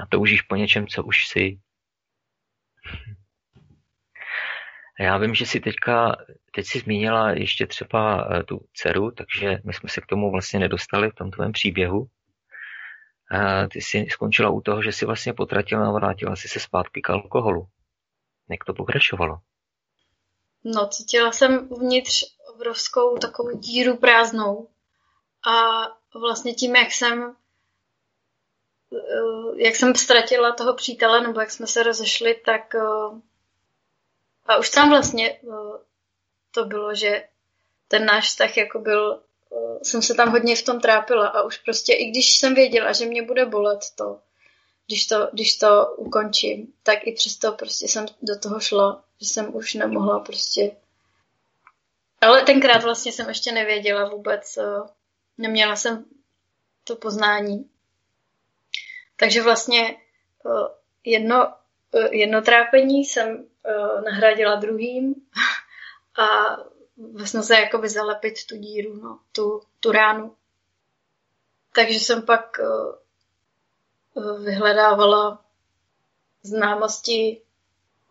A 0.03 0.07
toužíš 0.07 0.43
po 0.43 0.57
něčem, 0.57 0.87
co 0.87 1.05
už 1.05 1.27
jsi. 1.27 1.61
Já 5.01 5.19
vím, 5.19 5.35
že 5.35 5.47
si 5.47 5.61
teďka, 5.61 6.17
teď 6.51 6.67
si 6.67 6.79
zmínila 6.79 7.31
ještě 7.31 7.67
třeba 7.67 8.29
eh, 8.31 8.43
tu 8.43 8.61
dceru, 8.75 9.11
takže 9.11 9.59
my 9.65 9.73
jsme 9.73 9.89
se 9.89 10.01
k 10.01 10.07
tomu 10.07 10.31
vlastně 10.31 10.61
nedostali 10.61 11.11
v 11.11 11.15
tom 11.15 11.31
tvém 11.31 11.53
příběhu. 11.53 12.07
ty 13.73 13.81
jsi 13.81 14.07
skončila 14.11 14.51
u 14.51 14.61
toho, 14.61 14.83
že 14.83 14.93
si 14.93 15.07
vlastně 15.07 15.33
potratila 15.33 15.89
a 15.89 15.93
vrátila 15.93 16.37
si 16.37 16.49
se 16.49 16.61
zpátky 16.61 17.03
k 17.03 17.11
alkoholu. 17.11 17.67
Jak 18.51 18.65
to 18.65 18.75
pokračovalo? 18.75 19.39
No, 20.65 20.89
cítila 20.89 21.33
jsem 21.33 21.67
uvnitř 21.71 22.25
obrovskou 22.61 23.19
takovou 23.19 23.59
díru 23.59 23.97
prázdnou. 23.97 24.69
A 25.47 25.83
vlastně 26.19 26.55
tím, 26.55 26.77
jak 26.77 26.93
jsem 26.93 27.37
eh, 28.93 29.63
jak 29.63 29.77
jsem 29.77 29.95
ztratila 29.95 30.53
toho 30.53 30.75
přítele, 30.75 31.21
nebo 31.21 31.41
jak 31.41 31.51
jsme 31.51 31.67
se 31.67 31.83
rozešli, 31.83 32.35
tak 32.35 32.75
eh, 32.75 33.21
a 34.47 34.57
už 34.57 34.71
tam 34.71 34.89
vlastně 34.91 35.31
eh, 35.33 35.90
to 36.51 36.65
bylo, 36.65 36.95
že 36.95 37.25
ten 37.89 38.07
náš 38.07 38.29
vztah 38.29 38.57
jako 38.57 38.79
byl, 38.79 39.21
jsem 39.83 40.03
se 40.03 40.15
tam 40.15 40.31
hodně 40.31 40.57
v 40.57 40.63
tom 40.63 40.81
trápila 40.81 41.29
a 41.29 41.43
už 41.43 41.59
prostě, 41.59 41.93
i 41.93 42.11
když 42.11 42.39
jsem 42.39 42.55
věděla, 42.55 42.93
že 42.93 43.07
mě 43.07 43.23
bude 43.23 43.47
bolet 43.47 43.81
to, 43.95 44.21
když 44.87 45.07
to, 45.07 45.29
když 45.33 45.59
to 45.59 45.95
ukončím, 45.97 46.73
tak 46.83 47.07
i 47.07 47.13
přesto 47.13 47.53
prostě 47.53 47.89
jsem 47.89 48.07
do 48.23 48.39
toho 48.39 48.61
šla, 48.61 49.05
že 49.21 49.29
jsem 49.29 49.57
už 49.57 49.75
nemohla 49.75 50.21
prostě. 50.21 50.77
Ale 52.21 52.43
tenkrát 52.43 52.83
vlastně 52.83 53.13
jsem 53.13 53.29
ještě 53.29 53.53
nevěděla 53.53 54.09
vůbec, 54.09 54.59
neměla 55.39 55.77
jsem 55.77 56.05
to 56.85 56.97
poznání. 56.97 57.71
Takže 59.17 59.43
vlastně 59.43 59.97
jedno, 61.05 61.55
jedno 62.11 62.43
trápení 62.43 63.05
jsem 63.05 63.47
nahradila 64.05 64.55
druhým 64.55 65.15
a 66.21 66.57
vlastně 67.13 67.43
se 67.43 67.55
jakoby 67.55 67.89
zalepit 67.89 68.47
tu 68.47 68.57
díru, 68.57 68.95
no, 68.95 69.21
tu, 69.33 69.63
tu 69.81 69.93
ránu. 69.93 70.37
Takže 71.73 72.01
jsem 72.01 72.23
pak 72.23 72.61
vyhledávala 74.45 75.45
známosti 76.43 77.43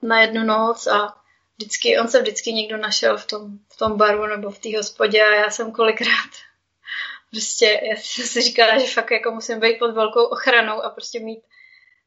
na 0.02 0.22
jednu 0.22 0.44
noc 0.44 0.88
a 0.88 1.22
vždycky, 1.58 2.00
on 2.00 2.08
se 2.08 2.22
vždycky 2.22 2.54
někdo 2.54 2.78
našel 2.78 3.18
v 3.18 3.26
tom, 3.26 3.60
v 3.70 3.78
tom 3.78 3.98
baru 3.98 4.26
nebo 4.26 4.52
v 4.52 4.60
té 4.60 4.78
hospodě 4.78 5.24
a 5.24 5.36
já 5.36 5.50
jsem 5.50 5.72
kolikrát 5.72 6.30
prostě, 7.32 7.82
já 7.90 7.96
jsem 7.96 8.26
si 8.26 8.42
říkala, 8.42 8.80
že 8.80 8.94
fakt 8.94 9.12
jako 9.12 9.32
musím 9.32 9.60
být 9.60 9.80
pod 9.80 9.92
velkou 9.92 10.24
ochranou 10.24 10.82
a 10.82 10.90
prostě 10.90 11.20
mít, 11.20 11.44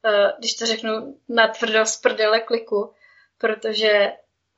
uh, 0.05 0.39
když 0.39 0.55
to 0.55 0.67
řeknu, 0.67 1.19
na 1.29 1.49
tvrdo 1.49 1.87
z 1.87 1.97
prdele 1.97 2.41
kliku, 2.41 2.95
protože 3.39 4.13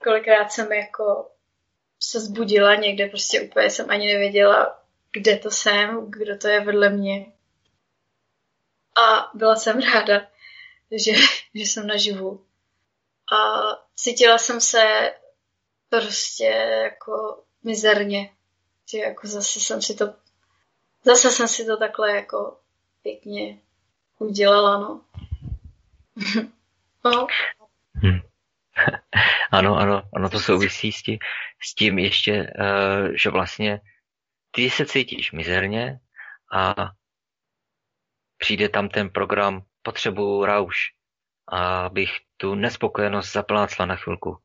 kolikrát 0.05 0.53
jsem 0.53 0.73
jako 0.73 1.31
se 2.01 2.21
zbudila 2.21 2.75
někde, 2.75 3.07
prostě 3.07 3.41
úplně 3.41 3.71
jsem 3.71 3.91
ani 3.91 4.13
nevěděla, 4.13 4.83
kde 5.13 5.37
to 5.37 5.51
jsem, 5.51 6.11
kdo 6.11 6.39
to 6.39 6.49
je 6.49 6.61
vedle 6.61 6.91
mě. 6.91 7.33
A 9.03 9.31
byla 9.35 9.57
jsem 9.57 9.81
ráda, 9.81 10.27
že, 10.91 11.13
že 11.55 11.63
jsem 11.63 11.87
naživu. 11.87 12.45
A 13.33 13.63
cítila 13.95 14.39
jsem 14.39 14.61
se 14.61 15.15
prostě 15.89 16.45
jako 16.83 17.45
mizerně. 17.63 18.31
Že 18.91 18.99
jako 18.99 19.27
zase 19.27 19.61
jsem 19.61 19.83
si 19.83 19.95
to 19.95 20.15
zase 21.05 21.31
jsem 21.31 21.49
si 21.49 21.65
to 21.65 21.77
takhle 21.77 22.17
jako 22.17 22.59
pěkně 23.03 23.61
udělala, 24.19 24.79
no. 24.79 25.01
no. 27.05 27.27
Ano, 29.53 29.77
ano, 29.77 30.03
ano, 30.15 30.31
to 30.31 30.41
souvisí 30.41 30.93
s 30.93 31.03
tím, 31.03 31.19
s 31.63 31.75
tím 31.75 31.99
ještě, 31.99 32.53
uh, 32.59 33.15
že 33.15 33.31
vlastně 33.31 33.81
ty 34.51 34.71
se 34.71 34.87
cítíš 34.87 35.33
mizerně 35.33 35.99
a 36.53 36.75
přijde 38.39 38.69
tam 38.69 38.89
ten 38.89 39.11
program 39.11 39.63
potřebu 39.83 40.45
rauš, 40.45 40.93
abych 41.49 42.11
tu 42.37 42.55
nespokojenost 42.55 43.33
zaplácla 43.33 43.87
na 43.87 43.97
chvilku. 43.97 44.39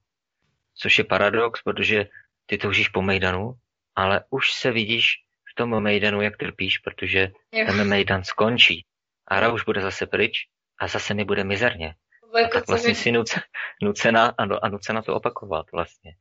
Což 0.75 0.97
je 0.97 1.03
paradox, 1.03 1.61
protože 1.61 2.05
ty 2.45 2.57
toužíš 2.57 2.89
po 2.89 3.01
Mejdanu, 3.01 3.53
ale 3.95 4.23
už 4.29 4.53
se 4.53 4.71
vidíš 4.71 5.05
v 5.51 5.55
tom 5.55 5.83
Mejdanu, 5.83 6.21
jak 6.21 6.37
trpíš, 6.37 6.77
protože 6.77 7.31
ten 7.51 7.87
Mejdan 7.87 8.23
skončí 8.23 8.85
a 9.27 9.39
rauš 9.39 9.63
bude 9.63 9.81
zase 9.81 10.05
pryč 10.05 10.47
a 10.79 10.87
zase 10.87 11.13
mi 11.13 11.25
bude 11.25 11.43
mizerně. 11.43 11.95
A 12.33 12.47
tak 12.47 12.67
vlastně 12.67 12.95
si 12.95 13.11
nuce, 13.11 13.41
nucena, 13.81 14.33
ano, 14.37 14.65
a 14.65 14.69
nucena 14.69 15.01
to 15.01 15.15
opakovat 15.15 15.65
vlastně. 15.71 16.15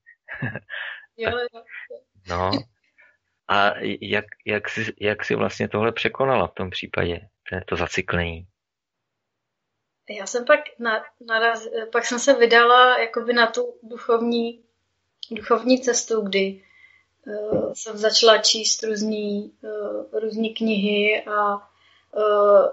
Jo, 1.16 1.30
jo. 1.30 1.62
No. 2.28 2.50
A 3.48 3.72
jak, 4.00 4.24
jak, 4.46 4.68
jsi, 4.68 4.92
jak 5.00 5.24
jsi 5.24 5.34
vlastně 5.34 5.68
tohle 5.68 5.92
překonala 5.92 6.46
v 6.46 6.54
tom 6.54 6.70
případě, 6.70 7.20
to 7.66 7.76
zacyklení? 7.76 8.46
Já 10.11 10.26
jsem 10.26 10.44
pak, 10.44 10.61
na, 10.78 11.04
naraz, 11.26 11.68
pak 11.92 12.04
jsem 12.04 12.18
se 12.18 12.34
vydala 12.34 12.98
jakoby 12.98 13.32
na 13.32 13.46
tu 13.46 13.78
duchovní, 13.82 14.64
duchovní 15.30 15.80
cestu, 15.80 16.20
kdy 16.20 16.64
uh, 17.26 17.72
jsem 17.72 17.96
začala 17.96 18.38
číst 18.38 18.82
různý, 18.82 19.52
uh, 19.62 20.20
různý 20.20 20.54
knihy 20.54 21.24
a 21.26 21.54
uh, 21.54 22.68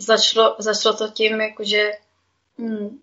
začalo, 0.00 0.56
začalo 0.58 0.96
to 0.96 1.08
tím, 1.08 1.40
jakože 1.40 1.92
hm, 2.58 3.00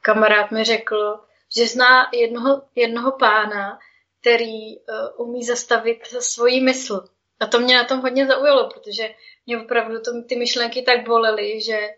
kamarád 0.00 0.50
mi 0.50 0.64
řekl, 0.64 1.20
že 1.56 1.66
zná 1.66 2.10
jednoho, 2.12 2.62
jednoho 2.74 3.12
pána, 3.12 3.78
který 4.20 4.76
uh, 4.78 4.84
umí 5.28 5.44
zastavit 5.44 6.06
svoji 6.06 6.60
mysl. 6.60 7.08
A 7.40 7.46
to 7.46 7.60
mě 7.60 7.76
na 7.76 7.84
tom 7.84 8.00
hodně 8.00 8.26
zaujalo, 8.26 8.70
protože 8.70 9.14
mě 9.46 9.58
opravdu 9.58 10.00
to, 10.00 10.22
ty 10.22 10.36
myšlenky 10.36 10.82
tak 10.82 11.04
bolely, 11.04 11.60
že 11.60 11.88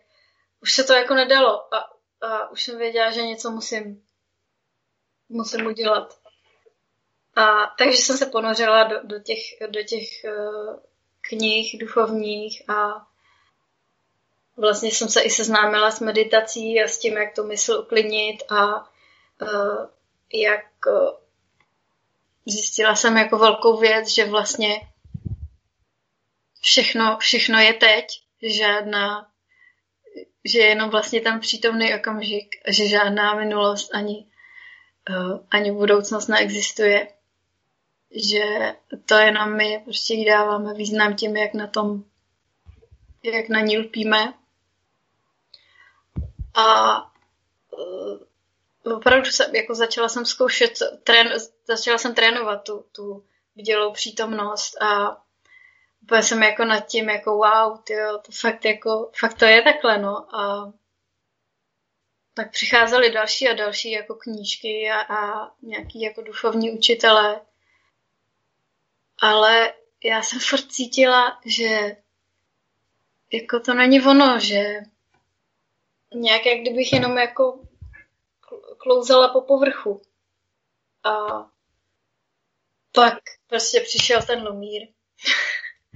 už 0.62 0.72
se 0.72 0.84
to 0.84 0.92
jako 0.92 1.14
nedalo 1.14 1.74
a, 1.74 1.90
a 2.20 2.50
už 2.50 2.62
jsem 2.62 2.78
věděla, 2.78 3.10
že 3.10 3.22
něco 3.22 3.50
musím, 3.50 4.02
musím 5.28 5.66
udělat. 5.66 6.18
A 7.36 7.66
takže 7.78 7.98
jsem 7.98 8.16
se 8.16 8.26
ponořila 8.26 8.84
do, 8.84 8.96
do 9.02 9.18
těch, 9.18 9.40
do 9.70 9.82
těch 9.82 10.08
uh, 10.24 10.80
knih 11.20 11.78
duchovních 11.78 12.70
a 12.70 13.06
vlastně 14.60 14.90
jsem 14.90 15.08
se 15.08 15.20
i 15.22 15.30
seznámila 15.30 15.90
s 15.90 16.00
meditací 16.00 16.82
a 16.82 16.88
s 16.88 16.98
tím, 16.98 17.16
jak 17.16 17.34
tu 17.34 17.46
mysl 17.46 17.80
uklidnit 17.84 18.42
a 18.48 18.76
uh, 18.76 19.86
jak 20.32 20.66
uh, 20.86 21.10
zjistila 22.46 22.96
jsem 22.96 23.16
jako 23.16 23.38
velkou 23.38 23.80
věc, 23.80 24.08
že 24.08 24.24
vlastně 24.24 24.80
všechno, 26.60 27.16
všechno 27.18 27.58
je 27.58 27.72
teď, 27.72 28.06
žádná, 28.42 29.30
že 30.44 30.58
je 30.58 30.66
jenom 30.66 30.90
vlastně 30.90 31.20
tam 31.20 31.40
přítomný 31.40 31.94
okamžik, 31.94 32.48
že 32.68 32.88
žádná 32.88 33.34
minulost 33.34 33.94
ani, 33.94 34.26
uh, 35.10 35.40
ani 35.50 35.72
budoucnost 35.72 36.28
neexistuje. 36.28 37.08
Že 38.30 38.74
to 39.06 39.14
jenom 39.14 39.56
my 39.56 39.80
prostě 39.84 40.24
dáváme 40.30 40.74
význam 40.74 41.14
tím, 41.14 41.36
jak 41.36 41.54
na 41.54 41.66
tom, 41.66 42.04
jak 43.22 43.48
na 43.48 43.60
ní 43.60 43.78
lpíme. 43.78 44.39
A 46.54 46.96
uh, 47.70 48.18
opravdu 48.96 49.30
jsem, 49.30 49.54
jako 49.54 49.74
začala 49.74 50.08
jsem 50.08 50.26
zkoušet, 50.26 50.72
trén, 51.04 51.32
začala 51.66 51.98
jsem 51.98 52.14
trénovat 52.14 52.64
tu, 52.64 52.84
tu 52.92 53.24
vidělou 53.56 53.92
přítomnost 53.92 54.82
a 54.82 55.22
úplně 56.02 56.22
jsem 56.22 56.42
jako 56.42 56.64
nad 56.64 56.80
tím, 56.80 57.08
jako 57.08 57.30
wow, 57.34 57.78
tyjo, 57.84 58.18
to 58.18 58.32
fakt 58.32 58.64
jako, 58.64 59.10
fakt 59.18 59.38
to 59.38 59.44
je 59.44 59.62
takhle, 59.62 59.98
no. 59.98 60.36
A 60.36 60.72
tak 62.34 62.50
přicházely 62.50 63.10
další 63.10 63.48
a 63.48 63.54
další 63.54 63.90
jako 63.90 64.14
knížky 64.14 64.90
a, 64.90 65.00
a 65.00 65.50
nějaký 65.62 66.00
jako 66.00 66.22
duchovní 66.22 66.70
učitelé. 66.70 67.40
Ale 69.18 69.72
já 70.04 70.22
jsem 70.22 70.40
furt 70.40 70.66
cítila, 70.66 71.40
že 71.44 71.96
jako 73.32 73.60
to 73.60 73.74
není 73.74 74.02
ono, 74.02 74.38
že 74.38 74.80
nějak 76.14 76.46
jak 76.46 76.58
kdybych 76.60 76.92
jenom 76.92 77.18
jako 77.18 77.60
klouzala 78.78 79.28
po 79.28 79.40
povrchu. 79.40 80.02
A 81.04 81.26
pak 82.92 83.18
prostě 83.46 83.80
přišel 83.80 84.22
ten 84.22 84.46
Lumír. 84.46 84.88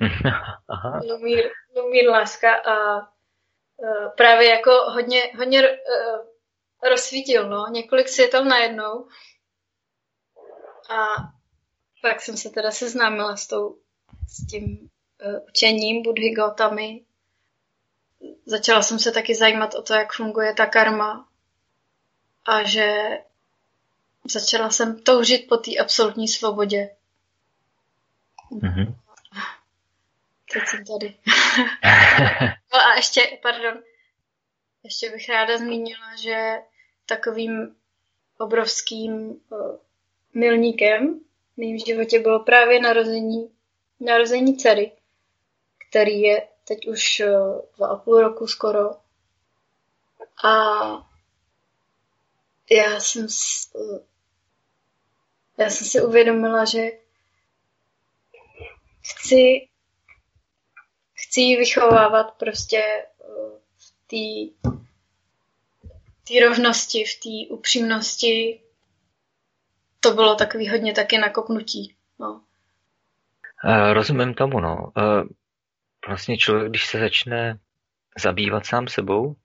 Lumír, 1.10 1.50
Lumír 1.76 2.08
láska 2.10 2.54
a 2.54 2.98
uh, 2.98 4.10
právě 4.16 4.48
jako 4.48 4.70
hodně, 4.70 5.22
hodně 5.36 5.70
uh, 5.70 6.26
rozsvítil, 6.90 7.48
no, 7.48 7.66
několik 7.70 8.08
světel 8.08 8.44
najednou. 8.44 9.08
A 10.90 11.14
pak 12.02 12.20
jsem 12.20 12.36
se 12.36 12.50
teda 12.50 12.70
seznámila 12.70 13.36
s, 13.36 13.46
tou, 13.46 13.78
s 14.28 14.46
tím 14.46 14.90
uh, 15.26 15.46
učením 15.48 16.02
Budhy 16.02 16.30
Gautami. 16.30 17.04
Začala 18.47 18.82
jsem 18.82 18.99
se 18.99 19.12
taky 19.12 19.34
zajímat 19.34 19.74
o 19.74 19.82
to, 19.82 19.95
jak 19.95 20.12
funguje 20.12 20.55
ta 20.55 20.66
karma 20.66 21.28
a 22.45 22.62
že 22.62 23.18
začala 24.24 24.70
jsem 24.70 24.99
toužit 24.99 25.49
po 25.49 25.57
té 25.57 25.76
absolutní 25.76 26.28
svobodě. 26.28 26.90
Mm-hmm. 28.53 28.95
teď 30.53 30.62
jsem 30.66 30.84
tady. 30.84 31.14
no 32.72 32.78
a 32.78 32.95
ještě, 32.95 33.38
pardon, 33.42 33.82
ještě 34.82 35.11
bych 35.11 35.28
ráda 35.28 35.59
zmínila, 35.59 36.16
že 36.16 36.55
takovým 37.07 37.76
obrovským 38.38 39.12
uh, 39.12 39.76
milníkem 40.34 41.20
v 41.55 41.57
mém 41.57 41.78
životě 41.78 42.18
bylo 42.18 42.45
právě 42.45 42.80
narození, 42.80 43.51
narození 44.01 44.57
dcery, 44.57 44.92
který 45.88 46.20
je 46.20 46.49
teď 46.64 46.88
už 46.88 47.22
uh, 47.26 47.60
dva 47.76 47.88
a 47.88 47.96
půl 47.96 48.20
roku 48.20 48.46
skoro. 48.46 48.90
A 50.44 50.54
já 52.70 53.00
jsem, 53.00 53.26
uh, 53.74 53.98
já 55.58 55.70
jsem 55.70 55.86
si 55.86 56.02
uvědomila, 56.02 56.64
že 56.64 56.90
chci, 59.02 59.68
chci 61.14 61.40
ji 61.40 61.56
vychovávat 61.56 62.34
prostě 62.34 63.06
v 63.76 63.92
té 64.06 64.70
té 66.28 66.46
rovnosti, 66.48 67.04
v 67.04 67.20
té 67.20 67.54
upřímnosti, 67.54 68.60
to 70.00 70.10
bylo 70.10 70.34
takový 70.34 70.68
hodně 70.68 70.92
taky 70.92 71.18
nakopnutí. 71.18 71.94
No. 72.18 72.40
Rozumím 73.92 74.34
tomu, 74.34 74.60
no. 74.60 74.92
Vlastně 76.07 76.38
člověk, 76.38 76.68
když 76.68 76.86
se 76.86 76.98
začne 76.98 77.59
zabývat 78.18 78.66
sám 78.66 78.88
sebou, 78.88 79.36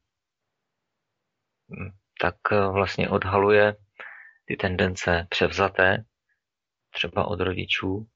tak 2.22 2.36
vlastně 2.52 3.10
odhaluje 3.10 3.76
ty 4.46 4.56
tendence 4.56 5.28
převzaté, 5.30 6.04
třeba 6.90 7.28
od 7.28 7.40
rodičů, 7.40 8.08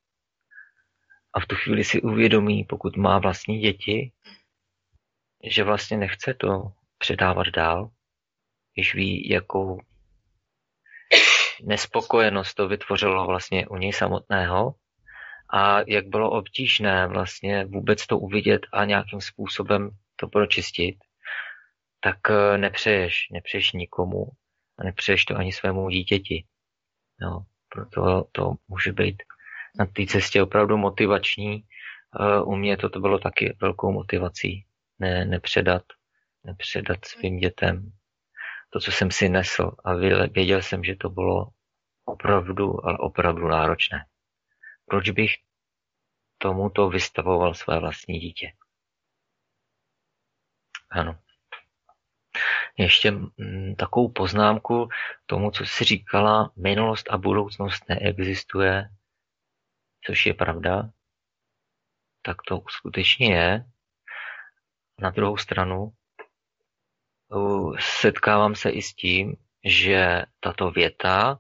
a 1.34 1.40
v 1.40 1.46
tu 1.46 1.56
chvíli 1.56 1.84
si 1.84 2.02
uvědomí, 2.02 2.64
pokud 2.64 2.98
má 2.98 3.20
vlastní 3.20 3.60
děti, 3.60 4.12
že 5.44 5.64
vlastně 5.64 5.98
nechce 5.98 6.34
to 6.34 6.72
předávat 6.98 7.48
dál, 7.48 7.90
když 8.74 8.96
ví, 8.96 9.30
jakou 9.30 9.80
nespokojenost 11.64 12.54
to 12.54 12.68
vytvořilo 12.68 13.28
vlastně 13.28 13.68
u 13.68 13.76
něj 13.76 13.94
samotného 13.94 14.76
a 15.54 15.82
jak 15.88 16.08
bylo 16.08 16.32
obtížné 16.32 17.08
vlastně 17.08 17.66
vůbec 17.66 18.08
to 18.08 18.20
uvidět 18.20 18.62
a 18.72 18.86
nějakým 18.86 19.22
způsobem 19.22 19.90
to 20.16 20.28
pročistit, 20.28 20.96
tak 22.00 22.18
eh, 22.30 22.58
nepřeješ, 22.58 23.28
nepřeješ 23.32 23.72
nikomu 23.72 24.26
a 24.80 24.84
nepřeješ 24.84 25.26
to 25.26 25.38
ani 25.38 25.52
svému 25.52 25.90
dítěti. 25.90 26.46
No, 27.22 27.46
proto 27.70 28.26
to 28.32 28.54
může 28.68 28.92
být 28.92 29.24
na 29.80 29.86
té 29.86 30.06
cestě 30.06 30.42
opravdu 30.42 30.78
motivační. 30.78 31.64
Eh, 32.20 32.42
u 32.42 32.56
mě 32.56 32.78
to, 32.78 32.90
to 32.90 33.00
bylo 33.00 33.20
taky 33.20 33.58
velkou 33.62 33.92
motivací. 33.92 34.66
Ne, 35.00 35.26
nepředat, 35.26 35.84
nepředat 36.44 37.06
svým 37.06 37.38
dětem 37.38 37.92
to, 38.70 38.80
co 38.80 38.92
jsem 38.92 39.12
si 39.12 39.30
nesl 39.30 39.72
a 39.84 39.94
věděl 40.34 40.62
jsem, 40.62 40.84
že 40.84 40.96
to 40.96 41.10
bylo 41.10 41.48
opravdu, 42.06 42.86
ale 42.86 42.98
opravdu 42.98 43.48
náročné. 43.48 44.06
Proč 44.86 45.10
bych 45.10 45.32
tomuto 46.38 46.90
vystavoval 46.90 47.54
své 47.54 47.80
vlastní 47.80 48.20
dítě? 48.20 48.54
Ano. 50.92 51.20
Ještě 52.78 53.12
mm, 53.12 53.76
takovou 53.76 54.12
poznámku 54.12 54.90
tomu, 55.26 55.52
co 55.52 55.66
si 55.66 55.84
říkala, 55.84 56.52
minulost 56.56 57.12
a 57.12 57.18
budoucnost 57.18 57.90
neexistuje, 57.90 58.90
což 60.06 60.26
je 60.26 60.34
pravda, 60.34 60.90
tak 62.22 62.38
to 62.48 62.64
skutečně 62.70 63.36
je. 63.36 63.66
Na 65.00 65.10
druhou 65.10 65.38
stranu, 65.38 65.94
setkávám 67.80 68.56
se 68.56 68.70
i 68.70 68.82
s 68.82 68.94
tím, 68.94 69.36
že 69.66 70.24
tato 70.40 70.72
věta 70.72 71.40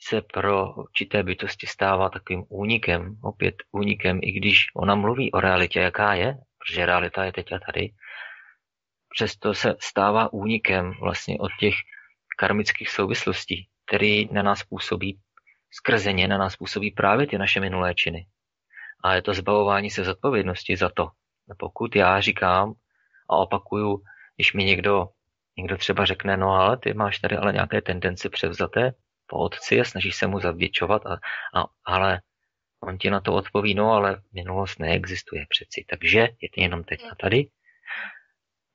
se 0.00 0.22
pro 0.22 0.74
určité 0.74 1.22
bytosti 1.22 1.66
stává 1.66 2.08
takovým 2.08 2.44
únikem, 2.48 3.16
opět 3.22 3.54
únikem, 3.72 4.18
i 4.22 4.32
když 4.32 4.66
ona 4.76 4.94
mluví 4.94 5.32
o 5.32 5.40
realitě, 5.40 5.80
jaká 5.80 6.14
je, 6.14 6.38
protože 6.58 6.86
realita 6.86 7.24
je 7.24 7.32
teď 7.32 7.52
a 7.52 7.58
tady, 7.58 7.90
přesto 9.16 9.54
se 9.54 9.76
stává 9.80 10.32
únikem 10.32 10.92
vlastně 11.00 11.38
od 11.38 11.50
těch 11.60 11.74
karmických 12.38 12.90
souvislostí, 12.90 13.68
který 13.86 14.32
na 14.32 14.42
nás 14.42 14.64
působí, 14.64 15.20
skrze 15.70 16.12
ně 16.12 16.28
na 16.28 16.38
nás 16.38 16.56
působí 16.56 16.90
právě 16.90 17.26
ty 17.26 17.38
naše 17.38 17.60
minulé 17.60 17.94
činy. 17.94 18.26
A 19.04 19.14
je 19.14 19.22
to 19.22 19.34
zbavování 19.34 19.90
se 19.90 20.04
zodpovědnosti 20.04 20.76
za 20.76 20.88
to. 20.88 21.08
Pokud 21.58 21.96
já 21.96 22.20
říkám 22.20 22.72
a 23.30 23.36
opakuju, 23.36 24.02
když 24.36 24.52
mi 24.52 24.64
někdo, 24.64 25.08
někdo 25.56 25.76
třeba 25.76 26.04
řekne, 26.04 26.36
no 26.36 26.50
ale 26.50 26.76
ty 26.76 26.94
máš 26.94 27.18
tady 27.18 27.36
ale 27.36 27.52
nějaké 27.52 27.82
tendence 27.82 28.30
převzaté 28.30 28.92
po 29.26 29.38
otci 29.38 29.80
a 29.80 29.84
snažíš 29.84 30.16
se 30.16 30.26
mu 30.26 30.40
zavděčovat, 30.40 31.06
a, 31.06 31.14
a, 31.60 31.64
ale 31.84 32.20
on 32.80 32.98
ti 32.98 33.10
na 33.10 33.20
to 33.20 33.34
odpoví, 33.34 33.74
no 33.74 33.92
ale 33.92 34.22
minulost 34.32 34.78
neexistuje 34.78 35.46
přeci, 35.48 35.84
takže 35.90 36.18
je 36.18 36.48
to 36.54 36.60
jenom 36.60 36.84
teď 36.84 37.04
a 37.10 37.14
tady. 37.14 37.48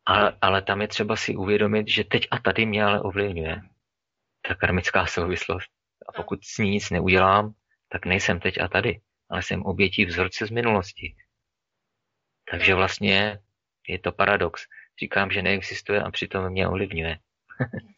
Ale, 0.05 0.37
ale 0.41 0.61
tam 0.61 0.81
je 0.81 0.87
třeba 0.87 1.15
si 1.15 1.35
uvědomit, 1.35 1.87
že 1.87 2.03
teď 2.03 2.27
a 2.31 2.39
tady 2.39 2.65
mě 2.65 2.83
ale 2.83 3.01
ovlivňuje 3.01 3.61
ta 4.47 4.55
karmická 4.55 5.05
souvislost. 5.05 5.69
A 6.09 6.11
pokud 6.11 6.43
s 6.43 6.57
ní 6.57 6.69
nic 6.69 6.89
neudělám, 6.89 7.53
tak 7.89 8.05
nejsem 8.05 8.39
teď 8.39 8.61
a 8.61 8.67
tady, 8.67 9.01
ale 9.29 9.43
jsem 9.43 9.63
obětí 9.63 10.05
vzorce 10.05 10.45
z 10.45 10.49
minulosti. 10.49 11.15
Takže 12.51 12.75
vlastně 12.75 13.39
je 13.87 13.99
to 13.99 14.11
paradox 14.11 14.65
říkám, 14.99 15.31
že 15.31 15.41
neexistuje 15.41 16.01
a 16.01 16.11
přitom 16.11 16.49
mě 16.49 16.67
ovlivňuje. 16.67 17.17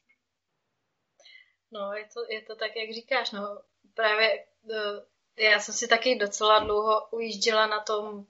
no, 1.74 1.94
je 1.94 2.06
to, 2.14 2.26
je 2.30 2.42
to 2.42 2.56
tak, 2.56 2.76
jak 2.76 2.92
říkáš. 2.94 3.32
No, 3.32 3.62
právě 3.94 4.46
eh, 4.72 5.44
já 5.44 5.60
jsem 5.60 5.74
si 5.74 5.88
taky 5.88 6.16
docela 6.16 6.60
dlouho 6.60 7.08
ujížděla 7.12 7.68
na 7.68 7.80
tom, 7.80 8.26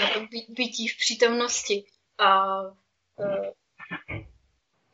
na 0.00 0.10
tom 0.14 0.28
bytí 0.48 0.88
v 0.88 0.98
přítomnosti. 0.98 1.86
A 2.18 2.60
uh, 2.62 3.46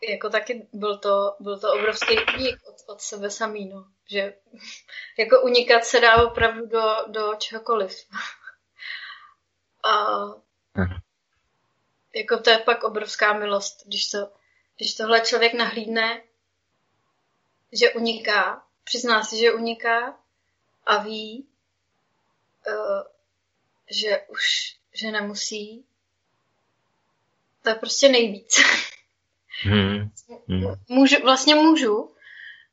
jako 0.09 0.30
taky 0.30 0.68
byl 0.72 0.99
to, 0.99 1.36
byl 1.41 1.61
to 1.61 1.72
obrovský 1.72 2.14
unik 2.34 2.57
od, 2.68 2.76
od 2.86 3.01
sebe 3.01 3.30
samý, 3.30 3.68
no. 3.68 3.86
Že 4.11 4.34
jako 5.18 5.43
unikat 5.43 5.84
se 5.84 6.01
dá 6.01 6.22
opravdu 6.22 6.66
do, 6.66 6.82
do 7.07 7.34
čehokoliv. 7.38 7.93
A 9.84 10.16
jako 12.14 12.38
to 12.38 12.51
je 12.51 12.59
pak 12.59 12.84
obrovská 12.84 13.32
milost, 13.32 13.86
když, 13.86 14.11
to, 14.11 14.18
když 14.76 14.95
tohle 14.95 15.20
člověk 15.20 15.55
nahlídne, 15.55 16.22
že 17.73 17.93
uniká, 17.93 18.66
přizná 18.85 19.25
si, 19.25 19.37
že 19.37 19.53
uniká 19.53 20.18
a 20.87 21.03
ví, 21.03 21.47
uh, 22.68 23.03
že 23.91 24.21
už, 24.29 24.77
že 24.93 25.11
nemusí. 25.11 25.85
To 27.62 27.68
je 27.68 27.75
prostě 27.75 28.09
nejvíc. 28.09 28.61
Hmm. 29.62 30.11
Hmm. 30.49 30.75
Můžu, 30.89 31.23
vlastně 31.23 31.55
můžu. 31.55 32.14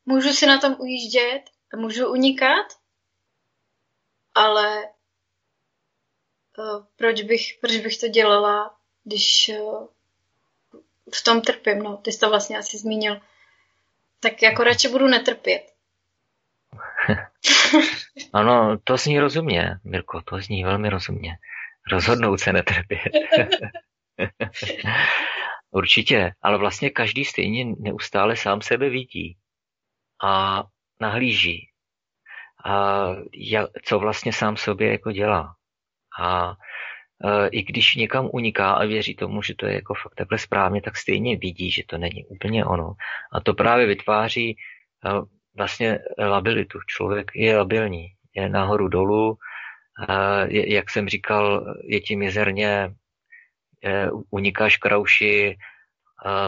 Můžu 0.05 0.29
si 0.29 0.45
na 0.45 0.59
tom 0.59 0.75
ujíždět, 0.79 1.41
můžu 1.75 2.07
unikat, 2.07 2.65
ale 4.35 4.83
uh, 6.57 6.85
proč, 6.95 7.21
bych, 7.21 7.57
proč 7.61 7.77
bych 7.77 7.97
to 7.97 8.07
dělala 8.07 8.77
když 9.07 9.49
eh, 9.49 9.61
v 11.13 11.23
tom 11.23 11.41
trpím, 11.41 11.79
no, 11.79 11.97
ty 11.97 12.11
jsi 12.11 12.19
to 12.19 12.29
vlastně 12.29 12.57
asi 12.57 12.77
zmínil, 12.77 13.21
tak 14.19 14.41
jako 14.41 14.63
radši 14.63 14.87
budu 14.87 15.07
netrpět. 15.07 15.61
ano, 18.33 18.77
to 18.83 18.97
zní 18.97 19.19
rozumně, 19.19 19.69
Mirko, 19.83 20.21
to 20.21 20.39
zní 20.39 20.63
velmi 20.63 20.89
rozumně. 20.89 21.37
Rozhodnout 21.91 22.37
se 22.37 22.53
netrpět. 22.53 23.11
Určitě, 25.71 26.31
ale 26.41 26.57
vlastně 26.57 26.89
každý 26.89 27.25
stejně 27.25 27.65
neustále 27.65 28.35
sám 28.35 28.61
sebe 28.61 28.89
vidí 28.89 29.37
a 30.23 30.63
nahlíží, 31.01 31.69
a 32.65 33.05
co 33.83 33.99
vlastně 33.99 34.33
sám 34.33 34.57
sobě 34.57 34.91
jako 34.91 35.11
dělá. 35.11 35.55
A 36.19 36.55
i 37.51 37.63
když 37.63 37.95
někam 37.95 38.29
uniká 38.33 38.71
a 38.71 38.85
věří 38.85 39.15
tomu, 39.15 39.41
že 39.41 39.55
to 39.55 39.65
je 39.65 39.73
jako 39.73 39.93
fakt 39.93 40.15
takhle 40.15 40.37
správně, 40.37 40.81
tak 40.81 40.97
stejně 40.97 41.37
vidí, 41.37 41.71
že 41.71 41.83
to 41.87 41.97
není 41.97 42.25
úplně 42.25 42.65
ono. 42.65 42.93
A 43.31 43.39
to 43.39 43.53
právě 43.53 43.85
vytváří 43.85 44.57
eh, 45.05 45.09
vlastně 45.57 45.99
labilitu. 46.17 46.79
Člověk 46.87 47.31
je 47.35 47.57
labilní, 47.57 48.07
je 48.35 48.49
nahoru 48.49 48.87
dolů, 48.87 49.37
je, 50.47 50.73
jak 50.73 50.89
jsem 50.89 51.09
říkal, 51.09 51.75
je 51.83 52.01
tím 52.01 52.19
mizerně, 52.19 52.93
unikáš 54.29 54.77
krauši, 54.77 55.57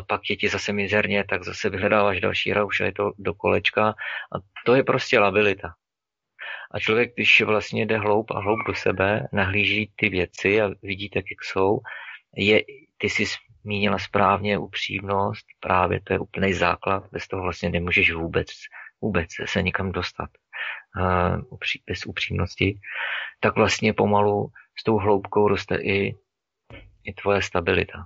pak 0.07 0.29
je 0.29 0.35
ti 0.35 0.49
zase 0.49 0.73
mizerně, 0.73 1.23
tak 1.29 1.43
zase 1.43 1.69
vyhledáváš 1.69 2.21
další 2.21 2.53
rauš 2.53 2.81
a 2.81 2.85
je 2.85 2.93
to 2.93 3.11
do 3.17 3.33
kolečka. 3.33 3.87
A 4.35 4.37
to 4.65 4.75
je 4.75 4.83
prostě 4.83 5.19
labilita. 5.19 5.73
A 6.71 6.79
člověk, 6.79 7.13
když 7.15 7.41
vlastně 7.41 7.85
jde 7.85 7.97
hloub 7.97 8.31
a 8.31 8.39
hloub 8.39 8.59
do 8.67 8.73
sebe, 8.73 9.27
nahlíží 9.33 9.91
ty 9.95 10.09
věci 10.09 10.61
a 10.61 10.69
vidí 10.81 11.09
tak, 11.09 11.25
jak 11.31 11.43
jsou, 11.43 11.79
je, 12.35 12.63
ty 12.97 13.09
jsi 13.09 13.25
zmínila 13.63 13.99
správně 13.99 14.57
upřímnost, 14.57 15.45
právě 15.59 16.01
to 16.01 16.13
je 16.13 16.19
úplný 16.19 16.53
základ, 16.53 17.03
bez 17.11 17.27
toho 17.27 17.43
vlastně 17.43 17.69
nemůžeš 17.69 18.13
vůbec, 18.13 18.47
vůbec 19.01 19.29
se 19.45 19.61
nikam 19.61 19.91
dostat 19.91 20.29
uh, 20.99 21.57
bez 21.87 22.05
upřímnosti, 22.05 22.79
tak 23.39 23.55
vlastně 23.55 23.93
pomalu 23.93 24.51
s 24.79 24.83
tou 24.83 24.97
hloubkou 24.97 25.47
roste 25.47 25.75
i, 25.75 26.15
i 27.03 27.13
tvoje 27.13 27.41
stabilita. 27.41 28.05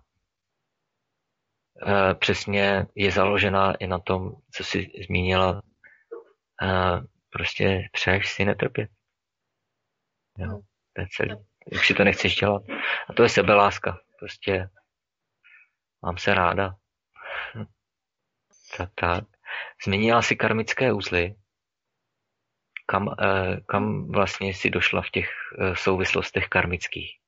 Uh, 1.85 2.13
přesně 2.13 2.85
je 2.95 3.11
založená 3.11 3.73
i 3.73 3.87
na 3.87 3.99
tom, 3.99 4.31
co 4.51 4.63
jsi 4.63 4.91
zmínila, 5.07 5.61
uh, 6.61 7.05
prostě 7.33 7.89
přeješ 7.91 8.33
si 8.33 8.45
netrpět. 8.45 8.89
Jo, 10.37 10.61
to 10.93 11.01
je 11.01 11.07
celý. 11.15 11.35
Už 11.71 11.87
si 11.87 11.93
to 11.93 12.03
nechceš 12.03 12.35
dělat. 12.35 12.63
A 13.09 13.13
to 13.13 13.23
je 13.23 13.29
sebeláska. 13.29 13.99
Prostě 14.19 14.69
mám 16.01 16.17
se 16.17 16.33
ráda. 16.33 16.75
tak, 18.77 18.89
tak. 18.95 19.23
Změnila 19.85 20.21
si 20.21 20.35
karmické 20.35 20.93
úzly. 20.93 21.35
Kam, 22.85 23.15
eh, 23.21 23.61
kam 23.67 24.11
vlastně 24.11 24.53
si 24.53 24.69
došla 24.69 25.01
v 25.01 25.09
těch 25.09 25.29
eh, 25.59 25.75
souvislostech 25.75 26.47
karmických? 26.47 27.19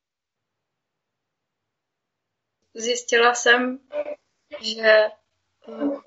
Zjistila 2.73 3.33
jsem, 3.33 3.79
že 4.61 4.81
eh, 4.81 6.05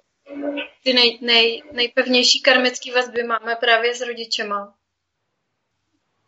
ty 0.83 0.93
nej, 0.93 1.19
nej, 1.21 1.63
nejpevnější 1.73 2.43
karmické 2.43 2.93
vazby 2.93 3.23
máme 3.23 3.57
právě 3.57 3.95
s 3.95 4.01
rodičema. 4.01 4.75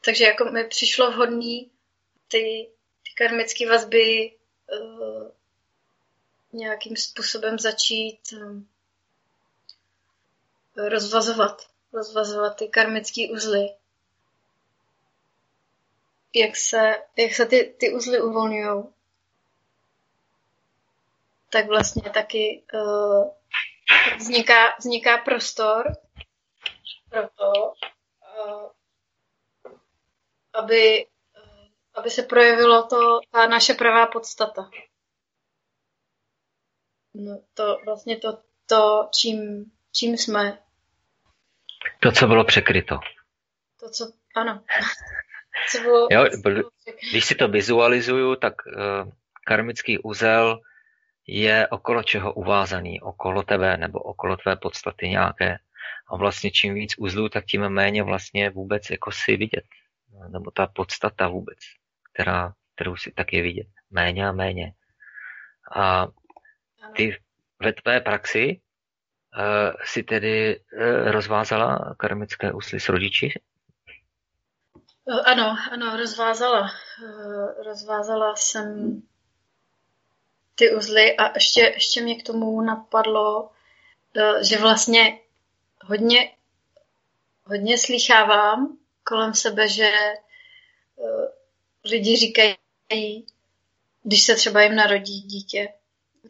Takže 0.05 0.25
jako 0.25 0.45
mi 0.45 0.65
přišlo 0.65 1.11
vhodný 1.11 1.71
ty, 2.29 2.71
ty 3.03 3.11
karmické 3.17 3.69
vazby 3.69 4.37
uh, 4.73 5.31
nějakým 6.53 6.97
způsobem 6.97 7.59
začít 7.59 8.21
um, 8.33 8.69
rozvazovat, 10.77 11.63
rozvazovat 11.93 12.57
ty 12.57 12.69
karmické 12.69 13.29
uzly. 13.33 13.69
Jak 16.35 16.57
se, 16.57 17.03
jak 17.17 17.35
se 17.35 17.47
ty, 17.47 17.75
ty 17.79 17.95
uzly 17.95 18.23
uvolňují, 18.23 18.85
tak 21.51 21.67
vlastně 21.67 22.11
taky 22.11 22.63
uh, 22.75 23.31
vzniká, 24.19 24.77
vzniká 24.79 25.19
prostor 25.19 25.93
pro 27.11 27.29
to, 27.29 27.53
uh, 27.63 28.71
aby, 30.53 31.07
uh, 31.07 31.69
aby 31.95 32.11
se 32.11 32.23
projevilo 32.23 32.87
to, 32.87 33.21
ta 33.33 33.47
naše 33.47 33.75
pravá 33.75 34.07
podstata. 34.07 34.71
No, 37.15 37.43
to 37.55 37.79
vlastně 37.85 38.17
to, 38.17 38.39
to 38.67 39.09
čím, 39.21 39.65
čím 39.93 40.17
jsme. 40.17 40.59
To, 42.01 42.13
co 42.13 42.27
bylo 42.27 42.45
překryto. 42.45 42.99
To, 43.81 43.91
co, 43.91 44.13
ano. 44.37 44.65
co 45.71 45.81
bylo, 45.81 46.09
jo, 46.11 46.25
bylo 46.43 46.71
když 47.11 47.25
si 47.25 47.35
to 47.35 47.49
vizualizuju, 47.49 48.37
tak 48.37 48.55
uh, 48.67 49.13
karmický 49.47 49.99
úzel 49.99 50.61
je 51.31 51.69
okolo 51.69 52.03
čeho 52.03 52.33
uvázaný, 52.33 53.01
okolo 53.01 53.43
tebe 53.43 53.77
nebo 53.77 53.99
okolo 53.99 54.37
tvé 54.37 54.57
podstaty 54.57 55.09
nějaké. 55.09 55.59
A 56.09 56.17
vlastně 56.17 56.51
čím 56.51 56.75
víc 56.75 56.95
uzlů, 56.99 57.29
tak 57.29 57.45
tím 57.45 57.69
méně 57.69 58.03
vlastně 58.03 58.51
vůbec 58.51 58.91
jako 58.91 59.13
si 59.13 59.37
vidět. 59.37 59.65
Nebo 60.29 60.51
ta 60.51 60.67
podstata 60.67 61.29
vůbec, 61.29 61.59
která, 62.13 62.55
kterou 62.75 62.97
si 62.97 63.13
tak 63.13 63.33
je 63.33 63.43
vidět. 63.43 63.67
Méně 63.91 64.29
a 64.29 64.33
méně. 64.33 64.75
A 65.75 66.07
ty 66.97 67.17
ve 67.63 67.73
tvé 67.73 68.01
praxi 68.01 68.61
uh, 68.61 69.75
si 69.85 70.03
tedy 70.03 70.61
uh, 70.61 71.11
rozvázala 71.11 71.95
karmické 71.99 72.53
úsly 72.53 72.81
s 72.81 72.89
rodiči? 72.89 73.41
Ano, 75.25 75.57
ano, 75.73 75.97
rozvázala. 75.97 76.61
Uh, 76.61 77.65
rozvázala 77.65 78.37
jsem 78.37 79.03
ty 80.61 80.75
uzly 80.75 81.17
a 81.17 81.33
ještě, 81.35 81.61
ještě 81.61 82.01
mě 82.01 82.15
k 82.15 82.27
tomu 82.27 82.61
napadlo, 82.61 83.51
eh, 84.17 84.45
že 84.45 84.59
vlastně 84.59 85.21
hodně, 85.85 86.33
hodně 87.45 87.79
slychávám 87.79 88.79
kolem 89.05 89.35
sebe, 89.35 89.69
že 89.69 89.93
eh, 89.93 91.29
lidi 91.85 92.17
říkají, 92.17 93.27
když 94.03 94.23
se 94.23 94.35
třeba 94.35 94.63
jim 94.63 94.75
narodí 94.75 95.21
dítě, 95.21 95.69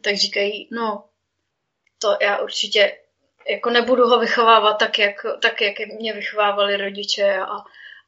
tak 0.01 0.15
říkají, 0.15 0.69
no, 0.71 1.05
to 1.99 2.17
já 2.21 2.37
určitě 2.37 2.97
jako 3.49 3.69
nebudu 3.69 4.07
ho 4.07 4.19
vychovávat 4.19 4.79
tak, 4.79 4.99
jak, 4.99 5.25
tak, 5.41 5.61
jak 5.61 5.77
mě 5.99 6.13
vychovávali 6.13 6.77
rodiče 6.77 7.37
a, 7.37 7.57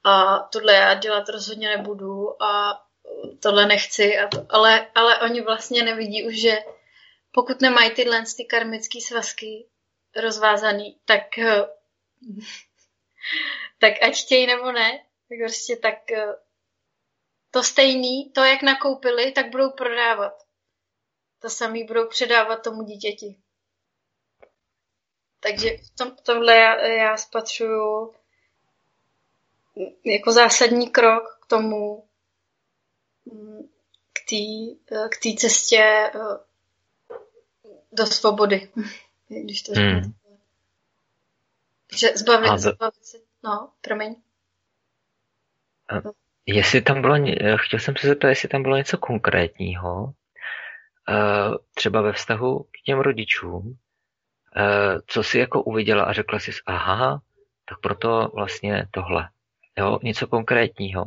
a 0.03 0.39
tohle 0.39 0.73
já 0.73 0.93
dělat 0.93 1.29
rozhodně 1.29 1.77
nebudu. 1.77 2.43
A 2.43 2.81
tohle 3.39 3.65
nechci, 3.65 4.17
a 4.17 4.27
to, 4.27 4.45
ale, 4.49 4.91
ale 4.95 5.19
oni 5.21 5.41
vlastně 5.41 5.83
nevidí 5.83 6.27
už, 6.27 6.41
že 6.41 6.57
pokud 7.31 7.61
nemají 7.61 7.91
tyhle 7.91 8.23
ty 8.37 8.45
karmické 8.45 9.01
svazky 9.01 9.65
rozvázaný, 10.15 10.99
tak, 11.05 11.37
eh, 11.37 11.65
tak 13.79 13.93
ať 14.03 14.15
chtějí 14.15 14.47
nebo 14.47 14.71
ne, 14.71 14.91
tak 15.29 15.37
prostě 15.43 15.75
tak 15.75 16.11
eh, 16.11 16.35
to 17.51 17.63
stejný, 17.63 18.29
to, 18.29 18.43
jak 18.43 18.61
nakoupili, 18.61 19.31
tak 19.31 19.49
budou 19.49 19.69
prodávat. 19.71 20.33
To 21.39 21.49
samý 21.49 21.83
budou 21.83 22.07
předávat 22.07 22.63
tomu 22.63 22.83
dítěti. 22.83 23.37
Takže 25.39 25.69
v 25.77 25.95
tom, 25.97 26.15
tomhle 26.15 26.55
já, 26.55 26.87
já 26.87 27.17
spatřuju 27.17 28.13
jako 30.05 30.31
zásadní 30.31 30.89
krok 30.89 31.39
k 31.41 31.45
tomu, 31.45 32.07
k 34.13 34.19
té 34.29 34.35
k 35.09 35.21
tý 35.21 35.35
cestě 35.35 36.11
eh, 36.15 36.37
do 37.91 38.05
svobody, 38.05 38.69
když 39.43 39.61
to. 39.61 39.71
Hmm. 39.75 40.13
Že 41.97 42.07
zbavit, 42.15 42.59
z... 42.59 42.61
zbavit 42.61 43.05
se, 43.05 43.17
no, 43.43 43.71
promiň. 43.81 44.15
A 45.89 46.01
jestli 46.45 46.81
tam 46.81 47.01
bylo, 47.01 47.15
chtěl 47.57 47.79
jsem 47.79 47.95
se 47.95 48.07
zeptat, 48.07 48.27
jestli 48.27 48.49
tam 48.49 48.63
bylo 48.63 48.77
něco 48.77 48.97
konkrétního, 48.97 50.13
eh, 51.09 51.57
třeba 51.73 52.01
ve 52.01 52.13
vztahu 52.13 52.63
k 52.63 52.85
těm 52.85 52.99
rodičům, 52.99 53.77
eh, 54.57 54.99
co 55.07 55.23
si 55.23 55.39
jako 55.39 55.63
uviděla 55.63 56.03
a 56.03 56.13
řekla 56.13 56.39
si, 56.39 56.51
aha, 56.65 57.21
tak 57.69 57.79
proto 57.79 58.31
vlastně 58.33 58.87
tohle. 58.91 59.29
Jo, 59.77 59.99
něco 60.03 60.27
konkrétního 60.27 61.05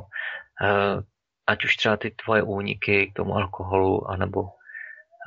ať 1.47 1.65
už 1.65 1.77
třeba 1.77 1.97
ty 1.97 2.11
tvoje 2.11 2.43
úniky 2.43 3.07
k 3.07 3.17
tomu 3.17 3.35
alkoholu, 3.35 4.11
anebo, 4.11 4.49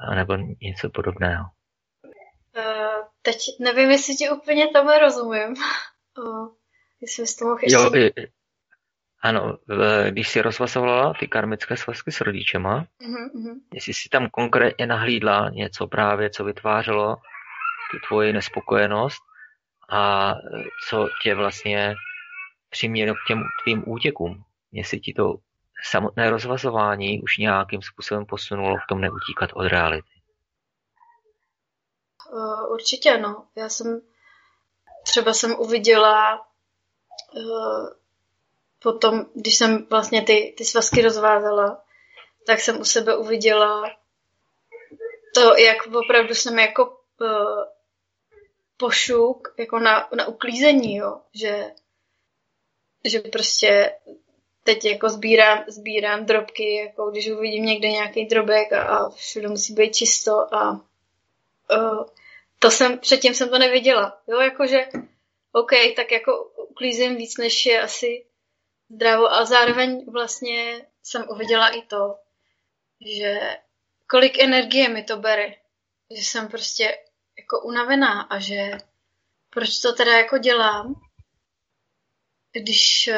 anebo 0.09 0.37
něco 0.61 0.89
podobného. 0.89 1.45
Uh, 2.57 3.05
teď 3.21 3.37
nevím, 3.59 3.91
jestli 3.91 4.15
ti 4.15 4.29
úplně 4.29 4.67
tomu 4.67 4.89
rozumím. 5.01 5.55
Uh, 6.17 6.49
jestli 7.01 7.27
jsi 7.27 7.37
tomu 7.37 7.55
ještě... 7.63 7.75
Jo, 7.75 8.09
ano, 9.21 9.57
když 10.09 10.29
si 10.29 10.41
rozvazovala 10.41 11.13
ty 11.19 11.27
karmické 11.27 11.77
svazky 11.77 12.11
s 12.11 12.21
rodičema, 12.21 12.85
uh-huh, 13.01 13.59
jestli 13.73 13.93
si 13.93 14.09
tam 14.09 14.29
konkrétně 14.29 14.87
nahlídla 14.87 15.49
něco 15.49 15.87
právě, 15.87 16.29
co 16.29 16.43
vytvářelo 16.43 17.15
tu 17.91 17.99
tvoji 18.07 18.33
nespokojenost 18.33 19.21
a 19.89 20.33
co 20.89 21.07
tě 21.23 21.35
vlastně 21.35 21.95
přimělo 22.69 23.15
k 23.15 23.27
těm 23.27 23.43
tvým 23.63 23.83
útěkům. 23.87 24.43
Jestli 24.71 24.99
ti 24.99 25.13
to 25.13 25.35
samotné 25.83 26.29
rozvazování 26.29 27.21
už 27.21 27.37
nějakým 27.37 27.81
způsobem 27.81 28.25
posunulo 28.25 28.75
v 28.75 28.87
tom 28.89 29.01
neutíkat 29.01 29.49
od 29.53 29.67
reality? 29.67 30.09
Uh, 32.31 32.71
určitě 32.71 33.17
no. 33.17 33.47
Já 33.55 33.69
jsem 33.69 34.01
třeba 35.03 35.33
jsem 35.33 35.59
uviděla 35.59 36.45
uh, 37.33 37.89
potom, 38.79 39.25
když 39.33 39.55
jsem 39.55 39.85
vlastně 39.89 40.21
ty, 40.21 40.53
ty 40.57 40.65
svazky 40.65 41.01
rozvázala, 41.01 41.81
tak 42.45 42.59
jsem 42.59 42.81
u 42.81 42.85
sebe 42.85 43.17
uviděla 43.17 43.83
to, 45.35 45.55
jak 45.55 45.77
opravdu 45.87 46.35
jsem 46.35 46.59
jako 46.59 46.99
uh, 47.21 47.63
pošuk 48.77 49.53
jako 49.57 49.79
na, 49.79 50.09
na 50.15 50.27
uklízení, 50.27 50.95
jo? 50.95 51.21
Že, 51.33 51.71
že 53.05 53.19
prostě 53.19 53.95
teď 54.63 54.85
jako 54.85 55.09
sbírám, 55.09 55.63
sbírám 55.67 56.25
drobky, 56.25 56.75
jako 56.75 57.11
když 57.11 57.29
uvidím 57.29 57.65
někde 57.65 57.87
nějaký 57.87 58.25
drobek 58.25 58.73
a, 58.73 58.81
a 58.83 59.09
všude 59.09 59.47
musí 59.47 59.73
být 59.73 59.95
čisto 59.95 60.55
a 60.55 60.71
uh, 60.71 62.05
to 62.59 62.71
jsem, 62.71 62.99
předtím 62.99 63.33
jsem 63.33 63.49
to 63.49 63.57
neviděla, 63.57 64.21
jo, 64.27 64.39
jakože 64.39 64.87
OK, 65.51 65.71
tak 65.95 66.11
jako 66.11 66.43
uklízím 66.43 67.15
víc, 67.15 67.37
než 67.37 67.65
je 67.65 67.81
asi 67.81 68.25
zdravo. 68.89 69.33
A 69.33 69.45
zároveň 69.45 70.05
vlastně 70.11 70.85
jsem 71.03 71.25
uviděla 71.29 71.69
i 71.69 71.81
to, 71.81 72.15
že 73.05 73.57
kolik 74.07 74.39
energie 74.39 74.89
mi 74.89 75.03
to 75.03 75.17
bere. 75.17 75.55
Že 76.15 76.21
jsem 76.23 76.47
prostě 76.47 76.97
jako 77.37 77.61
unavená 77.61 78.21
a 78.21 78.39
že 78.39 78.71
proč 79.49 79.79
to 79.79 79.93
teda 79.93 80.17
jako 80.17 80.37
dělám, 80.37 81.01
když, 82.51 83.09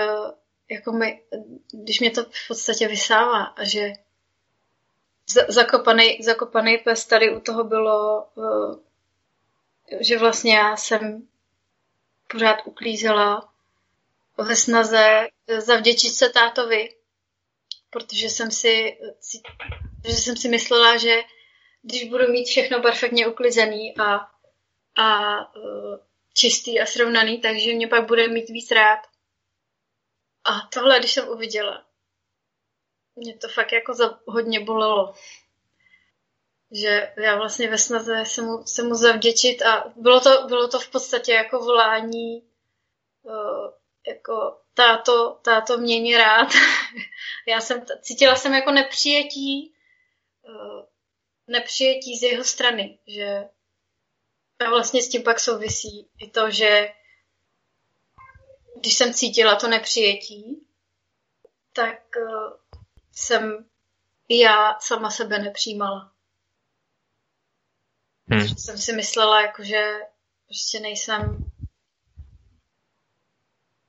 jako 0.71 0.91
mi, 0.91 1.21
když 1.71 1.99
mě 1.99 2.11
to 2.11 2.23
v 2.23 2.47
podstatě 2.47 2.87
vysává 2.87 3.55
že 3.63 3.93
zakopaný, 5.47 6.17
zakopaný 6.23 6.77
pes 6.77 7.05
tady 7.05 7.35
u 7.35 7.39
toho 7.39 7.63
bylo, 7.63 8.27
eh, 8.37 10.03
že 10.03 10.17
vlastně 10.17 10.55
já 10.55 10.77
jsem 10.77 11.27
pořád 12.31 12.57
uklízela 12.65 13.53
ve 14.37 14.55
snaze 14.55 15.27
zavděčit 15.57 16.15
se 16.15 16.29
tátovi, 16.29 16.89
protože 17.89 18.29
jsem 18.29 18.51
si, 18.51 18.97
že 20.07 20.13
jsem 20.13 20.37
si 20.37 20.49
myslela, 20.49 20.97
že 20.97 21.21
když 21.81 22.09
budu 22.09 22.27
mít 22.27 22.45
všechno 22.45 22.81
perfektně 22.81 23.27
uklizený 23.27 23.97
a, 23.97 24.15
a 24.95 25.39
uh, 25.55 25.97
čistý 26.33 26.79
a 26.79 26.85
srovnaný, 26.85 27.41
takže 27.41 27.73
mě 27.73 27.87
pak 27.87 28.07
bude 28.07 28.27
mít 28.27 28.49
víc 28.49 28.71
rád. 28.71 28.99
A 30.43 30.67
tohle, 30.73 30.99
když 30.99 31.13
jsem 31.13 31.29
uviděla, 31.29 31.85
mě 33.15 33.37
to 33.37 33.47
fakt 33.47 33.71
jako 33.71 33.93
za, 33.93 34.19
hodně 34.27 34.59
bolelo. 34.59 35.13
Že 36.71 37.13
já 37.17 37.35
vlastně 37.35 37.69
ve 37.69 37.77
snaze 37.77 38.25
se 38.25 38.41
mu, 38.41 38.63
se 38.65 38.83
mu 38.83 38.95
zavděčit 38.95 39.61
a 39.61 39.93
bylo 39.95 40.19
to, 40.19 40.47
bylo 40.47 40.67
to 40.67 40.79
v 40.79 40.91
podstatě 40.91 41.33
jako 41.33 41.59
volání 41.59 42.41
uh, 43.21 43.71
jako 44.07 44.61
táto, 44.73 45.39
táto 45.41 45.77
mění 45.77 46.17
rád. 46.17 46.47
já 47.47 47.61
jsem, 47.61 47.85
cítila 48.01 48.35
jsem 48.35 48.53
jako 48.53 48.71
nepřijetí 48.71 49.73
uh, 50.41 50.85
nepřijetí 51.47 52.17
z 52.17 52.23
jeho 52.23 52.43
strany, 52.43 52.99
že 53.07 53.43
a 54.59 54.69
vlastně 54.69 55.01
s 55.01 55.09
tím 55.09 55.23
pak 55.23 55.39
souvisí 55.39 56.09
i 56.19 56.29
to, 56.29 56.51
že 56.51 56.93
když 58.81 58.93
jsem 58.93 59.13
cítila 59.13 59.55
to 59.55 59.67
nepřijetí, 59.67 60.67
tak 61.73 61.99
uh, 62.17 62.53
jsem 63.11 63.65
já 64.29 64.79
sama 64.79 65.09
sebe 65.11 65.39
nepřijímala. 65.39 66.11
Hmm. 68.27 68.47
Jsem 68.47 68.77
si 68.77 68.93
myslela, 68.93 69.41
jako, 69.41 69.63
že 69.63 69.99
prostě 70.47 70.79
nejsem 70.79 71.37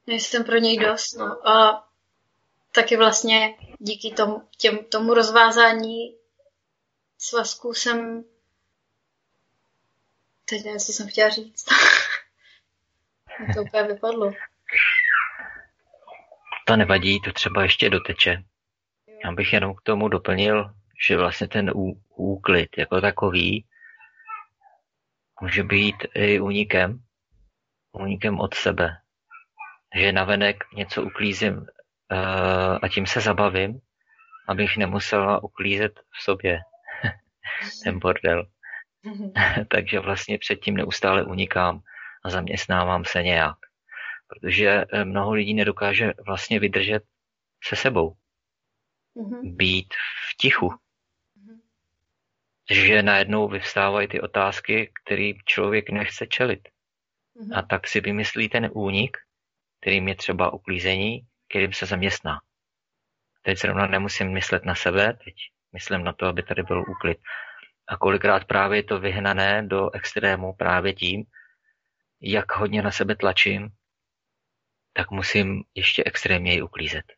nejsem 0.07 0.45
pro 0.45 0.57
něj 0.57 0.79
dost. 0.79 1.13
No. 1.13 1.49
A 1.49 1.89
taky 2.73 2.97
vlastně 2.97 3.55
díky 3.79 4.11
tomu, 4.11 4.49
těm, 4.57 4.85
tomu 4.85 5.15
rozvázání 5.15 6.17
svazků 7.19 7.75
jsem 7.75 8.25
teď 10.45 10.65
nevím, 10.65 10.81
co 10.81 10.93
jsem 10.93 11.09
chtěla 11.09 11.31
říct. 11.31 11.65
to 13.55 13.63
úplně 13.63 13.83
vypadlo. 13.83 14.33
To 16.67 16.77
nevadí, 16.77 17.21
to 17.21 17.33
třeba 17.33 17.63
ještě 17.63 17.91
doteče. 17.91 18.43
Já 19.25 19.33
bych 19.33 19.53
jenom 19.53 19.75
k 19.75 19.83
tomu 19.83 20.09
doplnil, 20.09 20.75
že 21.09 21.17
vlastně 21.17 21.49
ten 21.49 21.71
úklid 22.17 22.69
jako 22.79 23.01
takový 23.01 23.67
může 25.41 25.63
být 25.63 25.97
i 26.15 26.41
únikem, 26.41 26.99
únikem 27.93 28.41
od 28.41 28.55
sebe. 28.55 28.97
Že 29.97 30.13
navenek 30.13 30.57
něco 30.75 31.03
uklízím 31.03 31.57
uh, 31.57 32.79
a 32.83 32.89
tím 32.89 33.07
se 33.07 33.21
zabavím, 33.21 33.81
abych 34.49 34.77
nemusela 34.77 35.43
uklízet 35.43 36.01
v 36.01 36.23
sobě 36.23 36.59
ten 37.85 37.99
bordel. 37.99 38.47
Takže 39.69 40.01
vlastně 40.01 40.39
předtím 40.39 40.77
neustále 40.77 41.25
unikám 41.25 41.81
a 42.25 42.31
zaměstnávám 42.31 43.05
se 43.05 43.23
nějak. 43.23 43.57
Protože 44.33 44.69
eh, 44.69 45.05
mnoho 45.05 45.33
lidí 45.33 45.55
nedokáže 45.55 46.13
vlastně 46.27 46.61
vydržet 46.61 47.03
se 47.65 47.77
sebou. 47.77 48.17
Mm-hmm. 49.17 49.57
Být 49.57 49.95
v 50.31 50.37
tichu. 50.37 50.69
Mm-hmm. 50.69 51.61
Že 52.71 53.03
najednou 53.03 53.49
vyvstávají 53.49 54.09
ty 54.09 54.21
otázky, 54.21 54.93
které 55.05 55.33
člověk 55.45 55.91
nechce 55.91 56.27
čelit. 56.27 56.69
Mm-hmm. 57.37 57.59
A 57.59 57.63
tak 57.63 57.89
si 57.89 58.01
vymyslí 58.01 58.49
ten 58.49 58.71
únik, 58.73 59.17
kterým 59.81 60.09
je 60.09 60.15
třeba 60.15 60.53
uklízení, 60.53 61.27
kterým 61.49 61.73
se 61.73 61.87
zaměstná. 61.87 62.41
Teď 63.43 63.59
zrovna 63.59 63.87
nemusím 63.87 64.33
myslet 64.33 64.65
na 64.65 64.75
sebe, 64.75 65.19
teď 65.25 65.35
myslím 65.73 66.05
na 66.05 66.13
to, 66.13 66.27
aby 66.27 66.43
tady 66.43 66.63
byl 66.63 66.85
úklid. 66.91 67.19
A 67.89 67.97
kolikrát 67.97 68.45
právě 68.45 68.79
je 68.79 68.83
to 68.83 68.99
vyhnané 69.01 69.63
do 69.63 69.91
extrému 69.91 70.53
právě 70.53 70.95
tím, 70.95 71.25
jak 72.21 72.57
hodně 72.57 72.83
na 72.83 72.91
sebe 72.91 73.17
tlačím, 73.17 73.69
tak 74.93 75.11
musím 75.11 75.63
ještě 75.75 76.03
extrémněji 76.07 76.63
uklízet. 76.63 77.05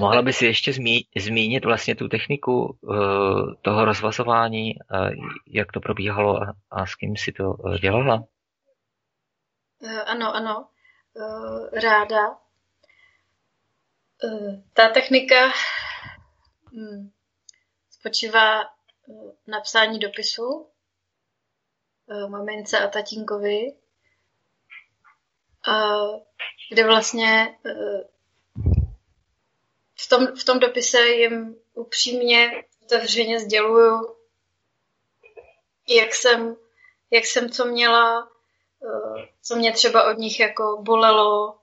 Mohla 0.00 0.22
by 0.22 0.32
si 0.32 0.46
ještě 0.46 0.72
zmí, 0.72 1.08
zmínit 1.18 1.64
vlastně 1.64 1.94
tu 1.94 2.08
techniku 2.08 2.78
uh, 2.80 3.54
toho 3.62 3.84
rozvazování, 3.84 4.74
uh, 4.74 5.10
jak 5.46 5.72
to 5.72 5.80
probíhalo 5.80 6.42
a, 6.42 6.54
a 6.70 6.86
s 6.86 6.94
kým 6.94 7.16
si 7.16 7.32
to 7.32 7.50
uh, 7.50 7.78
dělala? 7.78 8.24
Ano, 10.06 10.34
ano, 10.34 10.68
uh, 11.14 11.68
ráda. 11.82 12.28
Uh, 14.22 14.62
ta 14.72 14.88
technika 14.88 15.52
um, 16.72 17.12
spočívá 17.90 18.62
uh, 18.62 19.32
na 19.46 19.60
psání 19.60 19.98
dopisu 19.98 20.70
mamince 22.28 22.78
a 22.78 22.88
tatínkovi, 22.88 23.72
kde 26.70 26.86
vlastně 26.86 27.58
uh, 27.64 28.00
v 30.00 30.08
tom, 30.08 30.26
v 30.26 30.44
tom 30.44 30.58
dopise 30.58 31.00
jim 31.08 31.56
upřímně 31.74 32.64
otevřeně 32.84 33.40
sděluju, 33.40 34.16
jak 35.88 36.14
jsem, 36.14 36.56
jak 37.10 37.26
jsem 37.26 37.50
co 37.50 37.64
měla, 37.64 38.28
co 39.42 39.56
mě 39.56 39.72
třeba 39.72 40.10
od 40.10 40.18
nich 40.18 40.40
jako 40.40 40.82
bolelo, 40.82 41.58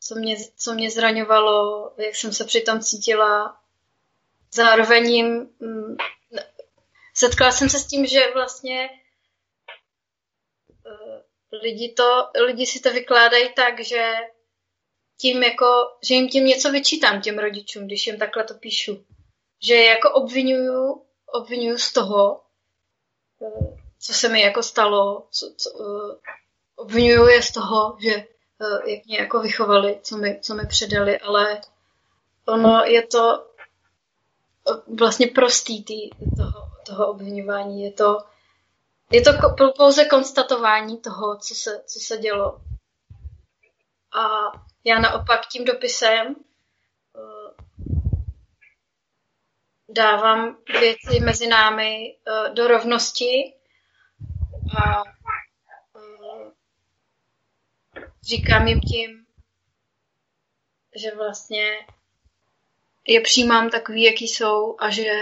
co 0.00 0.14
mě, 0.14 0.36
co 0.56 0.74
mě 0.74 0.90
zraňovalo, 0.90 1.92
jak 1.96 2.16
jsem 2.16 2.32
se 2.32 2.44
přitom 2.44 2.80
cítila. 2.80 3.60
Zároveň 4.52 5.10
jim 5.10 5.50
mm, 5.60 5.96
setkala 7.14 7.52
jsem 7.52 7.68
se 7.68 7.78
s 7.78 7.86
tím, 7.86 8.06
že 8.06 8.32
vlastně 8.34 8.90
lidi, 11.52 11.92
to, 11.92 12.28
lidi 12.46 12.66
si 12.66 12.80
to 12.80 12.90
vykládají 12.90 13.54
tak, 13.54 13.80
že 13.80 14.14
tím 15.16 15.42
jako, 15.42 15.66
že 16.02 16.14
jim 16.14 16.28
tím 16.28 16.44
něco 16.44 16.70
vyčítám 16.70 17.20
těm 17.20 17.38
rodičům, 17.38 17.86
když 17.86 18.06
jim 18.06 18.18
takhle 18.18 18.44
to 18.44 18.54
píšu. 18.54 19.04
Že 19.62 19.74
je 19.74 19.84
jako 19.84 20.10
obvinuju, 20.10 21.02
obvinuju 21.26 21.78
z 21.78 21.92
toho, 21.92 22.40
eh, 23.42 23.76
co 23.98 24.12
se 24.12 24.28
mi 24.28 24.40
jako 24.40 24.62
stalo, 24.62 25.26
co, 25.30 25.54
co, 25.56 25.70
uh, 25.70 26.14
obvinuju 26.76 27.26
je 27.26 27.42
z 27.42 27.52
toho, 27.52 27.96
že 28.00 28.16
uh, 28.58 28.88
jak 28.88 29.06
mě 29.06 29.18
jako 29.18 29.40
vychovali, 29.40 30.00
co 30.02 30.16
mi, 30.16 30.40
co 30.42 30.54
mi 30.54 30.66
předali, 30.66 31.18
ale 31.18 31.60
ono 32.46 32.84
je 32.84 33.06
to 33.06 33.46
vlastně 34.98 35.26
prostý 35.26 35.84
tý, 35.84 36.10
toho, 36.36 36.68
toho 36.86 37.10
obvinování. 37.10 37.82
Je 37.82 37.92
to, 37.92 38.18
je 39.12 39.20
to 39.20 39.32
pouze 39.76 40.04
konstatování 40.04 40.98
toho, 40.98 41.38
co 41.38 41.54
se, 41.54 41.82
co 41.86 42.00
se 42.00 42.16
dělo. 42.16 42.60
A 44.12 44.52
já 44.84 44.98
naopak 44.98 45.46
tím 45.46 45.64
dopisem 45.64 46.26
uh, 46.26 47.50
dávám 49.88 50.56
věci 50.80 51.20
mezi 51.20 51.46
námi 51.46 52.16
uh, 52.26 52.54
do 52.54 52.68
rovnosti 52.68 53.54
a 54.84 55.02
uh, 55.02 56.50
říkám 58.22 58.68
jim 58.68 58.80
tím, 58.80 59.26
že 60.96 61.14
vlastně 61.14 61.86
je 63.06 63.20
přijímám 63.20 63.70
takový, 63.70 64.02
jaký 64.02 64.28
jsou 64.28 64.76
a 64.80 64.90
že, 64.90 65.12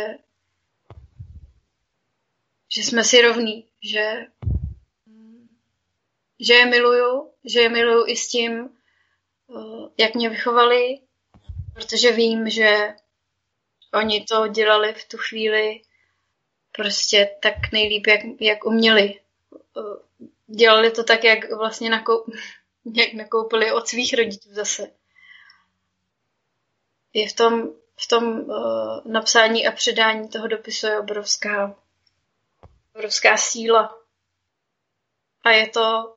že 2.69 2.83
jsme 2.83 3.05
si 3.05 3.23
rovní, 3.23 3.68
že, 3.83 4.27
že 6.41 6.55
je 6.55 6.67
miluju, 6.67 7.31
že 7.45 7.61
je 7.61 7.69
miluju 7.69 8.07
i 8.07 8.17
s 8.17 8.29
tím, 8.29 8.79
Eh, 9.57 9.89
jak 9.99 10.15
mě 10.15 10.29
vychovali, 10.29 10.99
protože 11.75 12.13
vím, 12.13 12.51
že 12.51 12.95
oni 13.95 14.25
to 14.25 14.49
dělali 14.49 14.95
v 14.95 15.09
tu 15.09 15.17
chvíli 15.17 15.83
prostě 16.73 17.37
tak 17.43 17.55
nejlíp, 17.73 18.07
jak, 18.07 18.21
jak 18.41 18.65
uměli. 18.65 19.21
Dělali 20.47 20.91
to 20.91 21.05
tak, 21.05 21.25
jak 21.25 21.53
vlastně 21.53 21.91
nakou, 21.91 22.25
jak 22.95 23.13
nakoupili 23.13 23.73
od 23.73 23.89
svých 23.89 24.15
rodičů 24.15 24.49
zase. 24.53 24.91
Je 27.13 27.29
v 27.29 27.33
tom, 27.33 27.73
v 27.97 28.09
tom 28.09 28.25
uh, 28.25 29.01
napsání 29.05 29.67
a 29.67 29.73
předání 29.73 30.29
toho 30.29 30.49
dopisu 30.49 30.87
je 30.87 30.99
obrovská, 30.99 31.77
obrovská 32.99 33.37
síla. 33.37 33.99
A 35.45 35.51
je 35.51 35.69
to 35.69 36.17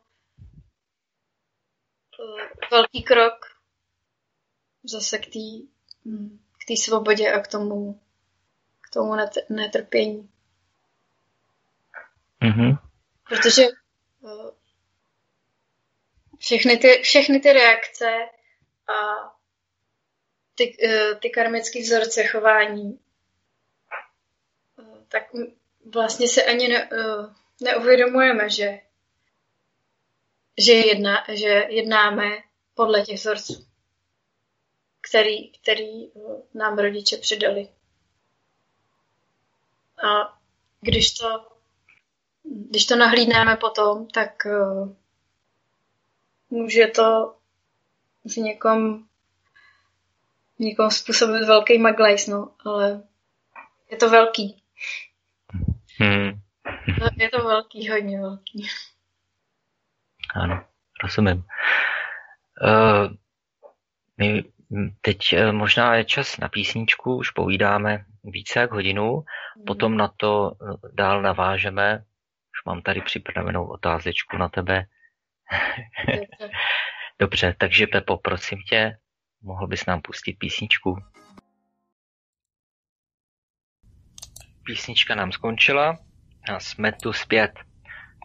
uh, 2.20 2.42
velký 2.72 3.04
krok 3.04 3.46
zase 4.84 5.18
k 5.18 5.26
té 5.26 5.40
k 6.58 6.66
té 6.68 6.78
svobodě 6.78 7.34
a 7.34 7.40
k 7.40 7.48
tomu, 7.48 8.02
k 8.82 8.90
tomu 8.90 9.14
netrpění. 9.50 10.30
Mm-hmm. 12.42 12.80
Protože 13.30 13.62
uh, 14.20 14.52
všechny 16.38 16.78
ty, 16.78 17.02
všechny 17.04 17.40
ty 17.40 17.54
reakce 17.54 18.06
a 18.88 18.94
ty, 20.56 20.78
uh, 20.88 21.20
ty 21.20 21.30
karmické 21.30 21.82
vzorce 21.82 22.24
chování, 22.24 23.00
tak 25.08 25.24
vlastně 25.86 26.28
se 26.28 26.44
ani 26.44 26.68
ne, 26.68 26.90
neuvědomujeme, 27.62 28.50
že, 28.50 28.80
že, 30.58 30.74
jedna, 30.74 31.24
že 31.34 31.66
jednáme 31.70 32.38
podle 32.74 33.02
těch 33.02 33.20
vzorců 33.20 33.72
který, 35.02 35.52
který 35.52 36.08
eh, 36.08 36.12
nám 36.54 36.78
rodiče 36.78 37.18
přidali. 37.18 37.68
A 40.08 40.38
když 40.82 41.14
to, 41.14 41.48
když 42.44 42.86
to 42.86 42.96
nahlídneme 42.96 43.56
potom, 43.56 44.08
tak 44.08 44.46
uh, 44.46 44.94
může 46.50 46.88
to 46.88 47.36
v 48.26 48.38
někom, 48.38 49.04
v 50.56 50.60
někom 50.60 50.92
způsobit 50.92 51.44
velký 51.48 51.78
maglajs, 51.78 52.28
no, 52.28 52.56
ale 52.66 53.04
je 53.92 53.98
to 53.98 54.10
velký. 54.10 54.64
Hmm. 56.02 56.42
Je 57.18 57.30
to 57.30 57.38
velký, 57.38 57.90
hodně 57.90 58.22
velký. 58.22 58.68
Ano, 60.36 60.64
rozumím. 61.04 61.44
Uh, 62.64 63.14
my 64.18 64.44
teď 65.02 65.34
eh, 65.34 65.52
možná 65.52 65.96
je 65.96 66.06
čas 66.06 66.38
na 66.38 66.50
písničku, 66.50 67.16
už 67.16 67.32
povídáme 67.32 68.06
více 68.24 68.60
jak 68.60 68.72
hodinu, 68.72 69.12
hmm. 69.56 69.66
potom 69.66 69.98
na 69.98 70.08
to 70.18 70.52
eh, 70.52 70.76
dál 70.94 71.22
navážeme. 71.22 72.04
Už 72.54 72.66
mám 72.66 72.82
tady 72.82 73.02
připravenou 73.02 73.68
otázečku 73.68 74.38
na 74.38 74.50
tebe. 74.50 74.86
Dobře, 77.20 77.56
takže 77.60 77.88
Pepo, 77.88 78.18
prosím 78.18 78.62
tě, 78.70 78.98
mohl 79.42 79.68
bys 79.68 79.86
nám 79.86 80.02
pustit 80.02 80.34
písničku? 80.34 80.98
Písnička 84.66 85.16
nám 85.16 85.32
skončila 85.32 85.98
a 86.54 86.60
jsme 86.60 86.92
tu 86.92 87.14
zpět 87.14 87.52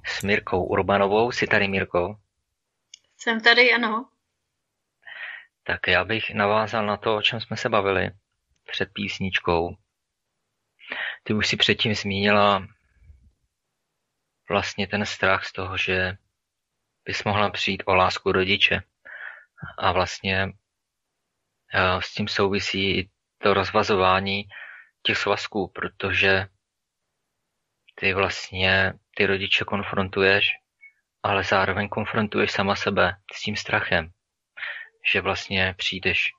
s 0.06 0.22
Mirkou 0.22 0.64
Urbanovou. 0.64 1.32
Jsi 1.32 1.46
tady, 1.46 1.68
Mirko? 1.68 2.20
Jsem 3.18 3.40
tady, 3.40 3.72
ano. 3.72 4.08
Tak 5.62 5.86
já 5.88 6.04
bych 6.04 6.34
navázal 6.34 6.86
na 6.86 6.96
to, 6.96 7.16
o 7.16 7.22
čem 7.22 7.40
jsme 7.40 7.56
se 7.56 7.68
bavili 7.68 8.10
před 8.70 8.92
písničkou. 8.92 9.76
Ty 11.22 11.34
už 11.34 11.46
si 11.46 11.56
předtím 11.56 11.94
zmínila 11.94 12.66
vlastně 14.48 14.86
ten 14.86 15.06
strach 15.06 15.44
z 15.44 15.52
toho, 15.52 15.76
že 15.76 16.16
bys 17.04 17.24
mohla 17.24 17.50
přijít 17.50 17.82
o 17.86 17.94
lásku 17.94 18.32
rodiče. 18.32 18.82
A 19.78 19.92
vlastně 19.92 20.48
eh, 21.74 22.02
s 22.02 22.14
tím 22.14 22.28
souvisí 22.28 22.98
i 22.98 23.10
to 23.38 23.54
rozvazování 23.54 24.48
těch 25.06 25.18
svazků, 25.18 25.68
protože 25.68 26.46
ty 27.94 28.14
vlastně 28.14 28.92
ty 29.16 29.26
rodiče 29.26 29.64
konfrontuješ, 29.64 30.50
ale 31.22 31.44
zároveň 31.44 31.88
konfrontuješ 31.88 32.52
sama 32.52 32.76
sebe 32.76 33.16
s 33.34 33.42
tím 33.42 33.56
strachem 33.56 34.12
že 35.12 35.20
vlastně 35.20 35.74
přijdeš 35.78 36.30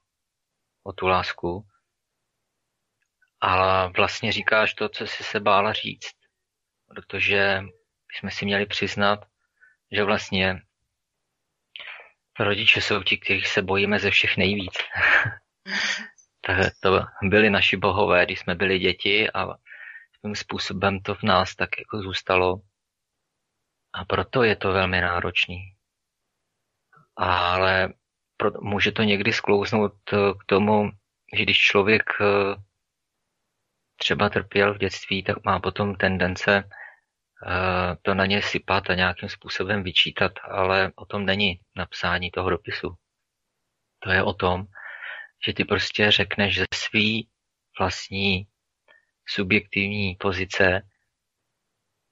o 0.84 0.94
tu 0.94 1.08
lásku, 1.08 1.68
ale 3.42 3.90
vlastně 3.90 4.32
říkáš 4.32 4.74
to, 4.74 4.90
co 4.90 5.08
jsi 5.08 5.24
se 5.24 5.40
bála 5.40 5.74
říct, 5.74 6.16
protože 6.88 7.62
jsme 8.12 8.32
si 8.32 8.46
měli 8.46 8.66
přiznat, 8.66 9.20
že 9.92 10.04
vlastně 10.04 10.62
rodiče 12.40 12.82
jsou 12.82 13.04
ti, 13.04 13.18
kterých 13.18 13.48
se 13.48 13.62
bojíme 13.62 14.00
ze 14.00 14.12
všech 14.12 14.38
nejvíc. 14.38 14.74
to 16.80 17.06
byli 17.24 17.50
naši 17.50 17.78
bohové, 17.78 18.26
když 18.26 18.40
jsme 18.40 18.56
byli 18.56 18.80
děti 18.80 19.32
a 19.32 19.48
tím 20.22 20.36
způsobem 20.36 21.00
to 21.00 21.16
v 21.16 21.24
nás 21.24 21.56
tak 21.56 21.70
jako 21.80 22.02
zůstalo. 22.02 22.62
A 23.94 24.06
proto 24.06 24.44
je 24.44 24.56
to 24.56 24.74
velmi 24.74 25.02
náročný. 25.02 25.60
Ale 27.16 27.94
může 28.62 28.92
to 28.92 29.04
někdy 29.04 29.34
sklouznout 29.34 29.94
eh, 30.14 30.18
k 30.40 30.46
tomu, 30.46 30.90
že 31.38 31.44
když 31.44 31.58
člověk 31.58 32.04
eh, 32.22 32.56
třeba 33.96 34.30
trpěl 34.30 34.74
v 34.74 34.78
dětství, 34.78 35.24
tak 35.24 35.46
má 35.46 35.60
potom 35.60 35.96
tendence 35.96 36.64
eh, 36.64 37.96
to 38.02 38.14
na 38.14 38.26
ně 38.26 38.42
sypat 38.42 38.90
a 38.90 38.96
nějakým 38.96 39.30
způsobem 39.30 39.84
vyčítat, 39.84 40.32
ale 40.44 40.92
o 40.96 41.06
tom 41.06 41.26
není 41.26 41.60
napsání 41.76 42.32
toho 42.32 42.50
dopisu. 42.50 42.96
To 44.00 44.12
je 44.12 44.24
o 44.24 44.34
tom, 44.34 44.66
že 45.46 45.54
ty 45.54 45.66
prostě 45.66 46.12
řekneš 46.12 46.58
ze 46.58 46.66
svý 46.74 47.30
vlastní 47.80 48.48
subjektivní 49.28 50.16
pozice, 50.16 50.82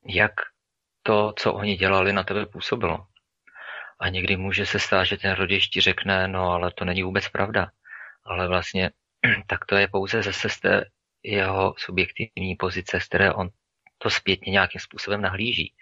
jak 0.07 0.32
to, 1.03 1.34
co 1.38 1.53
oni 1.53 1.76
dělali, 1.76 2.13
na 2.13 2.23
tebe 2.23 2.45
působilo. 2.45 3.07
A 3.99 4.09
někdy 4.09 4.38
může 4.38 4.65
se 4.65 4.80
stát, 4.80 5.03
že 5.03 5.17
ten 5.17 5.34
rodič 5.36 5.67
ti 5.67 5.82
řekne, 5.82 6.28
no 6.28 6.51
ale 6.51 6.71
to 6.71 6.86
není 6.86 7.03
vůbec 7.03 7.30
pravda. 7.30 7.71
Ale 8.23 8.47
vlastně 8.47 8.91
tak 9.47 9.65
to 9.65 9.76
je 9.76 9.88
pouze 9.88 10.23
zase 10.23 10.49
z 10.49 10.59
té 10.59 10.86
jeho 11.23 11.76
subjektivní 11.78 12.55
pozice, 12.55 12.99
z 12.99 13.05
které 13.05 13.34
on 13.34 13.49
to 13.97 14.09
zpětně 14.09 14.51
nějakým 14.51 14.82
způsobem 14.82 15.21
nahlíží. 15.21 15.73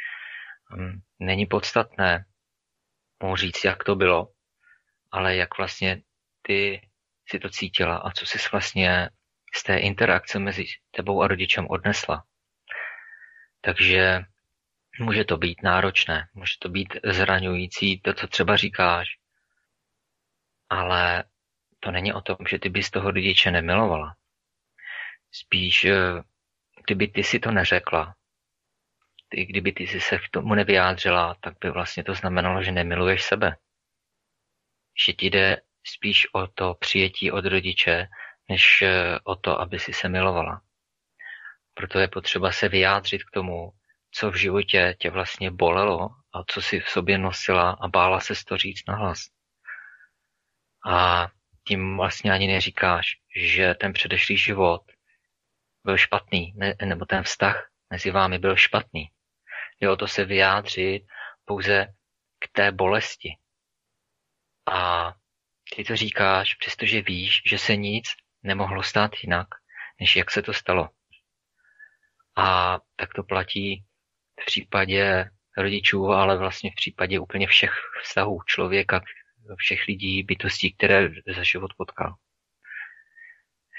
Hm, 0.76 1.02
není 1.20 1.46
podstatné 1.46 2.26
mu 3.24 3.36
říct, 3.36 3.64
jak 3.64 3.84
to 3.84 3.96
bylo, 3.96 4.28
ale 5.12 5.36
jak 5.36 5.58
vlastně 5.58 6.02
ty 6.42 6.90
si 7.28 7.40
to 7.40 7.50
cítila 7.50 7.98
a 7.98 8.12
co 8.12 8.26
jsi 8.26 8.38
vlastně 8.52 9.10
z 9.56 9.64
té 9.64 9.78
interakce 9.78 10.40
mezi 10.40 10.66
tebou 10.92 11.22
a 11.22 11.28
rodičem 11.28 11.68
odnesla. 11.70 12.24
Takže 13.62 14.26
Může 15.00 15.24
to 15.24 15.38
být 15.38 15.64
náročné, 15.64 16.28
může 16.34 16.54
to 16.60 16.70
být 16.70 16.98
zraňující, 17.04 18.00
to, 18.00 18.14
co 18.14 18.28
třeba 18.28 18.58
říkáš, 18.58 19.08
ale 20.70 21.24
to 21.80 21.92
není 21.92 22.14
o 22.14 22.22
tom, 22.22 22.38
že 22.50 22.60
ty 22.60 22.70
bys 22.70 22.92
toho 22.92 23.12
rodiče 23.12 23.52
nemilovala. 23.52 24.16
Spíš, 25.32 25.86
eh, 25.86 26.22
kdyby 26.86 27.08
ty 27.08 27.24
si 27.24 27.40
to 27.40 27.52
neřekla, 27.52 28.16
ty, 29.30 29.46
kdyby 29.46 29.72
ty 29.72 29.88
si 29.88 30.02
se 30.02 30.18
k 30.18 30.30
tomu 30.32 30.56
nevyjádřila, 30.56 31.36
tak 31.42 31.54
by 31.62 31.72
vlastně 31.72 32.04
to 32.04 32.14
znamenalo, 32.16 32.64
že 32.64 32.72
nemiluješ 32.72 33.24
sebe. 33.24 33.58
Že 35.06 35.14
ti 35.14 35.26
jde 35.30 35.62
spíš 35.84 36.28
o 36.34 36.48
to 36.48 36.74
přijetí 36.74 37.32
od 37.32 37.46
rodiče, 37.46 38.08
než 38.50 38.82
eh, 38.82 39.20
o 39.24 39.36
to, 39.36 39.60
aby 39.62 39.80
si 39.80 39.94
se 39.94 40.10
milovala. 40.10 40.62
Proto 41.74 42.00
je 42.00 42.08
potřeba 42.08 42.52
se 42.52 42.70
vyjádřit 42.70 43.24
k 43.24 43.32
tomu, 43.32 43.72
co 44.12 44.32
v 44.32 44.36
životě 44.36 44.96
tě 45.00 45.10
vlastně 45.10 45.52
bolelo 45.52 46.10
a 46.34 46.44
co 46.48 46.62
si 46.62 46.80
v 46.80 46.90
sobě 46.90 47.18
nosila 47.18 47.72
a 47.72 47.88
bála 47.88 48.20
se 48.20 48.34
to 48.48 48.58
říct 48.58 48.88
nahlas. 48.88 49.20
A 50.86 51.28
tím 51.68 51.98
vlastně 51.98 52.32
ani 52.32 52.48
neříkáš, 52.48 53.18
že 53.36 53.74
ten 53.74 53.94
předešlý 53.94 54.38
život 54.38 54.82
byl 55.84 55.98
špatný, 55.98 56.54
ne, 56.56 56.76
nebo 56.86 57.06
ten 57.06 57.24
vztah 57.24 57.70
mezi 57.90 58.12
vámi 58.12 58.40
byl 58.40 58.56
špatný. 58.56 59.10
Jo, 59.80 59.96
to 59.96 60.08
se 60.08 60.26
vyjádřit 60.26 61.04
pouze 61.46 61.88
k 62.40 62.48
té 62.52 62.72
bolesti. 62.72 63.38
A 64.72 65.14
ty 65.76 65.84
to 65.84 65.96
říkáš, 65.96 66.54
přestože 66.54 67.02
víš, 67.02 67.42
že 67.46 67.58
se 67.58 67.76
nic 67.76 68.06
nemohlo 68.44 68.84
stát 68.84 69.12
jinak, 69.24 69.48
než 70.00 70.16
jak 70.16 70.32
se 70.32 70.42
to 70.42 70.54
stalo. 70.54 70.90
A 72.36 72.80
tak 72.96 73.14
to 73.14 73.24
platí 73.24 73.84
v 74.42 74.46
případě 74.46 75.30
rodičů, 75.58 76.06
ale 76.06 76.38
vlastně 76.38 76.72
v 76.72 76.76
případě 76.76 77.20
úplně 77.20 77.48
všech 77.48 77.72
vztahů 78.04 78.40
člověka, 78.46 79.02
všech 79.58 79.88
lidí, 79.88 80.24
bytostí, 80.24 80.74
které 80.74 81.10
za 81.36 81.44
život 81.44 81.72
potkal. 81.78 82.16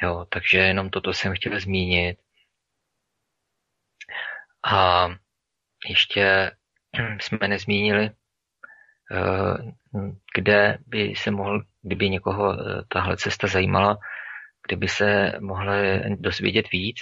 Jo, 0.02 0.26
takže 0.28 0.58
jenom 0.58 0.90
toto 0.90 1.12
jsem 1.12 1.34
chtěl 1.34 1.60
zmínit. 1.60 2.18
A 4.64 5.08
ještě 5.88 6.56
jsme 7.20 7.48
nezmínili, 7.48 8.10
kde 10.34 10.78
by 10.86 11.14
se 11.16 11.30
mohl, 11.30 11.62
kdyby 11.82 12.10
někoho 12.10 12.52
eh, 12.52 12.82
tahle 12.88 13.16
cesta 13.16 13.46
zajímala, 13.46 13.98
kdyby 14.68 14.88
se 14.88 15.32
mohli 15.40 16.00
dozvědět 16.16 16.70
víc, 16.72 16.96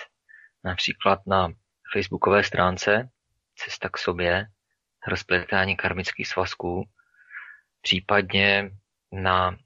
například 0.64 1.18
na 1.26 1.48
facebookové 1.92 2.42
stránce 2.42 3.08
Cesta 3.56 3.88
k 3.88 3.98
sobě, 3.98 4.46
rozpletání 5.08 5.76
karmických 5.76 6.28
svazků, 6.28 6.84
případně 7.82 8.70
na 9.12 9.56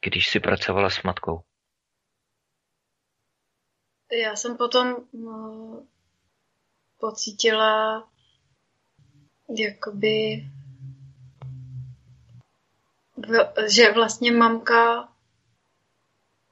když 0.05 0.29
si 0.29 0.41
pracovala 0.41 0.91
s 0.91 1.03
matkou. 1.03 1.41
Já 4.23 4.37
jsem 4.37 4.57
potom 4.57 4.97
no, 5.13 5.87
pocítila 6.99 8.09
jakoby 9.59 10.45
že 13.67 13.93
vlastně 13.93 14.33
mamka 14.33 15.13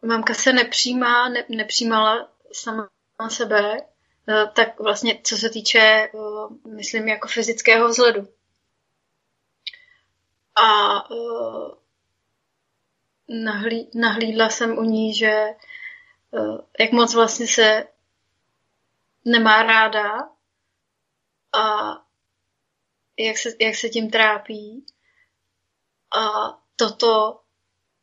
mamka 0.03 0.35
se 0.35 0.53
nepřijímá, 0.53 1.29
ne, 1.29 1.45
nepřijímala 1.49 2.29
sama 2.53 2.89
sebe, 3.29 3.81
eh, 4.29 4.47
tak 4.55 4.81
vlastně 4.81 5.21
co 5.25 5.37
se 5.37 5.51
týče, 5.51 5.79
eh, 5.79 6.69
myslím, 6.69 7.09
jako 7.09 7.29
fyzického 7.29 7.89
vzhledu. 7.89 8.29
A 10.55 10.99
eh, 10.99 11.77
nahlí, 13.29 13.91
nahlídla 13.95 14.49
jsem 14.49 14.79
u 14.79 14.83
ní, 14.83 15.15
že 15.15 15.47
jak 16.81 16.93
moc 16.93 17.15
vlastně 17.15 17.47
se 17.47 17.89
nemá 19.25 19.63
ráda 19.63 20.29
a 21.53 21.91
jak 23.19 23.39
se, 23.39 23.49
jak 23.61 23.75
se 23.75 23.89
tím 23.89 24.11
trápí. 24.11 24.87
A 26.17 26.60
toto 26.81 27.41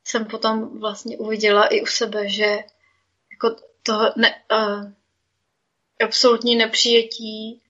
jsem 0.03 0.25
potom 0.25 0.79
vlastně 0.79 1.17
uviděla 1.17 1.67
i 1.67 1.81
u 1.81 1.85
sebe, 1.85 2.29
že 2.29 2.57
jako 3.31 3.55
toho 3.83 4.13
ne, 4.15 4.43
uh, 4.51 4.91
absolutní 6.05 6.55
nepřijetí 6.55 7.61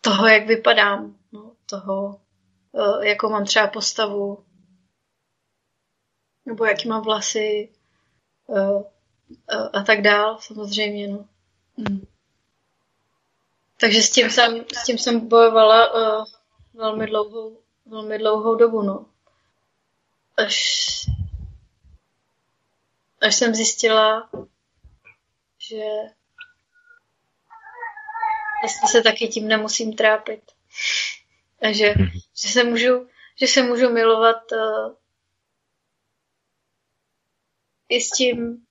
toho, 0.00 0.28
jak 0.28 0.46
vypadám, 0.46 1.16
no, 1.32 1.52
toho, 1.66 2.20
uh, 2.72 3.04
jakou 3.04 3.30
mám 3.30 3.44
třeba 3.44 3.66
postavu, 3.66 4.44
nebo 6.46 6.64
jaký 6.64 6.88
mám 6.88 7.02
vlasy 7.02 7.68
uh, 8.46 8.58
uh, 8.58 8.84
a 9.72 9.82
tak 9.82 10.02
dál, 10.02 10.38
samozřejmě, 10.40 11.08
no. 11.08 11.28
Mm. 11.76 12.06
Takže 13.80 14.02
s 14.02 14.10
tím 14.10 14.30
jsem, 14.30 14.64
s 14.82 14.84
tím 14.84 14.98
jsem 14.98 15.28
bojovala 15.28 15.94
uh, 15.94 16.24
velmi 16.74 17.06
dlouhou, 17.06 17.58
velmi 17.86 18.18
dlouhou 18.18 18.54
dobu, 18.54 18.82
no. 18.82 19.06
Až, 20.46 20.56
až 23.20 23.34
jsem 23.34 23.54
zjistila, 23.54 24.30
že 25.58 25.84
vlastně 28.62 28.88
se 28.88 29.02
taky 29.02 29.28
tím 29.28 29.48
nemusím 29.48 29.96
trápit. 29.96 30.42
A 31.62 31.72
že, 31.72 31.94
mhm. 31.96 32.08
že, 32.42 32.48
se, 32.48 32.64
můžu, 32.64 33.08
že 33.36 33.46
se 33.46 33.62
můžu 33.62 33.90
milovat 33.90 34.52
uh, 34.52 34.94
i 37.88 38.00
s 38.00 38.10
tím, 38.10 38.66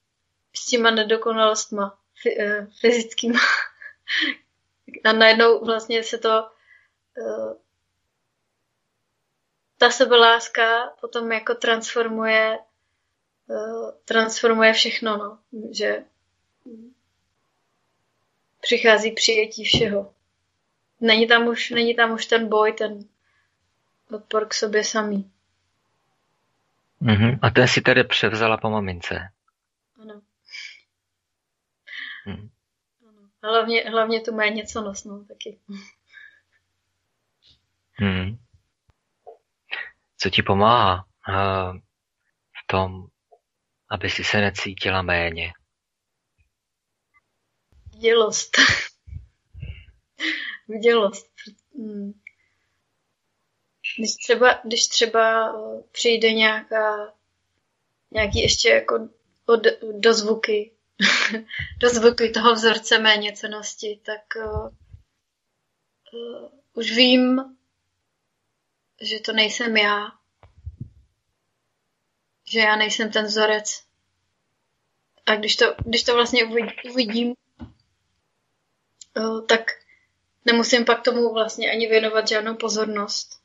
s 0.55 0.65
těma 0.65 0.91
nedokonalostma 0.91 1.99
uh, 2.39 2.65
fyzickýma. 2.79 3.39
A 5.05 5.13
najednou 5.13 5.65
vlastně 5.65 6.03
se 6.03 6.17
to 6.17 6.29
uh, 7.17 7.53
ta 9.79 9.89
sebeláska 9.89 10.93
potom 11.01 11.31
jako 11.31 11.55
transformuje 11.55 12.59
uh, 13.47 13.91
transformuje 14.05 14.73
všechno, 14.73 15.17
no. 15.17 15.39
Že 15.71 16.03
přichází 18.61 19.11
přijetí 19.11 19.63
všeho. 19.63 20.13
Není 21.01 21.27
tam 21.27 21.47
už, 21.47 21.69
není 21.69 21.95
tam 21.95 22.11
už 22.11 22.25
ten 22.25 22.49
boj, 22.49 22.73
ten 22.73 22.99
odpor 24.11 24.47
k 24.47 24.53
sobě 24.53 24.83
samý. 24.83 25.31
Mm-hmm. 27.01 27.39
A 27.41 27.49
ten 27.49 27.67
si 27.67 27.81
tedy 27.81 28.03
převzala 28.03 28.57
po 28.57 28.69
mamince. 28.69 29.29
Ano. 30.01 30.21
Mm. 32.25 32.49
ano. 33.07 33.29
Hlavně, 33.43 33.83
hlavně 33.89 34.21
tu 34.21 34.35
méně 34.35 34.65
co 34.65 34.81
nosnou 34.81 35.23
taky. 35.23 35.59
Mm. 37.99 38.48
Co 40.21 40.29
ti 40.29 40.43
pomáhá 40.43 41.05
uh, 41.29 41.77
v 42.63 42.67
tom, 42.67 43.07
aby 43.91 44.09
si 44.09 44.23
se 44.23 44.37
necítila 44.37 45.01
méně? 45.01 45.53
Vdělost. 47.95 48.57
Vdělost. 50.67 51.31
Hmm. 51.75 52.13
Když 53.97 54.15
třeba, 54.15 54.61
když 54.65 54.87
třeba 54.87 55.49
eh, 55.49 55.83
přijde 55.91 56.33
nějaká, 56.33 57.13
nějaký 58.11 58.41
ještě 58.41 58.69
jako 58.69 59.09
od, 59.45 59.61
dozvuky, 59.99 60.71
dozvuky 61.79 62.29
toho 62.29 62.53
vzorce 62.53 62.99
méně 62.99 63.33
cenosti, 63.33 64.01
tak 64.05 64.21
uh, 64.45 64.69
už 66.73 66.91
vím, 66.91 67.57
že 69.01 69.19
to 69.19 69.33
nejsem 69.33 69.77
já. 69.77 70.11
Že 72.45 72.59
já 72.59 72.75
nejsem 72.75 73.11
ten 73.11 73.25
vzorec. 73.25 73.83
A 75.25 75.35
když 75.35 75.55
to, 75.55 75.65
když 75.85 76.03
to 76.03 76.13
vlastně 76.13 76.45
uvidím, 76.91 77.35
Eh, 79.19 79.41
tak 79.41 79.61
nemusím 80.45 80.85
pak 80.85 81.03
tomu 81.03 81.33
vlastně 81.33 81.71
ani 81.71 81.87
věnovat 81.87 82.27
žádnou 82.27 82.55
pozornost. 82.55 83.41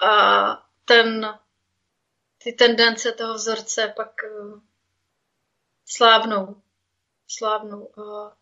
A 0.00 0.66
ten, 0.84 1.38
ty 2.44 2.52
tendence 2.52 3.12
toho 3.12 3.34
vzorce 3.34 3.92
pak 3.96 4.10
uh, 4.40 4.60
slábnou. 5.84 6.62
Slábnou. 7.28 8.00
A 8.00 8.36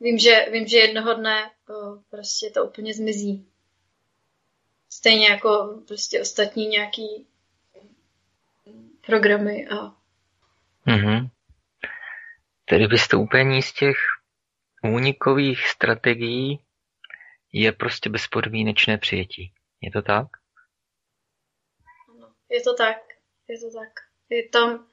vím, 0.00 0.18
že, 0.18 0.46
vím, 0.52 0.66
že 0.66 0.76
jednoho 0.76 1.14
dne 1.14 1.50
uh, 1.68 2.02
prostě 2.10 2.50
to 2.50 2.64
úplně 2.64 2.94
zmizí. 2.94 3.46
Stejně 4.88 5.28
jako 5.28 5.82
prostě 5.86 6.20
ostatní 6.20 6.66
nějaký 6.66 7.26
programy 9.06 9.66
a... 9.68 9.96
Mm-hmm. 10.86 11.30
Tedy 12.64 12.86
vystoupení 12.86 13.62
z 13.62 13.72
těch 13.72 13.96
únikových 14.84 15.68
strategií 15.68 16.60
je 17.52 17.72
prostě 17.72 18.10
bezpodmínečné 18.10 18.98
přijetí. 18.98 19.52
Je 19.80 19.90
to 19.90 20.02
tak? 20.02 20.26
Ano, 22.08 22.32
je 22.50 22.60
to 22.62 22.74
tak. 22.74 22.96
Je 23.48 23.60
to 23.60 23.70
tak. 23.70 23.92
Je 24.30 24.48
tam, 24.48 24.86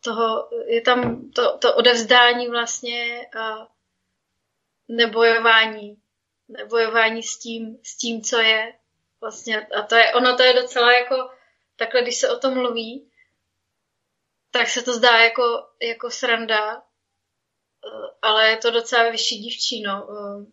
toho, 0.00 0.48
je 0.66 0.80
tam 0.80 1.30
to, 1.30 1.58
to 1.58 1.76
odevzdání 1.76 2.48
vlastně 2.48 3.26
a 3.38 3.68
nebojování, 4.88 5.96
nebojování 6.48 7.22
s 7.22 7.38
tím, 7.38 7.78
s 7.82 7.96
tím, 7.96 8.22
co 8.22 8.38
je. 8.38 8.72
Vlastně, 9.20 9.66
a 9.66 9.82
to 9.82 9.94
je, 9.94 10.14
ono 10.14 10.36
to 10.36 10.42
je 10.42 10.52
docela 10.52 10.92
jako, 10.92 11.30
takhle, 11.76 12.02
když 12.02 12.16
se 12.16 12.30
o 12.30 12.38
tom 12.38 12.54
mluví, 12.54 13.10
tak 14.50 14.68
se 14.68 14.82
to 14.82 14.92
zdá 14.92 15.18
jako, 15.18 15.42
jako 15.82 16.10
sranda, 16.10 16.76
eh, 16.76 16.80
ale 18.22 18.50
je 18.50 18.56
to 18.56 18.70
docela 18.70 19.10
vyšší 19.10 19.38
dívčí, 19.38 19.82
no. 19.82 20.08
Eh, 20.10 20.46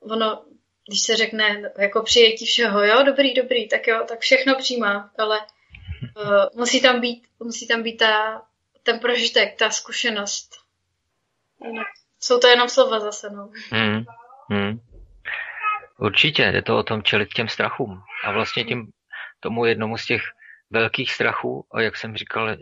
ono, 0.00 0.44
když 0.88 1.00
se 1.00 1.16
řekne 1.16 1.72
jako 1.78 2.02
přijetí 2.02 2.46
všeho, 2.46 2.84
jo, 2.84 3.02
dobrý, 3.02 3.34
dobrý, 3.34 3.68
tak 3.68 3.86
jo, 3.86 4.04
tak 4.08 4.20
všechno 4.20 4.54
přijímá, 4.54 5.10
ale 5.18 5.40
uh, 6.16 6.46
musí 6.54 6.82
tam 6.82 7.00
být, 7.00 7.28
musí 7.38 7.68
tam 7.68 7.82
být 7.82 7.96
ta, 7.96 8.42
ten 8.82 8.98
prožitek, 8.98 9.58
ta 9.58 9.70
zkušenost. 9.70 10.50
Jsou 12.20 12.40
to 12.40 12.48
jenom 12.48 12.68
slova 12.68 13.00
zase, 13.00 13.30
no. 13.30 13.50
Hmm, 13.70 14.04
hmm. 14.50 14.80
Určitě, 15.98 16.42
je 16.42 16.62
to 16.62 16.78
o 16.78 16.82
tom 16.82 17.02
čelit 17.02 17.28
těm 17.28 17.48
strachům. 17.48 18.02
A 18.24 18.32
vlastně 18.32 18.64
tím 18.64 18.90
tomu 19.40 19.64
jednomu 19.64 19.96
z 19.96 20.06
těch 20.06 20.22
velkých 20.70 21.12
strachů, 21.12 21.66
a 21.72 21.80
jak 21.80 21.96
jsem 21.96 22.16
říkal, 22.16 22.48
eh, 22.50 22.56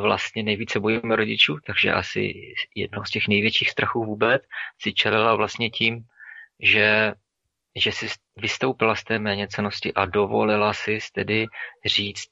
vlastně 0.00 0.42
nejvíce 0.42 0.80
bojíme 0.80 1.16
rodičů, 1.16 1.58
takže 1.66 1.92
asi 1.92 2.34
jednou 2.74 3.04
z 3.04 3.10
těch 3.10 3.28
největších 3.28 3.70
strachů 3.70 4.04
vůbec 4.04 4.42
si 4.82 4.92
čelila 4.92 5.34
vlastně 5.34 5.70
tím, 5.70 6.00
že, 6.60 7.12
že 7.76 7.92
si 7.92 8.06
vystoupila 8.36 8.94
z 8.94 9.04
té 9.04 9.18
méněcenosti 9.18 9.94
a 9.94 10.04
dovolila 10.04 10.72
si 10.72 10.98
tedy 11.12 11.46
říct 11.86 12.30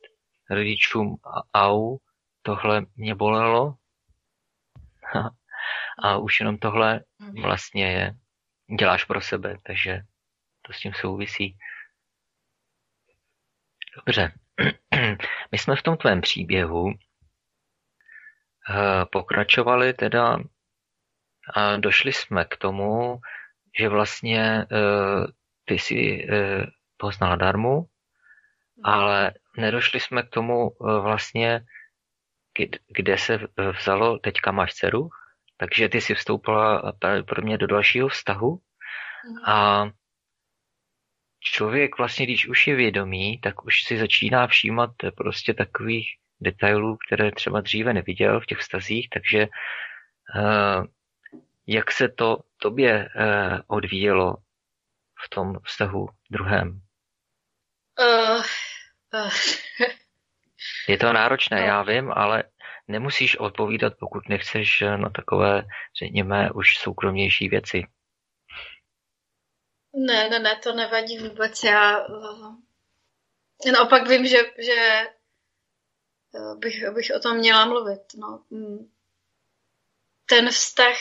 rodičům 0.51 1.17
au, 1.55 1.97
tohle 2.43 2.87
mě 2.97 3.15
bolelo 3.15 3.75
a 6.03 6.17
už 6.17 6.41
jenom 6.41 6.59
tohle 6.59 7.01
mhm. 7.19 7.43
vlastně 7.43 7.87
je, 7.93 8.15
děláš 8.79 9.05
pro 9.05 9.21
sebe, 9.21 9.57
takže 9.63 10.01
to 10.63 10.73
s 10.73 10.81
tím 10.81 10.95
souvisí. 10.95 11.59
Dobře. 13.97 14.33
My 15.53 15.59
jsme 15.59 15.77
v 15.77 15.83
tom 15.83 15.97
tvém 15.97 16.21
příběhu 16.21 16.91
eh, 18.71 19.05
pokračovali 19.13 19.93
teda 19.95 20.39
a 21.55 21.77
došli 21.77 22.13
jsme 22.13 22.45
k 22.45 22.57
tomu, 22.57 23.21
že 23.79 23.89
vlastně 23.89 24.67
eh, 24.73 25.27
ty 25.65 25.79
si 25.79 26.27
eh, 26.31 26.67
poznala 26.97 27.37
darmu, 27.37 27.87
ale 28.85 29.33
nedošli 29.57 30.01
jsme 30.01 30.23
k 30.23 30.29
tomu 30.29 30.71
vlastně, 30.81 31.61
kde 32.89 33.19
se 33.19 33.39
vzalo, 33.81 34.19
teďka 34.19 34.53
máš 34.53 34.75
dceru, 34.75 35.09
takže 35.57 35.89
ty 35.89 36.01
si 36.01 36.15
vstoupila 36.15 36.93
pro 37.27 37.43
mě 37.43 37.59
do 37.59 37.67
dalšího 37.67 38.09
vztahu 38.09 38.61
mhm. 39.29 39.45
a 39.47 39.89
člověk 41.41 41.99
vlastně, 41.99 42.27
když 42.27 42.49
už 42.49 42.67
je 42.67 42.75
vědomý, 42.75 43.41
tak 43.41 43.65
už 43.65 43.83
si 43.83 43.99
začíná 43.99 44.47
všímat 44.47 44.91
prostě 45.17 45.55
takových 45.55 46.09
detailů, 46.41 46.99
které 47.07 47.33
třeba 47.33 47.61
dříve 47.61 47.95
neviděl 47.95 48.41
v 48.41 48.47
těch 48.47 48.59
vztazích, 48.59 49.09
takže 49.11 49.47
uh, 49.47 50.85
jak 51.67 51.93
se 51.93 52.09
to 52.09 52.39
tobě 52.57 53.09
odvíjelo 53.67 54.37
v 55.25 55.29
tom 55.29 55.59
vztahu 55.65 56.09
druhém? 56.31 56.81
Uh, 58.01 58.43
uh. 59.15 59.31
Je 60.89 60.99
to 60.99 61.13
náročné, 61.13 61.61
no. 61.61 61.67
já 61.67 61.83
vím, 61.83 62.13
ale 62.15 62.45
nemusíš 62.89 63.37
odpovídat, 63.37 63.93
pokud 64.01 64.29
nechceš 64.29 64.81
na 64.97 65.11
takové, 65.11 65.63
řekněme, 65.99 66.51
už 66.51 66.79
soukromnější 66.79 67.49
věci. 67.49 67.87
Ne, 69.93 70.29
ne, 70.29 70.39
ne, 70.39 70.57
to 70.63 70.73
nevadí 70.73 71.19
vůbec. 71.19 71.63
Já 71.63 72.07
uh, 72.07 72.57
naopak 73.73 74.09
vím, 74.09 74.27
že, 74.27 74.39
že 74.59 75.07
uh, 76.33 76.59
bych, 76.59 76.91
bych 76.91 77.11
o 77.17 77.21
tom 77.21 77.37
měla 77.37 77.67
mluvit. 77.67 78.03
No. 78.17 78.45
Mm. 78.51 78.91
Ten 80.27 80.51
vztah, 80.51 80.97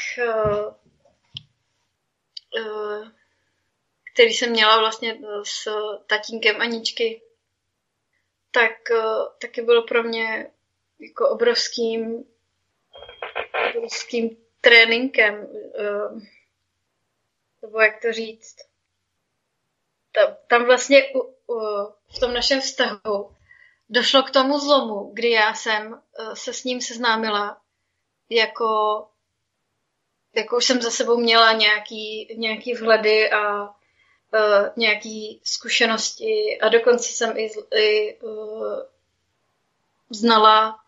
který 4.13 4.33
jsem 4.33 4.49
měla 4.49 4.79
vlastně 4.79 5.19
s 5.43 5.67
tatínkem 6.07 6.61
Aničky, 6.61 7.21
tak 8.51 8.71
taky 9.41 9.61
bylo 9.61 9.83
pro 9.83 10.03
mě 10.03 10.51
jako 10.99 11.29
obrovským 11.29 12.25
obrovským 13.69 14.37
tréninkem, 14.61 15.45
uh, 15.45 16.21
nebo 17.61 17.81
jak 17.81 18.01
to 18.01 18.11
říct, 18.11 18.55
tam, 20.11 20.35
tam 20.47 20.65
vlastně 20.65 21.03
u, 21.15 21.19
u, 21.19 21.59
v 22.15 22.19
tom 22.19 22.33
našem 22.33 22.61
vztahu 22.61 23.35
došlo 23.89 24.23
k 24.23 24.31
tomu 24.31 24.59
zlomu, 24.59 25.11
kdy 25.13 25.31
já 25.31 25.53
jsem 25.53 25.93
uh, 25.93 26.33
se 26.33 26.53
s 26.53 26.63
ním 26.63 26.81
seznámila 26.81 27.61
jako 28.29 28.67
jako 30.35 30.57
už 30.57 30.65
jsem 30.65 30.81
za 30.81 30.91
sebou 30.91 31.17
měla 31.17 31.53
nějaký, 31.53 32.35
nějaký 32.37 32.73
vhledy 32.73 33.31
a 33.31 33.63
uh, 33.63 33.69
nějaký 34.75 35.41
zkušenosti 35.43 36.59
a 36.61 36.69
dokonce 36.69 37.13
jsem 37.13 37.37
i, 37.37 37.49
i 37.75 38.19
uh, 38.19 38.79
znala, 40.09 40.79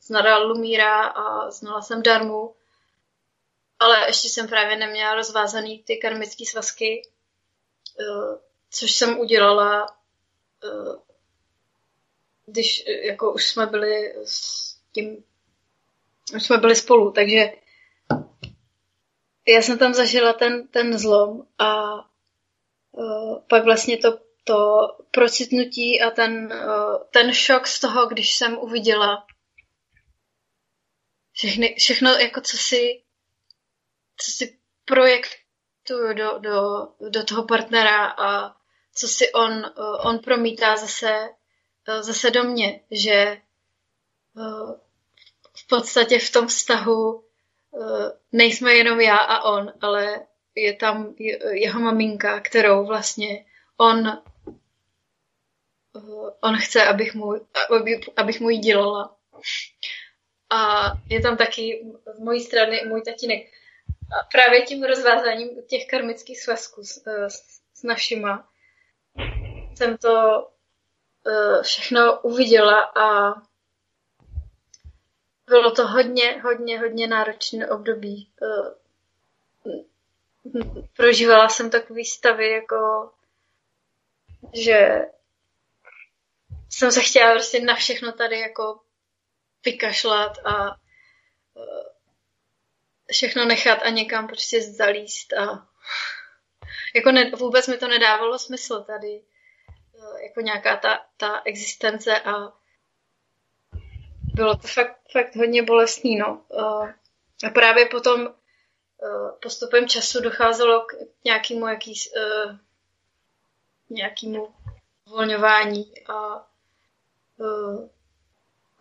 znala 0.00 0.38
Lumíra 0.38 1.06
a 1.06 1.50
znala 1.50 1.82
jsem 1.82 2.02
Darmu, 2.02 2.54
ale 3.78 4.06
ještě 4.06 4.28
jsem 4.28 4.48
právě 4.48 4.76
neměla 4.76 5.14
rozvázaný 5.14 5.82
ty 5.82 5.96
karmické 5.96 6.44
svazky 6.46 7.02
Eh, 8.00 8.38
což 8.70 8.92
jsem 8.92 9.18
udělala, 9.18 9.96
eh, 10.64 10.98
když 12.46 12.84
jako 12.86 13.32
už 13.32 13.48
jsme 13.48 13.66
byli 13.66 14.14
s 14.24 14.76
tím, 14.92 15.24
už 16.36 16.46
jsme 16.46 16.58
byli 16.58 16.76
spolu, 16.76 17.12
takže 17.12 17.52
já 19.48 19.62
jsem 19.62 19.78
tam 19.78 19.94
zažila 19.94 20.32
ten, 20.32 20.68
ten 20.68 20.98
zlom 20.98 21.46
a 21.58 21.96
pak 23.48 23.64
vlastně 23.64 23.98
to, 23.98 24.18
to 24.46 24.88
procitnutí 25.10 26.02
a 26.02 26.10
ten, 26.10 26.52
uh, 26.52 27.02
ten 27.10 27.32
šok 27.32 27.66
z 27.66 27.80
toho, 27.80 28.06
když 28.06 28.34
jsem 28.34 28.58
uviděla 28.58 29.26
všechny, 31.32 31.74
všechno, 31.78 32.10
jako 32.10 32.40
co 32.40 32.56
si, 32.56 33.02
co 34.16 34.30
si 34.30 34.58
projekt 34.84 35.46
investuju 35.86 36.14
do, 36.14 36.38
do, 36.38 36.88
do 37.10 37.24
toho 37.24 37.44
partnera 37.44 38.06
a 38.06 38.56
co 38.94 39.08
si 39.08 39.32
on, 39.32 39.72
on 40.00 40.18
promítá 40.18 40.76
zase, 40.76 41.28
zase 42.00 42.30
do 42.30 42.44
mě, 42.44 42.80
že 42.90 43.36
v 45.56 45.66
podstatě 45.68 46.18
v 46.18 46.32
tom 46.32 46.46
vztahu 46.46 47.24
nejsme 48.32 48.74
jenom 48.74 49.00
já 49.00 49.16
a 49.16 49.42
on, 49.42 49.72
ale 49.80 50.26
je 50.54 50.76
tam 50.76 51.14
jeho 51.50 51.80
maminka, 51.80 52.40
kterou 52.40 52.86
vlastně 52.86 53.44
on 53.76 54.22
on 56.40 56.56
chce, 56.56 56.84
abych 56.84 57.14
mu, 57.14 57.32
abych 58.16 58.40
mu 58.40 58.50
ji 58.50 58.58
dělala. 58.58 59.16
A 60.50 60.82
je 61.08 61.20
tam 61.20 61.36
taky 61.36 61.86
z 62.14 62.18
mojí 62.18 62.40
strany 62.40 62.82
můj 62.86 63.02
tatínek 63.02 63.46
a 64.12 64.28
právě 64.32 64.62
tím 64.62 64.84
rozvázáním 64.84 65.62
těch 65.66 65.86
karmických 65.86 66.40
svazků 66.40 66.84
s, 66.84 67.06
eh, 67.06 67.30
s, 67.30 67.60
s 67.74 67.82
našima 67.82 68.48
jsem 69.76 69.96
to 69.96 70.48
uh, 71.26 71.62
všechno 71.62 72.20
uviděla 72.20 72.80
a 72.80 73.34
bylo 75.46 75.70
to 75.70 75.86
hodně, 75.86 76.42
hodně, 76.42 76.80
hodně 76.80 77.06
náročné 77.06 77.70
období. 77.70 78.30
Prožívala 80.96 81.48
jsem 81.48 81.70
takový 81.70 82.04
stavy, 82.04 82.50
jako 82.50 83.10
že 84.54 85.06
jsem 86.70 86.92
se 86.92 87.00
chtěla 87.00 87.32
prostě 87.32 87.60
na 87.60 87.74
všechno 87.74 88.12
tady 88.12 88.40
jako 88.40 88.80
vykašlat 89.64 90.38
a 90.46 90.76
všechno 93.12 93.44
nechat 93.44 93.82
a 93.82 93.88
někam 93.88 94.26
prostě 94.26 94.62
zalíst 94.62 95.32
a 95.32 95.68
jako 96.94 97.12
ne, 97.12 97.30
vůbec 97.30 97.68
mi 97.68 97.78
to 97.78 97.88
nedávalo 97.88 98.38
smysl 98.38 98.84
tady 98.84 99.22
eh, 99.98 100.22
jako 100.22 100.40
nějaká 100.40 100.76
ta, 100.76 101.06
ta 101.16 101.42
existence 101.44 102.20
a 102.20 102.52
bylo 104.34 104.56
to 104.56 104.68
fakt, 104.68 104.96
fakt 105.12 105.36
hodně 105.36 105.62
bolestný, 105.62 106.16
no. 106.16 106.44
Eh, 106.52 106.94
a 107.46 107.50
právě 107.50 107.86
potom 107.86 108.34
postupem 109.42 109.88
času 109.88 110.20
docházelo 110.20 110.80
k 110.80 110.92
nějakému 111.24 111.68
jaký, 111.68 111.94
nějakému 113.90 114.54
uvolňování 115.06 115.92
a 116.08 116.46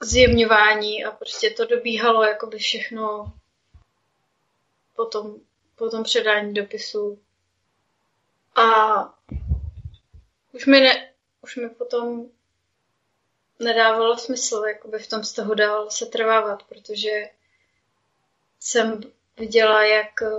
zjemňování 0.01 1.05
a 1.05 1.11
prostě 1.11 1.49
to 1.49 1.65
dobíhalo 1.65 2.23
jakoby 2.23 2.57
všechno 2.57 3.33
po 4.95 5.05
tom, 5.05 5.35
po 5.75 5.89
tom 5.89 6.03
předání 6.03 6.53
dopisu. 6.53 7.19
A 8.55 8.65
už 10.51 10.65
mi, 10.65 10.79
ne, 10.79 11.13
už 11.41 11.55
mi 11.55 11.69
potom 11.69 12.25
nedávalo 13.59 14.17
smysl 14.17 14.63
jakoby 14.67 14.99
v 14.99 15.07
tom 15.07 15.23
z 15.23 15.33
toho 15.33 15.53
dál 15.53 15.91
se 15.91 16.05
trvávat, 16.05 16.63
protože 16.63 17.29
jsem 18.59 19.01
viděla, 19.37 19.83
jak 19.85 20.21
eh, 20.21 20.29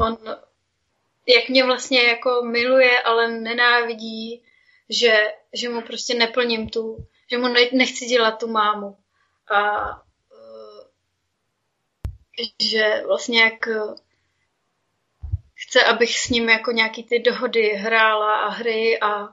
on, 0.00 0.18
jak 1.26 1.48
mě 1.48 1.64
vlastně 1.64 2.02
jako 2.02 2.42
miluje, 2.42 3.02
ale 3.02 3.28
nenávidí, 3.28 4.42
že, 4.88 5.34
že 5.52 5.68
mu 5.68 5.82
prostě 5.82 6.14
neplním 6.14 6.68
tu, 6.68 7.06
že 7.30 7.38
mu 7.38 7.48
nechci 7.72 8.06
dělat 8.06 8.32
tu 8.32 8.48
mámu. 8.48 8.98
A 9.54 9.88
eh, 10.32 10.84
že 12.62 13.02
vlastně 13.06 13.42
jak 13.42 13.68
eh, 13.68 13.94
chce, 15.54 15.84
abych 15.84 16.18
s 16.18 16.28
ním 16.28 16.48
jako 16.48 16.72
nějaký 16.72 17.04
ty 17.04 17.18
dohody 17.18 17.68
hrála 17.68 18.34
a 18.34 18.48
hry 18.48 19.00
a 19.00 19.28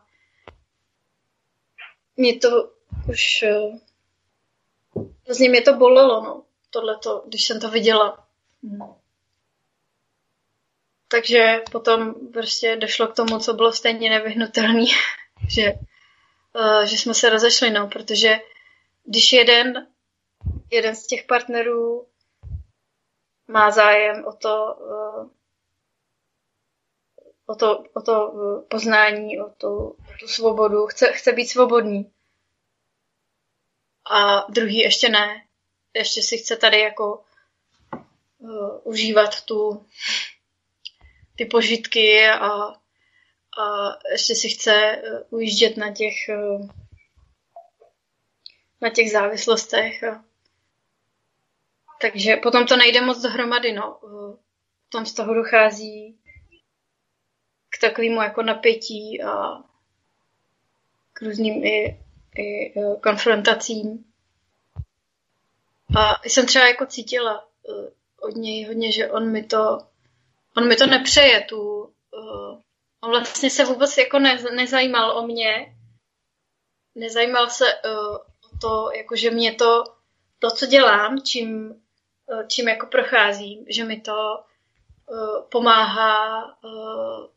mě 2.18 2.40
to 2.40 2.72
už 3.10 3.44
vlastně 5.26 5.50
mě 5.50 5.62
to 5.62 5.74
bolelo, 5.74 6.24
no, 6.24 6.44
tohleto, 6.70 7.24
když 7.28 7.46
jsem 7.46 7.60
to 7.60 7.70
viděla. 7.70 8.28
Hmm. 8.64 8.94
Takže 11.08 11.62
potom 11.72 12.14
prostě 12.34 12.76
došlo 12.76 13.08
k 13.08 13.16
tomu, 13.16 13.40
co 13.40 13.54
bylo 13.54 13.74
stejně 13.74 14.10
nevyhnutelné, 14.10 14.86
že, 15.50 15.74
že 16.84 16.98
jsme 16.98 17.14
se 17.14 17.30
rozešli, 17.30 17.70
no, 17.70 17.88
protože 17.88 18.36
když 19.04 19.34
jeden, 19.34 19.88
jeden 20.72 20.96
z 20.96 21.08
těch 21.08 21.24
partnerů 21.24 22.08
má 23.48 23.72
zájem 23.72 24.26
o 24.26 24.34
to, 24.34 24.76
uh, 24.80 25.30
o 27.46 27.56
to, 27.56 27.84
o 27.94 28.02
to 28.02 28.34
poznání, 28.70 29.42
o 29.42 29.50
tu, 29.50 29.78
o 29.88 30.18
tu 30.20 30.28
svobodu, 30.28 30.88
chce, 30.88 31.12
chce 31.12 31.32
být 31.32 31.48
svobodný. 31.48 32.12
A 34.12 34.46
druhý 34.52 34.78
ještě 34.78 35.10
ne. 35.10 35.46
Ještě 35.94 36.22
si 36.22 36.38
chce 36.38 36.56
tady 36.56 36.80
jako 36.80 37.24
uh, 38.40 38.80
užívat 38.84 39.42
tu, 39.42 39.86
ty 41.36 41.46
požitky 41.46 42.28
a, 42.30 42.74
a 43.58 43.98
ještě 44.12 44.36
si 44.36 44.50
chce 44.50 45.02
uh, 45.02 45.20
ujíždět 45.30 45.78
na 45.78 45.94
těch, 45.94 46.16
uh, 46.30 46.70
na 48.82 48.90
těch 48.90 49.12
závislostech. 49.12 50.04
Takže 52.02 52.36
potom 52.36 52.66
to 52.66 52.78
nejde 52.78 53.02
moc 53.02 53.22
dohromady, 53.22 53.74
no. 53.74 53.98
Uh, 53.98 54.36
tom 54.90 55.06
z 55.06 55.14
toho 55.14 55.34
dochází 55.34 56.18
k 57.70 57.82
takovému 57.82 58.22
jako 58.22 58.42
napětí 58.44 59.24
a 59.24 59.64
k 61.14 61.22
různým 61.22 61.66
i, 61.66 62.00
i 62.38 62.74
konfrontacím. 63.04 64.06
A 65.98 66.22
jsem 66.24 66.46
třeba 66.46 66.68
jako 66.68 66.86
cítila 66.86 67.48
od 68.20 68.36
něj 68.36 68.66
hodně, 68.66 68.92
že 68.92 69.12
on 69.12 69.32
mi 69.32 69.44
to, 69.44 69.88
on 70.58 70.68
mi 70.68 70.76
to 70.76 70.88
nepřeje, 70.88 71.42
tu, 71.42 71.94
on 73.06 73.12
vlastně 73.12 73.50
se 73.50 73.66
vůbec 73.66 73.98
jako 73.98 74.20
ne, 74.20 74.44
nezajímal 74.56 75.18
o 75.18 75.28
mě, 75.28 75.76
nezajímal 76.96 77.50
se 77.50 77.66
uh, 77.66 78.16
o 78.16 78.58
to, 78.62 78.92
jako 78.92 79.16
že 79.16 79.32
mě 79.32 79.54
to, 79.54 79.84
to, 80.40 80.52
co 80.52 80.66
dělám, 80.66 81.22
čím, 81.22 81.82
uh, 82.26 82.48
čím 82.48 82.68
jako 82.68 82.86
procházím, 82.88 83.66
že 83.70 83.84
mi 83.84 84.02
to 84.02 84.44
uh, 85.06 85.42
pomáhá 85.50 86.46
uh, 86.64 87.28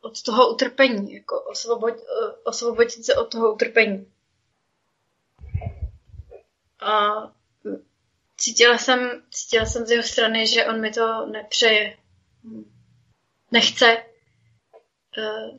od 0.00 0.22
toho 0.22 0.54
utrpení, 0.54 1.14
jako 1.14 1.40
osvobod, 1.40 1.94
osvobodit 2.44 3.04
se 3.04 3.14
od 3.14 3.30
toho 3.32 3.54
utrpení. 3.54 4.12
A 6.80 7.10
cítila 8.36 8.78
jsem, 8.78 9.22
cítila 9.30 9.66
jsem 9.66 9.86
z 9.86 9.90
jeho 9.90 10.02
strany, 10.02 10.46
že 10.46 10.66
on 10.66 10.80
mi 10.80 10.90
to 10.90 11.26
nepřeje. 11.26 11.96
Nechce, 13.50 14.09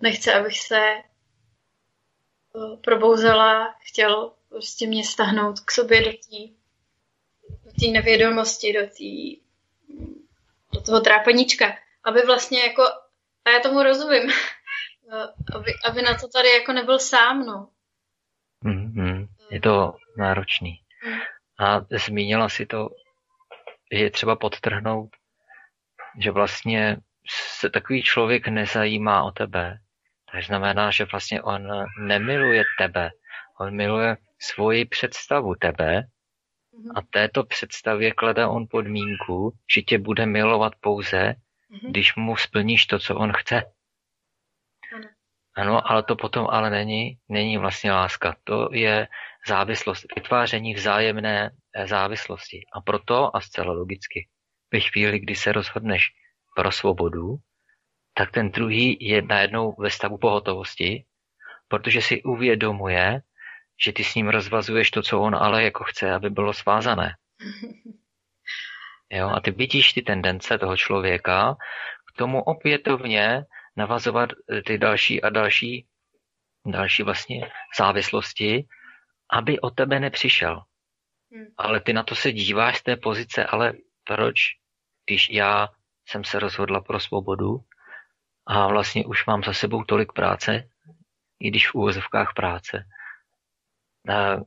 nechce, 0.02 0.34
abych 0.34 0.60
se 0.60 0.80
eh, 0.80 1.04
probouzela, 2.84 3.76
chtěl 3.80 4.34
prostě 4.50 4.88
mě 4.88 5.06
stahnout 5.06 5.60
k 5.60 5.72
sobě 5.72 6.02
do 6.02 6.12
té 6.12 6.62
do 7.66 7.72
té 7.72 7.88
nevědomosti, 7.92 8.74
do, 8.74 8.88
tý, 8.98 9.42
do 10.74 10.82
toho 10.86 11.00
trápeníčka, 11.02 11.78
aby 12.04 12.22
vlastně 12.22 12.60
jako 12.60 12.84
a 13.46 13.50
já 13.50 13.60
tomu 13.60 13.84
rozumím. 13.84 14.24
aby, 15.56 15.72
aby 15.90 16.02
na 16.02 16.18
to 16.18 16.28
tady 16.28 16.50
jako 16.50 16.74
nebyl 16.74 17.00
sám, 17.00 17.46
no. 17.46 17.70
Mm-hmm. 18.66 19.28
Je 19.50 19.62
to 19.62 19.94
náročný. 20.18 20.82
A 21.60 21.86
zmínila 22.06 22.50
si 22.50 22.66
to, 22.66 22.90
že 23.92 24.04
je 24.04 24.12
třeba 24.12 24.36
podtrhnout, 24.36 25.10
že 26.20 26.32
vlastně 26.32 26.98
se 27.32 27.70
takový 27.70 28.04
člověk 28.04 28.48
nezajímá 28.48 29.24
o 29.24 29.32
tebe. 29.32 29.78
To 30.32 30.42
znamená, 30.42 30.92
že 30.92 31.06
vlastně 31.06 31.42
on 31.42 31.68
nemiluje 32.00 32.64
tebe. 32.78 33.12
On 33.60 33.76
miluje 33.76 34.18
svoji 34.40 34.86
představu 34.86 35.56
tebe 35.56 36.02
mm-hmm. 36.02 36.92
a 36.96 37.02
této 37.10 37.44
představě 37.44 38.12
klade 38.12 38.46
on 38.46 38.68
podmínku, 38.70 39.54
že 39.76 39.82
tě 39.82 39.98
bude 39.98 40.26
milovat 40.26 40.74
pouze, 40.80 41.18
mm-hmm. 41.18 41.90
když 41.90 42.16
mu 42.16 42.36
splníš 42.38 42.86
to, 42.86 43.00
co 43.00 43.16
on 43.16 43.34
chce. 43.34 43.64
Ano. 44.96 45.08
ano, 45.56 45.92
ale 45.92 46.04
to 46.04 46.16
potom 46.16 46.48
ale 46.50 46.70
není, 46.70 47.18
není 47.30 47.58
vlastně 47.58 47.92
láska. 47.92 48.36
To 48.44 48.70
je 48.72 49.08
závislost, 49.48 50.06
vytváření 50.16 50.74
vzájemné 50.74 51.52
eh, 51.76 51.88
závislosti. 51.88 52.66
A 52.74 52.82
proto, 52.82 53.36
a 53.36 53.42
zcela 53.42 53.74
logicky, 53.74 54.28
ve 54.74 54.80
chvíli, 54.80 55.20
kdy 55.20 55.36
se 55.36 55.52
rozhodneš 55.52 56.12
pro 56.56 56.72
svobodu, 56.72 57.36
tak 58.14 58.32
ten 58.32 58.52
druhý 58.52 58.98
je 59.02 59.22
najednou 59.22 59.76
ve 59.80 59.90
stavu 59.90 60.18
pohotovosti, 60.18 61.06
protože 61.68 62.02
si 62.02 62.24
uvědomuje, 62.24 63.22
že 63.84 63.94
ty 63.94 64.04
s 64.04 64.16
ním 64.16 64.30
rozvazuješ 64.30 64.92
to, 64.92 65.02
co 65.02 65.22
on 65.22 65.36
ale 65.36 65.64
jako 65.64 65.84
chce, 65.84 66.12
aby 66.12 66.30
bylo 66.30 66.54
svázané. 66.54 67.16
Jo, 69.12 69.30
a 69.30 69.40
ty 69.40 69.52
vidíš 69.52 69.94
ty 69.94 70.02
tendence 70.02 70.58
toho 70.58 70.78
člověka 70.78 71.56
k 72.14 72.18
tomu 72.18 72.44
opětovně 72.44 73.44
navazovat 73.78 74.30
eh, 74.32 74.62
ty 74.62 74.78
další 74.78 75.22
a 75.22 75.30
další, 75.30 75.88
další 76.66 77.04
vlastně 77.04 77.52
závislosti, 77.78 78.68
aby 79.32 79.60
o 79.60 79.70
tebe 79.70 80.00
nepřišel. 80.00 80.62
Hmm. 81.34 81.46
Ale 81.58 81.82
ty 81.82 81.94
na 81.94 82.04
to 82.04 82.16
se 82.16 82.32
díváš 82.32 82.78
z 82.78 82.84
té 82.84 82.96
pozice, 82.96 83.46
ale 83.46 83.74
proč, 84.04 84.36
když 85.06 85.30
já 85.30 85.68
jsem 86.12 86.24
se 86.24 86.40
rozhodla 86.40 86.82
pro 86.82 87.00
svobodu 87.00 87.60
a 88.46 88.68
vlastně 88.68 89.06
už 89.06 89.26
mám 89.26 89.44
za 89.44 89.54
sebou 89.54 89.84
tolik 89.84 90.14
práce, 90.14 90.70
i 91.40 91.50
když 91.50 91.70
v 91.70 91.76
úvozovkách 91.76 92.34
práce, 92.34 92.86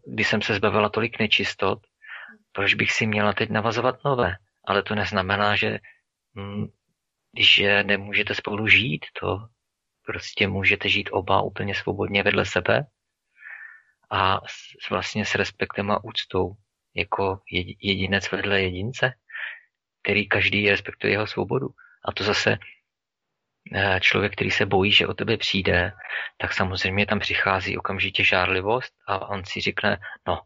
když 0.07 0.29
jsem 0.29 0.43
se 0.43 0.55
zbavila 0.55 0.89
tolik 0.89 1.19
nečistot, 1.19 1.79
proč 2.53 2.75
bych 2.75 2.93
si 2.93 3.07
měla 3.07 3.33
teď 3.33 3.51
navazovat 3.51 4.05
nové? 4.05 4.37
ale 4.67 4.83
to 4.83 4.95
neznamená, 4.95 5.57
že 5.57 5.79
hm, 6.39 6.67
že 7.39 7.85
nemůžete 7.85 8.35
spolu 8.35 8.69
žít, 8.69 9.07
to 9.21 9.49
prostě 10.07 10.49
můžete 10.49 10.89
žít 10.89 11.09
oba 11.13 11.43
úplně 11.43 11.75
svobodně 11.75 12.23
vedle 12.23 12.47
sebe 12.47 12.87
a 14.11 14.41
s, 14.47 14.91
vlastně 14.91 15.27
s 15.27 15.35
respektem 15.35 15.91
a 15.91 16.05
úctou 16.05 16.53
jako 16.95 17.41
jedinec 17.81 18.31
vedle 18.31 18.61
jedince, 18.63 19.13
který 20.05 20.29
každý 20.29 20.71
respektuje 20.71 21.13
jeho 21.13 21.27
svobodu. 21.27 21.69
A 22.05 22.13
to 22.13 22.25
zase 22.25 22.59
eh, 23.75 24.01
člověk, 24.01 24.33
který 24.33 24.51
se 24.51 24.67
bojí, 24.67 24.93
že 24.93 25.07
o 25.07 25.15
tebe 25.15 25.37
přijde, 25.37 25.93
tak 26.39 26.53
samozřejmě 26.53 27.07
tam 27.07 27.19
přichází 27.19 27.79
okamžitě 27.79 28.25
žárlivost 28.25 28.93
a 29.09 29.29
on 29.29 29.45
si 29.45 29.61
řekne, 29.61 29.99
no, 30.29 30.41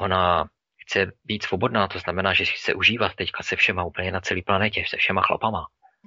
ona 0.00 0.44
chce 0.82 1.12
být 1.24 1.42
svobodná, 1.42 1.88
to 1.88 1.98
znamená, 1.98 2.34
že 2.34 2.46
si 2.46 2.52
chce 2.52 2.74
užívat 2.74 3.14
teďka 3.14 3.42
se 3.42 3.56
všema 3.56 3.84
úplně 3.84 4.12
na 4.12 4.20
celé 4.20 4.42
planetě, 4.42 4.84
se 4.86 4.96
všema 4.96 5.22
chlapama 5.22 5.66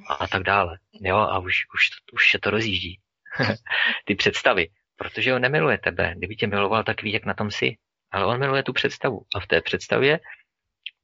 a, 0.10 0.14
a 0.14 0.28
tak 0.28 0.44
dále. 0.44 0.78
Jo, 1.02 1.18
a 1.18 1.40
už, 1.40 1.54
už, 1.74 2.14
už 2.14 2.32
se 2.32 2.40
to 2.40 2.50
rozjíždí. 2.50 3.00
Ty 4.06 4.16
představy. 4.16 4.68
Protože 4.96 5.34
on 5.34 5.42
nemiluje 5.42 5.78
tebe. 5.78 6.14
Kdyby 6.18 6.36
tě 6.36 6.48
miloval, 6.48 6.84
tak 6.84 7.02
ví, 7.02 7.12
jak 7.12 7.26
na 7.26 7.34
tom 7.34 7.52
jsi. 7.52 7.76
Ale 8.12 8.26
on 8.26 8.40
miluje 8.40 8.64
tu 8.64 8.74
představu. 8.74 9.22
A 9.36 9.40
v 9.40 9.48
té 9.48 9.62
představě 9.62 10.20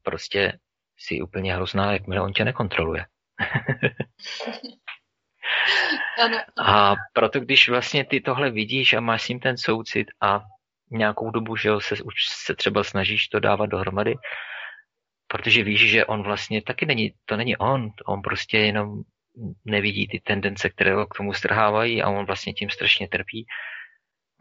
prostě 0.03 0.59
si 1.05 1.21
úplně 1.21 1.55
hrozná, 1.55 1.93
jakmile 1.93 2.21
on 2.21 2.33
tě 2.33 2.45
nekontroluje. 2.45 3.05
a 6.65 6.95
proto, 7.13 7.39
když 7.39 7.69
vlastně 7.69 8.05
ty 8.05 8.21
tohle 8.21 8.51
vidíš 8.51 8.93
a 8.93 8.99
máš 8.99 9.23
s 9.23 9.29
ním 9.29 9.39
ten 9.39 9.57
soucit 9.57 10.07
a 10.21 10.41
nějakou 10.91 11.31
dobu, 11.31 11.55
že 11.55 11.69
jo, 11.69 11.79
se, 11.79 11.95
už 12.03 12.13
se 12.45 12.55
třeba 12.55 12.83
snažíš 12.83 13.27
to 13.27 13.39
dávat 13.39 13.65
dohromady, 13.65 14.15
protože 15.27 15.63
víš, 15.63 15.89
že 15.89 16.05
on 16.05 16.23
vlastně 16.23 16.61
taky 16.61 16.85
není, 16.85 17.13
to 17.25 17.37
není 17.37 17.57
on, 17.57 17.89
on 18.05 18.21
prostě 18.21 18.57
jenom 18.57 19.01
nevidí 19.65 20.07
ty 20.07 20.19
tendence, 20.19 20.69
které 20.69 20.93
ho 20.93 21.07
k 21.07 21.17
tomu 21.17 21.33
strhávají 21.33 22.01
a 22.01 22.09
on 22.09 22.25
vlastně 22.25 22.53
tím 22.53 22.69
strašně 22.69 23.07
trpí. 23.07 23.45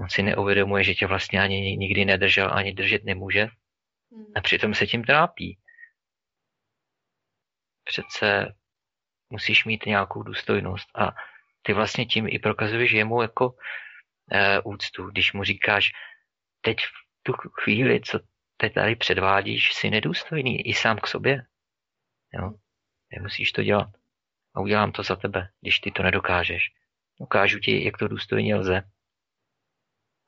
On 0.01 0.09
si 0.09 0.23
neuvědomuje, 0.23 0.85
že 0.85 0.95
tě 0.95 1.07
vlastně 1.07 1.41
ani 1.41 1.77
nikdy 1.77 2.05
nedržel, 2.05 2.51
ani 2.53 2.73
držet 2.73 3.05
nemůže. 3.05 3.49
Hmm. 4.13 4.27
A 4.37 4.41
přitom 4.41 4.75
se 4.75 4.87
tím 4.87 5.05
trápí. 5.05 5.59
Přece 7.85 8.55
musíš 9.31 9.65
mít 9.65 9.87
nějakou 9.87 10.23
důstojnost 10.23 10.89
a 10.95 11.15
ty 11.63 11.73
vlastně 11.73 12.07
tím 12.07 12.27
i 12.29 12.39
prokazuješ 12.39 12.93
jemu 12.93 13.23
jako 13.23 13.57
e, 14.33 14.61
úctu, 14.61 15.11
když 15.11 15.33
mu 15.33 15.45
říkáš, 15.45 15.91
teď 16.61 16.79
v 16.79 17.23
tu 17.23 17.33
chvíli, 17.33 18.01
co 18.01 18.21
teď 18.57 18.75
tady 18.75 18.97
předvádíš, 18.97 19.73
jsi 19.73 19.91
nedůstojný 19.91 20.69
i 20.69 20.75
sám 20.75 20.99
k 20.99 21.07
sobě. 21.07 21.47
Jo? 22.33 22.53
Nemusíš 23.11 23.53
to 23.53 23.63
dělat. 23.63 23.89
A 24.55 24.61
udělám 24.61 24.93
to 24.93 25.03
za 25.03 25.17
tebe, 25.17 25.49
když 25.61 25.81
ty 25.81 25.91
to 25.91 26.03
nedokážeš. 26.03 26.73
Ukážu 27.19 27.59
ti, 27.59 27.85
jak 27.85 27.99
to 27.99 28.09
důstojně 28.09 28.57
lze. 28.57 28.83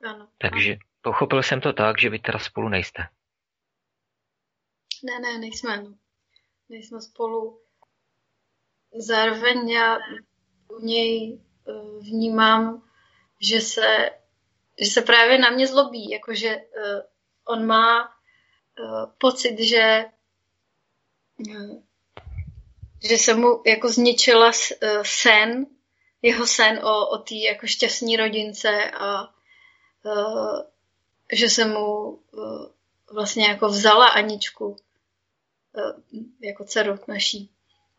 Ano. 0.05 0.29
Takže 0.37 0.77
pochopil 1.01 1.43
jsem 1.43 1.61
to 1.61 1.73
tak, 1.73 1.99
že 1.99 2.09
vy 2.09 2.19
teda 2.19 2.39
spolu 2.39 2.69
nejste. 2.69 3.07
Ne, 5.03 5.19
ne, 5.19 5.37
nejsme. 5.39 5.83
Nejsme 6.69 7.01
spolu. 7.01 7.61
Zároveň 8.97 9.69
já 9.69 9.97
u 10.67 10.79
něj 10.79 11.39
eh, 11.67 11.71
vnímám, 11.99 12.89
že 13.41 13.61
se, 13.61 14.09
že 14.79 14.85
se 14.91 15.01
právě 15.01 15.37
na 15.37 15.49
mě 15.49 15.67
zlobí, 15.67 16.09
jakože 16.09 16.57
uh, 16.57 17.01
on 17.45 17.65
má 17.65 18.07
uh, 18.07 19.11
pocit, 19.17 19.59
že 19.59 20.05
že 23.09 23.17
se 23.17 23.33
mu 23.33 23.61
jako 23.65 23.89
zničila 23.89 24.51
sen, 25.03 25.65
jeho 26.21 26.47
sen 26.47 26.79
o, 26.85 27.07
o 27.07 27.17
té 27.17 27.35
jako 27.35 27.67
šťastní 27.67 28.17
rodince 28.17 28.91
a 28.91 29.33
že 31.31 31.49
se 31.49 31.65
mu 31.65 32.19
vlastně 33.11 33.47
jako 33.47 33.67
vzala 33.67 34.07
Aničku 34.07 34.77
jako 36.39 36.63
dceru 36.63 36.99
naší. 37.07 37.49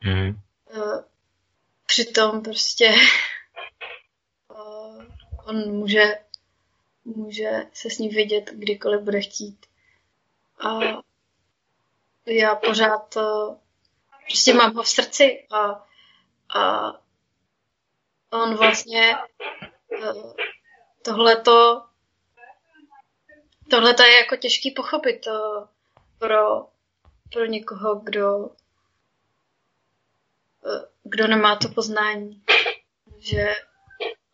Mm. 0.05 0.41
Přitom 1.87 2.43
prostě 2.43 2.95
uh, 4.49 5.05
on 5.45 5.73
může, 5.73 6.19
může 7.05 7.51
se 7.73 7.91
s 7.91 7.99
ní 7.99 8.09
vidět, 8.09 8.51
kdykoliv 8.53 9.01
bude 9.01 9.21
chtít. 9.21 9.67
A 10.61 10.79
já 12.27 12.55
pořád 12.55 13.15
prostě 14.27 14.55
mám 14.55 14.75
ho 14.75 14.83
v 14.83 14.89
srdci 14.89 15.47
a, 15.51 15.87
a 16.59 16.93
on 18.31 18.57
vlastně 18.57 19.17
tohleto 21.03 21.87
tohle 23.71 23.95
je 24.01 24.17
jako 24.17 24.37
těžký 24.37 24.71
pochopit 24.71 25.27
pro, 26.19 26.67
pro 27.33 27.45
někoho, 27.45 27.95
kdo 27.95 28.51
kdo 31.03 31.27
nemá 31.27 31.57
to 31.57 31.69
poznání. 31.69 32.43
Že 33.19 33.55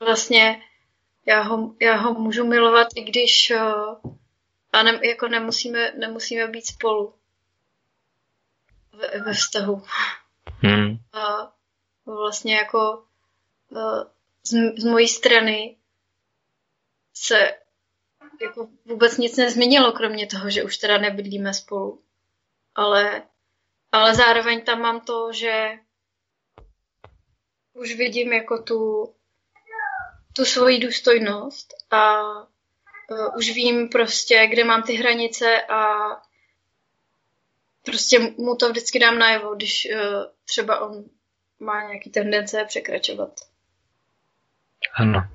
vlastně 0.00 0.62
já 1.26 1.42
ho, 1.42 1.74
já 1.80 1.96
ho 1.96 2.14
můžu 2.14 2.46
milovat, 2.46 2.88
i 2.94 3.02
když 3.02 3.52
uh, 3.56 4.12
a 4.72 4.82
ne, 4.82 5.00
jako 5.08 5.28
nemusíme, 5.28 5.92
nemusíme 5.92 6.46
být 6.46 6.66
spolu 6.66 7.14
ve, 8.92 9.20
ve 9.20 9.32
vztahu. 9.32 9.82
Hmm. 10.46 10.96
A 11.12 11.52
vlastně 12.06 12.56
jako 12.56 13.04
uh, 13.70 14.02
z, 14.42 14.80
z 14.80 14.84
mojí 14.84 15.08
strany 15.08 15.76
se 17.14 17.54
jako 18.42 18.68
vůbec 18.84 19.18
nic 19.18 19.36
nezměnilo, 19.36 19.92
kromě 19.92 20.26
toho, 20.26 20.50
že 20.50 20.64
už 20.64 20.76
teda 20.76 20.98
nebydlíme 20.98 21.54
spolu. 21.54 22.02
Ale, 22.74 23.22
ale 23.92 24.14
zároveň 24.14 24.64
tam 24.64 24.80
mám 24.80 25.00
to, 25.00 25.32
že 25.32 25.70
už 27.72 27.94
vidím 27.94 28.32
jako 28.32 28.62
tu, 28.62 29.12
tu 30.32 30.44
svoji 30.44 30.78
důstojnost 30.78 31.74
a 31.90 32.22
uh, 32.22 33.36
už 33.36 33.50
vím 33.50 33.88
prostě, 33.88 34.46
kde 34.46 34.64
mám 34.64 34.82
ty 34.82 34.94
hranice 34.94 35.62
a 35.62 35.92
prostě 37.84 38.18
mu 38.18 38.56
to 38.56 38.68
vždycky 38.70 38.98
dám 38.98 39.18
najevo, 39.18 39.54
když 39.54 39.88
uh, 39.94 40.24
třeba 40.44 40.80
on 40.80 41.04
má 41.60 41.82
nějaký 41.82 42.10
tendence 42.10 42.64
překračovat. 42.64 43.30
Ano. 44.94 45.28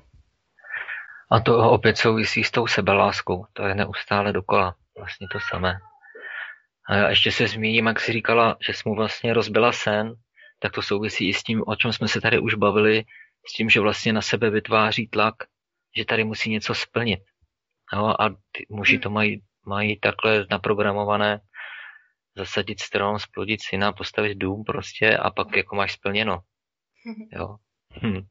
A 1.30 1.40
to 1.40 1.70
opět 1.70 1.98
souvisí 1.98 2.44
s 2.44 2.50
tou 2.50 2.66
sebeláskou. 2.66 3.46
To 3.52 3.62
je 3.62 3.74
neustále 3.74 4.32
dokola. 4.32 4.74
Vlastně 4.96 5.26
to 5.32 5.38
samé. 5.50 5.78
A 6.88 6.96
já 6.96 7.08
ještě 7.08 7.32
se 7.32 7.46
zmíním, 7.46 7.86
jak 7.86 8.00
jsi 8.00 8.12
říkala, 8.12 8.56
že 8.66 8.72
jsi 8.72 8.82
mu 8.86 8.94
vlastně 8.94 9.34
rozbila 9.34 9.72
sen, 9.72 10.14
tak 10.58 10.72
to 10.72 10.82
souvisí 10.82 11.28
i 11.28 11.34
s 11.34 11.42
tím, 11.42 11.64
o 11.66 11.76
čem 11.76 11.92
jsme 11.92 12.08
se 12.08 12.20
tady 12.20 12.38
už 12.38 12.54
bavili, 12.54 13.04
s 13.46 13.52
tím, 13.52 13.70
že 13.70 13.80
vlastně 13.80 14.12
na 14.12 14.22
sebe 14.22 14.50
vytváří 14.50 15.08
tlak, 15.08 15.34
že 15.96 16.04
tady 16.04 16.24
musí 16.24 16.50
něco 16.50 16.74
splnit. 16.74 17.20
Jo, 17.92 18.14
a 18.20 18.28
ty 18.28 18.66
muži 18.70 18.98
to 18.98 19.10
mají, 19.10 19.42
mají 19.66 20.00
takhle 20.00 20.46
naprogramované, 20.50 21.40
zasadit 22.36 22.80
strom, 22.80 23.18
splodit 23.18 23.62
syna, 23.62 23.92
postavit 23.92 24.34
dům 24.34 24.64
prostě 24.64 25.16
a 25.16 25.30
pak 25.30 25.56
jako 25.56 25.76
máš 25.76 25.92
splněno. 25.92 26.38
Jo. 27.32 27.56
Hm. 28.02 28.26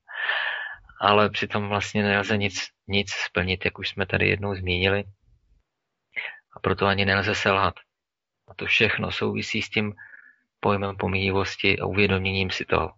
Ale 1.02 1.30
přitom 1.30 1.70
vlastně 1.70 2.04
nelze 2.04 2.38
nic, 2.38 2.68
nic 2.88 3.12
splnit, 3.12 3.66
jak 3.66 3.80
už 3.80 3.90
jsme 3.90 4.06
tady 4.06 4.30
jednou 4.30 4.56
zmínili. 4.56 5.04
A 6.56 6.60
proto 6.60 6.86
ani 6.86 7.06
nelze 7.06 7.36
selhat. 7.36 7.74
A 8.48 8.54
to 8.54 8.66
všechno 8.66 9.12
souvisí 9.12 9.62
s 9.62 9.70
tím 9.70 9.96
pojmem 10.60 10.98
pomíjivosti 10.98 11.80
a 11.80 11.86
uvědoměním 11.86 12.50
si 12.50 12.66
toho. 12.66 12.94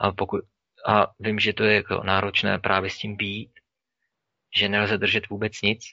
A, 0.00 0.12
pokud, 0.12 0.40
a 0.86 1.06
vím, 1.18 1.38
že 1.38 1.52
to 1.52 1.64
je 1.64 1.74
jako 1.74 2.02
náročné 2.04 2.58
právě 2.58 2.90
s 2.90 2.98
tím 2.98 3.16
být, 3.16 3.50
že 4.56 4.68
nelze 4.68 4.98
držet 4.98 5.28
vůbec 5.28 5.62
nic. 5.62 5.84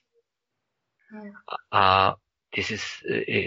Hmm. 1.08 1.32
A, 1.72 1.80
a 1.80 2.16
ty 2.50 2.64
jsi 2.64 2.78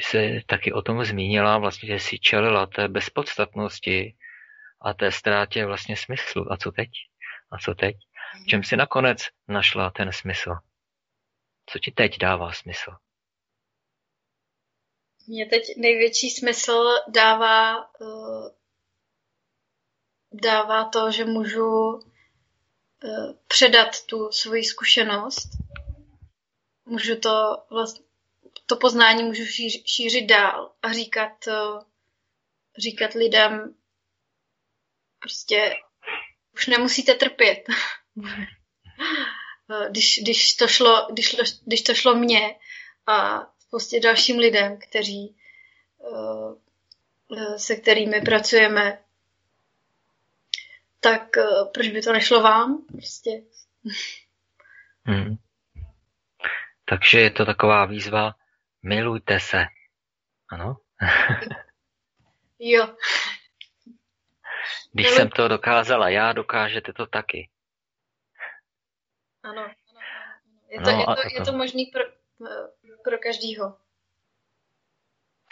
se 0.03 0.41
taky 0.47 0.73
o 0.73 0.83
tom 0.83 1.05
zmínila, 1.05 1.59
vlastně, 1.59 1.87
že 1.87 1.95
jsi 1.95 2.19
čelila 2.19 2.67
té 2.67 2.89
bezpodstatnosti 2.89 4.17
a 4.81 4.95
té 4.95 5.13
ztrátě 5.13 5.67
vlastně 5.67 5.97
smyslu. 5.97 6.53
A 6.53 6.57
co 6.57 6.73
teď? 6.73 6.89
A 7.51 7.59
co 7.59 7.75
teď? 7.75 7.97
V 8.43 8.47
čem 8.47 8.63
jsi 8.63 8.77
nakonec 8.77 9.19
našla 9.49 9.91
ten 9.91 10.13
smysl? 10.13 10.55
Co 11.67 11.79
ti 11.79 11.91
teď 11.91 12.19
dává 12.19 12.53
smysl? 12.53 12.97
Mně 15.27 15.47
teď 15.47 15.63
největší 15.77 16.31
smysl 16.31 16.89
dává, 17.09 17.91
uh, 18.01 18.51
dává 20.33 20.85
to, 20.85 21.11
že 21.11 21.25
můžu 21.25 21.67
uh, 21.67 22.01
předat 23.49 24.07
tu 24.07 24.33
svoji 24.33 24.65
zkušenost. 24.65 25.49
Můžu 26.85 27.17
to 27.17 27.63
vlastně, 27.71 28.05
to 28.67 28.77
poznání 28.77 29.23
můžu 29.23 29.45
šířit 29.85 30.27
dál 30.27 30.73
a 30.83 30.93
říkat, 30.93 31.47
uh, 31.47 31.83
říkat 32.79 33.13
lidem 33.15 33.75
prostě 35.19 35.75
už 36.55 36.67
nemusíte 36.67 37.15
trpět. 37.15 37.59
když, 39.91 40.19
když, 40.23 40.55
to 40.55 40.69
šlo, 40.69 41.07
když, 41.13 41.37
když 41.65 41.83
to 41.83 41.95
šlo 41.95 42.15
mně 42.15 42.55
a 43.07 43.47
spoustě 43.77 44.01
dalším 44.01 44.39
lidem, 44.39 44.79
kteří, 44.79 45.37
eh, 47.37 47.59
se 47.59 47.77
kterými 47.77 48.21
pracujeme, 48.21 48.99
tak 51.01 51.37
eh, 51.37 51.45
proč 51.75 51.89
by 51.89 52.03
to 52.03 52.13
nešlo 52.13 52.43
vám? 52.43 52.87
Prostě. 52.93 53.31
Hmm. 55.09 55.37
Takže 56.85 57.21
je 57.21 57.31
to 57.31 57.45
taková 57.45 57.85
výzva, 57.85 58.35
milujte 58.83 59.41
se. 59.41 59.67
Ano? 60.49 60.77
jo. 62.59 62.97
Když 64.93 65.09
jsem 65.09 65.29
to 65.29 65.49
dokázala 65.49 66.09
já, 66.09 66.33
dokážete 66.33 66.93
to 66.93 67.07
taky. 67.07 67.49
Ano, 69.43 69.63
ano, 69.63 69.71
ano. 69.91 70.41
Je 70.69 70.81
to, 70.81 70.91
no, 70.91 70.99
je 70.99 71.07
to, 71.07 71.35
je 71.35 71.45
to 71.45 71.53
možný 71.53 71.87
pro, 71.87 72.05
pro 73.07 73.19
každýho. 73.19 73.77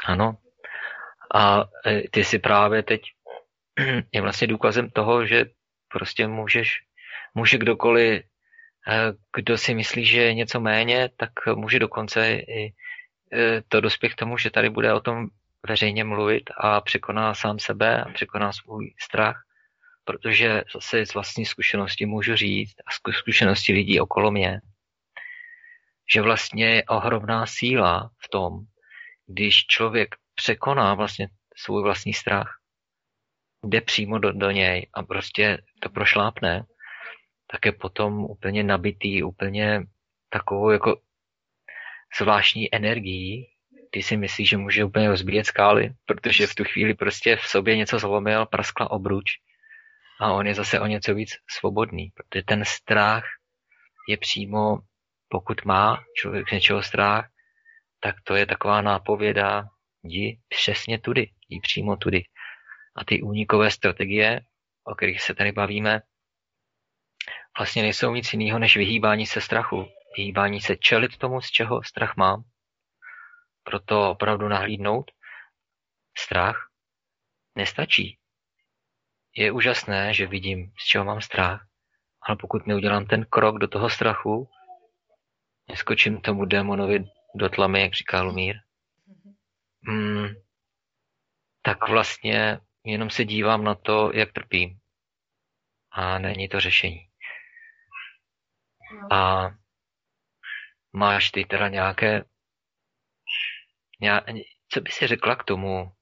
Ano. 0.05 0.37
A 1.35 1.65
e, 1.87 2.03
ty 2.11 2.25
si 2.25 2.39
právě 2.39 2.83
teď 2.83 3.03
je 4.13 4.21
vlastně 4.21 4.47
důkazem 4.47 4.91
toho, 4.91 5.27
že 5.27 5.45
prostě 5.89 6.27
můžeš, 6.27 6.83
může 7.35 7.59
kdokoliv, 7.59 8.23
e, 8.23 8.27
kdo 9.37 9.59
si 9.59 9.75
myslí, 9.75 10.07
že 10.07 10.21
je 10.21 10.35
něco 10.35 10.61
méně, 10.61 11.11
tak 11.17 11.31
může 11.55 11.79
dokonce 11.79 12.33
i 12.35 12.75
eh, 13.33 13.63
to 13.69 13.81
dospěch 13.81 14.13
k 14.13 14.17
tomu, 14.17 14.39
že 14.39 14.51
tady 14.51 14.71
bude 14.71 14.93
o 14.93 15.01
tom 15.01 15.27
veřejně 15.67 16.05
mluvit 16.05 16.51
a 16.57 16.81
překoná 16.81 17.35
sám 17.35 17.59
sebe 17.59 18.03
a 18.03 18.09
překoná 18.09 18.53
svůj 18.53 18.95
strach, 19.01 19.45
protože 20.05 20.63
zase 20.75 21.07
z 21.07 21.15
vlastní 21.15 21.47
zkušenosti 21.47 22.07
můžu 22.07 22.37
říct 22.37 22.77
a 22.87 23.11
zkušenosti 23.13 23.73
lidí 23.73 24.01
okolo 24.01 24.31
mě, 24.31 24.61
že 26.13 26.23
vlastně 26.23 26.67
je 26.67 26.85
ohromná 26.85 27.47
síla 27.47 28.11
v 28.19 28.29
tom, 28.29 28.59
když 29.27 29.67
člověk 29.67 30.15
překoná 30.35 30.95
vlastně 30.95 31.29
svůj 31.57 31.83
vlastní 31.83 32.13
strach, 32.13 32.59
jde 33.65 33.81
přímo 33.81 34.19
do, 34.19 34.33
do 34.33 34.51
něj 34.51 34.89
a 34.95 35.03
prostě 35.03 35.59
to 35.81 35.89
prošlápne, 35.89 36.65
tak 37.51 37.67
je 37.67 37.73
potom 37.73 38.25
úplně 38.25 38.63
nabitý, 38.63 39.23
úplně 39.23 39.83
takovou 40.29 40.71
jako 40.71 41.01
zvláštní 42.19 42.75
energií, 42.75 43.47
ty 43.91 44.03
si 44.03 44.17
myslíš, 44.17 44.49
že 44.49 44.57
může 44.57 44.85
úplně 44.85 45.09
rozbíjet 45.09 45.47
skály, 45.47 45.95
protože 46.07 46.47
v 46.47 46.55
tu 46.55 46.65
chvíli 46.65 46.95
prostě 46.95 47.37
v 47.37 47.43
sobě 47.43 47.77
něco 47.77 47.99
zlomil, 47.99 48.47
praskla 48.47 48.91
obruč 48.91 49.31
a 50.21 50.33
on 50.33 50.47
je 50.47 50.55
zase 50.55 50.81
o 50.81 50.87
něco 50.87 51.15
víc 51.15 51.31
svobodný, 51.59 52.11
protože 52.15 52.43
ten 52.43 52.65
strach 52.67 53.25
je 54.09 54.17
přímo, 54.17 54.79
pokud 55.35 55.65
má 55.65 56.05
člověk 56.17 56.53
něčeho 56.53 56.83
strach, 56.83 57.29
tak 58.01 58.15
to 58.25 58.35
je 58.35 58.47
taková 58.47 58.83
nápověda, 58.83 59.69
jdi 60.03 60.41
přesně 60.49 60.99
tudy, 60.99 61.31
jdi 61.49 61.61
přímo 61.61 61.97
tudy. 61.97 62.25
A 62.97 63.05
ty 63.05 63.23
únikové 63.23 63.71
strategie, 63.71 64.41
o 64.85 64.95
kterých 64.95 65.23
se 65.23 65.35
tady 65.35 65.53
bavíme, 65.53 66.01
vlastně 67.59 67.83
nejsou 67.83 68.15
nic 68.15 68.33
jiného 68.33 68.59
než 68.59 68.77
vyhýbání 68.77 69.27
se 69.27 69.41
strachu. 69.41 69.87
Vyhýbání 70.17 70.61
se 70.61 70.77
čelit 70.77 71.19
tomu, 71.19 71.41
z 71.41 71.51
čeho 71.51 71.83
strach 71.83 72.17
mám. 72.17 72.43
Proto 73.63 74.11
opravdu 74.11 74.49
nahlídnout 74.49 75.11
strach 76.19 76.71
nestačí. 77.57 78.19
Je 79.37 79.53
úžasné, 79.53 80.15
že 80.15 80.27
vidím, 80.27 80.73
z 80.79 80.85
čeho 80.85 81.05
mám 81.05 81.21
strach, 81.21 81.67
ale 82.23 82.37
pokud 82.37 82.67
neudělám 82.67 83.07
ten 83.07 83.25
krok 83.25 83.59
do 83.59 83.69
toho 83.69 83.91
strachu, 83.91 84.49
neskočím 85.69 86.21
tomu 86.21 86.45
démonovi 86.45 87.05
do 87.35 87.49
tlamy, 87.49 87.81
jak 87.81 87.93
říká 87.93 88.23
Lumír, 88.23 88.57
hmm, 89.89 90.29
tak 91.63 91.89
vlastně 91.89 92.59
jenom 92.85 93.11
se 93.11 93.25
dívám 93.25 93.65
na 93.65 93.75
to, 93.75 94.11
jak 94.15 94.33
trpím. 94.33 94.79
A 95.91 96.19
není 96.19 96.49
to 96.49 96.61
řešení. 96.61 97.09
No. 98.93 99.13
A 99.13 99.51
máš 100.93 101.31
ty 101.31 101.45
teda 101.45 101.69
nějaké, 101.69 102.25
nějaké 104.01 104.33
co 104.69 104.81
by 104.81 104.91
si 104.91 105.07
řekla 105.07 105.37
k 105.37 105.45
tomu, 105.45 105.93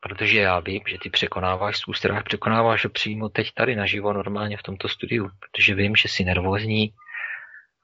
protože 0.00 0.40
já 0.40 0.60
vím, 0.60 0.82
že 0.88 0.98
ty 1.02 1.10
překonáváš 1.10 1.78
svůj 1.78 1.94
strach, 1.94 2.24
překonáváš 2.24 2.84
ho 2.84 2.90
přímo 2.90 3.28
teď 3.28 3.52
tady 3.54 3.76
naživo 3.76 4.12
normálně 4.12 4.56
v 4.56 4.62
tomto 4.62 4.88
studiu, 4.88 5.30
protože 5.40 5.74
vím, 5.74 5.96
že 5.96 6.08
jsi 6.08 6.24
nervózní 6.24 6.94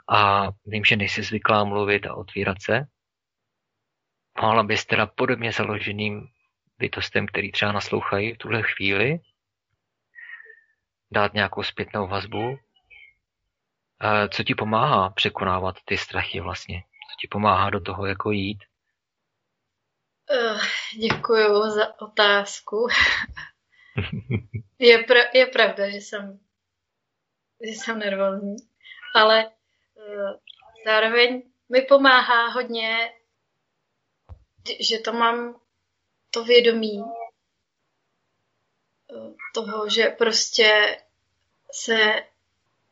a 0.08 0.48
vím, 0.66 0.84
že 0.84 0.96
nejsi 0.96 1.22
zvyklá 1.22 1.64
mluvit 1.64 2.06
a 2.06 2.14
otvírat 2.14 2.62
se. 2.62 2.84
Mohla 4.40 4.62
bys 4.62 4.86
teda 4.86 5.06
podobně 5.06 5.52
založeným 5.52 6.28
bytostem, 6.78 7.26
který 7.26 7.52
třeba 7.52 7.72
naslouchají 7.72 8.34
v 8.34 8.38
tuhle 8.38 8.62
chvíli, 8.62 9.18
dát 11.10 11.34
nějakou 11.34 11.62
zpětnou 11.62 12.08
vazbu, 12.08 12.58
co 14.28 14.44
ti 14.44 14.54
pomáhá 14.54 15.10
překonávat 15.10 15.76
ty 15.84 15.98
strachy 15.98 16.40
vlastně? 16.40 16.82
Co 16.82 17.16
ti 17.20 17.28
pomáhá 17.30 17.70
do 17.70 17.80
toho 17.80 18.06
jako 18.06 18.30
jít? 18.30 18.58
Uh, 20.30 20.60
děkuju 21.00 21.70
za 21.70 22.00
otázku. 22.00 22.86
je, 24.78 24.98
pra- 24.98 25.30
je 25.34 25.46
pravda, 25.46 25.90
že 25.90 25.96
jsem, 25.96 26.38
že 27.64 27.70
jsem 27.70 27.98
nervózní, 27.98 28.56
ale 29.14 29.50
zároveň 30.86 31.42
mi 31.68 31.82
pomáhá 31.82 32.48
hodně, 32.48 33.12
že 34.80 34.98
to 34.98 35.12
mám 35.12 35.60
to 36.30 36.44
vědomí 36.44 36.98
uh, 36.98 37.08
toho, 39.54 39.88
že 39.88 40.06
prostě 40.06 40.98
se 41.72 42.26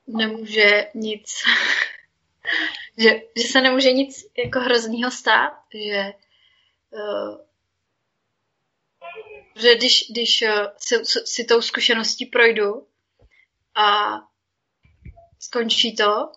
nemůže 0.06 0.90
nic, 0.94 1.30
že, 2.98 3.10
že 3.36 3.48
se 3.48 3.60
nemůže 3.60 3.92
nic 3.92 4.26
jako 4.44 4.60
hroznýho 4.60 5.10
stát, 5.10 5.52
že 5.74 6.12
uh, 6.90 7.40
že 9.55 9.74
když, 9.74 10.10
když 10.10 10.42
uh, 10.42 10.66
si, 10.76 11.05
si 11.24 11.44
tou 11.44 11.62
zkušeností 11.62 12.26
projdu 12.26 12.86
a 13.74 14.18
skončí 15.38 15.97
to, 15.97 16.32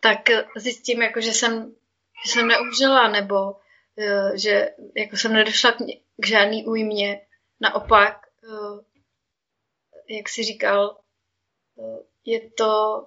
tak 0.00 0.20
zjistím, 0.56 1.02
jako, 1.02 1.20
že, 1.20 1.32
jsem, 1.32 1.74
že 2.24 2.32
jsem 2.32 2.48
neumřela, 2.48 3.08
nebo 3.08 3.52
uh, 3.52 4.34
že 4.34 4.70
jako 4.96 5.16
jsem 5.16 5.32
nedošla 5.32 5.72
k, 5.72 5.76
k 6.16 6.26
žádný 6.26 6.66
újmě. 6.66 7.26
Naopak, 7.60 8.26
uh, 8.48 8.80
jak 10.08 10.28
si 10.28 10.42
říkal, 10.42 11.00
je 12.24 12.50
to, 12.50 13.06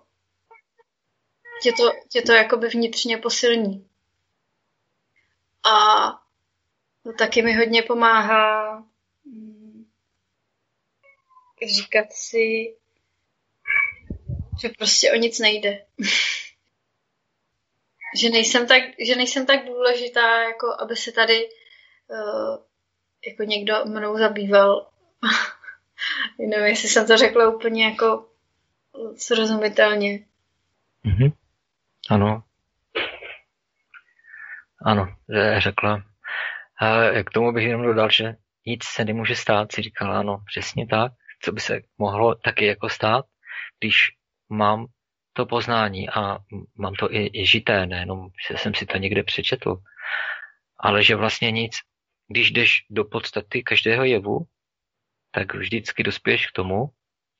tě 1.64 1.72
to, 1.72 1.92
tě 2.10 2.22
to 2.22 2.32
jakoby 2.32 2.68
vnitřně 2.68 3.18
posilní. 3.18 3.90
A 5.64 6.08
to 7.04 7.14
taky 7.14 7.42
mi 7.42 7.54
hodně 7.54 7.84
pomáhá 7.84 8.78
mm, 9.26 9.86
říkat 11.76 12.06
si, 12.14 12.76
že 14.62 14.70
prostě 14.78 15.12
o 15.12 15.16
nic 15.16 15.40
nejde. 15.40 15.86
že, 18.16 18.30
nejsem 18.30 18.68
tak, 18.68 18.82
že 19.08 19.16
nejsem 19.16 19.46
tak 19.46 19.66
důležitá, 19.66 20.44
jako 20.44 20.68
aby 20.80 20.96
se 20.96 21.12
tady 21.12 21.50
uh, 22.08 22.58
jako 23.28 23.44
někdo 23.44 23.86
mnou 23.86 24.18
zabýval. 24.18 24.88
Nevím, 26.40 26.66
jestli 26.66 26.90
jsem 26.90 27.08
to 27.08 27.18
řekla 27.18 27.56
úplně 27.56 27.86
jako 27.86 28.30
srozumitelně. 29.16 30.20
Mm-hmm. 31.06 31.34
Ano. 32.10 32.44
Ano, 34.86 35.16
řekla. 35.58 36.04
A 36.80 37.24
k 37.24 37.30
tomu 37.30 37.52
bych 37.52 37.64
jenom 37.64 37.84
dodal, 37.84 38.10
že 38.10 38.36
nic 38.66 38.84
se 38.84 39.06
nemůže 39.06 39.36
stát, 39.36 39.72
si 39.72 39.82
říkala, 39.82 40.20
ano, 40.20 40.38
přesně 40.46 40.88
tak. 40.88 41.12
Co 41.42 41.52
by 41.52 41.60
se 41.60 41.82
mohlo 41.98 42.36
taky 42.36 42.66
jako 42.66 42.90
stát, 42.90 43.26
když 43.80 44.12
mám 44.50 44.86
to 45.34 45.46
poznání 45.46 46.10
a 46.10 46.38
mám 46.76 46.94
to 46.94 47.14
i, 47.14 47.30
i 47.34 47.46
žité, 47.46 47.86
nejenom, 47.86 48.30
že 48.50 48.58
jsem 48.58 48.74
si 48.74 48.86
to 48.86 48.98
někde 48.98 49.24
přečetl, 49.24 49.76
ale 50.80 51.04
že 51.04 51.16
vlastně 51.16 51.52
nic, 51.52 51.78
když 52.28 52.52
jdeš 52.52 52.86
do 52.90 53.06
podstaty 53.06 53.64
každého 53.64 54.04
jevu, 54.04 54.48
tak 55.32 55.54
vždycky 55.54 56.04
dospěješ 56.04 56.48
k 56.48 56.52
tomu, 56.52 56.90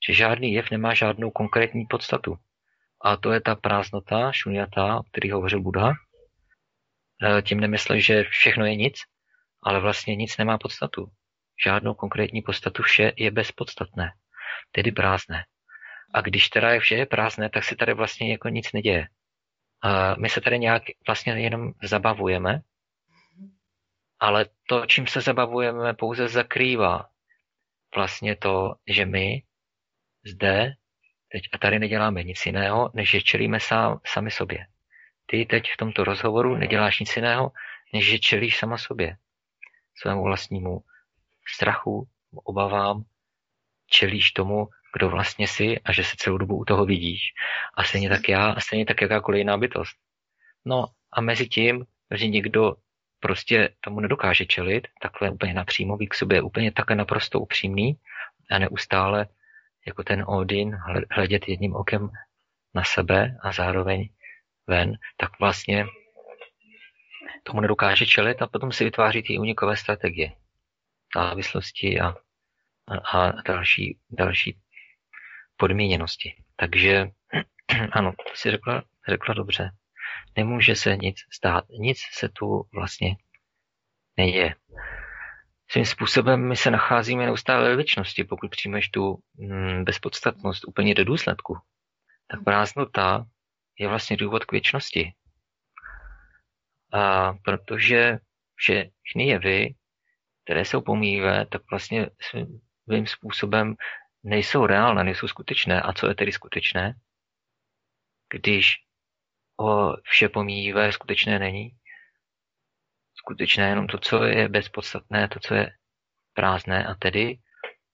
že 0.06 0.14
žádný 0.14 0.52
jev 0.52 0.70
nemá 0.70 0.94
žádnou 0.94 1.30
konkrétní 1.30 1.86
podstatu. 1.86 2.36
A 3.00 3.16
to 3.16 3.32
je 3.32 3.40
ta 3.40 3.54
prázdnota, 3.54 4.32
šunyata, 4.32 4.98
o 4.98 5.02
který 5.02 5.30
hovořil 5.30 5.60
Buddha. 5.62 5.92
E, 7.22 7.42
tím 7.42 7.60
nemyslí, 7.60 8.02
že 8.02 8.24
všechno 8.24 8.66
je 8.66 8.76
nic, 8.76 8.94
ale 9.62 9.80
vlastně 9.80 10.16
nic 10.16 10.36
nemá 10.36 10.58
podstatu. 10.58 11.06
Žádnou 11.64 11.94
konkrétní 11.94 12.42
podstatu, 12.42 12.82
vše 12.82 13.12
je 13.16 13.30
bezpodstatné, 13.30 14.12
tedy 14.72 14.92
prázdné. 14.92 15.44
A 16.12 16.20
když 16.20 16.48
teda 16.48 16.70
je 16.70 16.80
vše 16.80 16.94
je 16.94 17.06
prázdné, 17.06 17.50
tak 17.50 17.64
se 17.64 17.76
tady 17.76 17.94
vlastně 17.94 18.32
jako 18.32 18.48
nic 18.48 18.72
neděje. 18.72 19.08
A 19.82 20.14
my 20.14 20.28
se 20.28 20.40
tady 20.40 20.58
nějak 20.58 20.82
vlastně 21.06 21.32
jenom 21.32 21.72
zabavujeme, 21.82 22.60
ale 24.20 24.46
to, 24.68 24.86
čím 24.86 25.06
se 25.06 25.20
zabavujeme, 25.20 25.94
pouze 25.94 26.28
zakrývá 26.28 27.08
vlastně 27.96 28.36
to, 28.36 28.74
že 28.86 29.06
my 29.06 29.42
zde 30.26 30.74
teď 31.32 31.42
a 31.52 31.58
tady 31.58 31.78
neděláme 31.78 32.22
nic 32.22 32.46
jiného, 32.46 32.90
než 32.94 33.10
že 33.10 33.20
čelíme 33.20 33.60
sám, 33.60 34.00
sami 34.06 34.30
sobě. 34.30 34.66
Ty 35.26 35.46
teď 35.46 35.64
v 35.72 35.76
tomto 35.76 36.04
rozhovoru 36.04 36.56
neděláš 36.56 37.00
nic 37.00 37.16
jiného, 37.16 37.52
než 37.94 38.10
že 38.10 38.18
čelíš 38.18 38.58
sama 38.58 38.78
sobě. 38.78 39.16
Svému 39.94 40.22
vlastnímu 40.22 40.84
strachu, 41.54 42.08
obavám, 42.44 43.04
čelíš 43.86 44.32
tomu, 44.32 44.68
kdo 44.94 45.08
vlastně 45.10 45.48
jsi 45.48 45.80
a 45.84 45.92
že 45.92 46.04
se 46.04 46.16
celou 46.16 46.38
dobu 46.38 46.56
u 46.56 46.64
toho 46.64 46.86
vidíš. 46.86 47.20
A 47.74 47.84
stejně 47.84 48.08
tak 48.08 48.28
já, 48.28 48.50
a 48.50 48.60
stejně 48.60 48.86
tak 48.86 49.02
jakákoliv 49.02 49.38
jiná 49.38 49.58
bytost. 49.58 49.96
No 50.64 50.86
a 51.12 51.20
mezi 51.20 51.48
tím, 51.48 51.84
že 52.14 52.28
někdo 52.28 52.74
prostě 53.20 53.74
tomu 53.80 54.00
nedokáže 54.00 54.46
čelit, 54.46 54.88
takhle 55.02 55.30
úplně 55.30 55.54
napřímo, 55.54 55.98
k 55.98 56.14
sobě 56.14 56.42
úplně 56.42 56.72
takhle 56.72 56.96
naprosto 56.96 57.40
upřímný 57.40 57.98
a 58.50 58.58
neustále 58.58 59.26
jako 59.86 60.02
ten 60.02 60.24
Odin 60.26 60.78
hledět 61.10 61.48
jedním 61.48 61.74
okem 61.76 62.10
na 62.74 62.84
sebe 62.84 63.36
a 63.42 63.52
zároveň 63.52 64.08
ven, 64.66 64.98
tak 65.16 65.40
vlastně 65.40 65.86
tomu 67.42 67.60
nedokáže 67.60 68.06
čelit 68.06 68.42
a 68.42 68.46
potom 68.46 68.72
si 68.72 68.84
vytváří 68.84 69.22
ty 69.22 69.38
unikové 69.38 69.76
strategie, 69.76 70.32
závislosti 71.16 72.00
a, 72.00 72.14
a, 72.88 72.98
a 73.18 73.42
další, 73.42 73.98
další 74.10 74.63
podmíněnosti. 75.56 76.34
Takže 76.56 77.10
ano, 77.92 78.12
to 78.12 78.34
si 78.34 78.50
řekla, 78.50 78.82
řekla 79.08 79.34
dobře. 79.34 79.70
Nemůže 80.36 80.76
se 80.76 80.96
nic 80.96 81.16
stát, 81.32 81.64
nic 81.68 81.98
se 82.12 82.28
tu 82.28 82.68
vlastně 82.72 83.16
neděje. 84.16 84.54
Svým 85.70 85.84
způsobem 85.84 86.48
my 86.48 86.56
se 86.56 86.70
nacházíme 86.70 87.26
neustále 87.26 87.68
ve 87.68 87.76
věčnosti, 87.76 88.24
pokud 88.24 88.50
přijmeš 88.50 88.88
tu 88.88 89.18
mm, 89.34 89.84
bezpodstatnost 89.84 90.64
úplně 90.68 90.94
do 90.94 91.04
důsledku. 91.04 91.58
Tak 92.26 92.44
prázdnota 92.44 93.26
je 93.78 93.88
vlastně 93.88 94.16
důvod 94.16 94.44
k 94.44 94.52
věčnosti. 94.52 95.12
A 96.92 97.32
protože 97.32 98.18
všechny 98.54 99.26
jevy, 99.26 99.74
které 100.44 100.64
jsou 100.64 100.80
pomíjivé, 100.80 101.46
tak 101.46 101.62
vlastně 101.70 102.10
svým 102.88 103.06
způsobem 103.06 103.74
nejsou 104.24 104.66
reálné, 104.66 105.04
nejsou 105.04 105.28
skutečné. 105.28 105.82
A 105.82 105.92
co 105.92 106.08
je 106.08 106.14
tedy 106.14 106.32
skutečné? 106.32 106.94
Když 108.32 108.76
o 109.60 109.92
vše 110.02 110.28
pomíjivé 110.28 110.92
skutečné 110.92 111.38
není? 111.38 111.70
Skutečné 113.14 113.68
jenom 113.68 113.86
to, 113.86 113.98
co 113.98 114.24
je 114.24 114.48
bezpodstatné, 114.48 115.28
to, 115.28 115.40
co 115.40 115.54
je 115.54 115.72
prázdné 116.32 116.86
a 116.86 116.94
tedy 116.94 117.38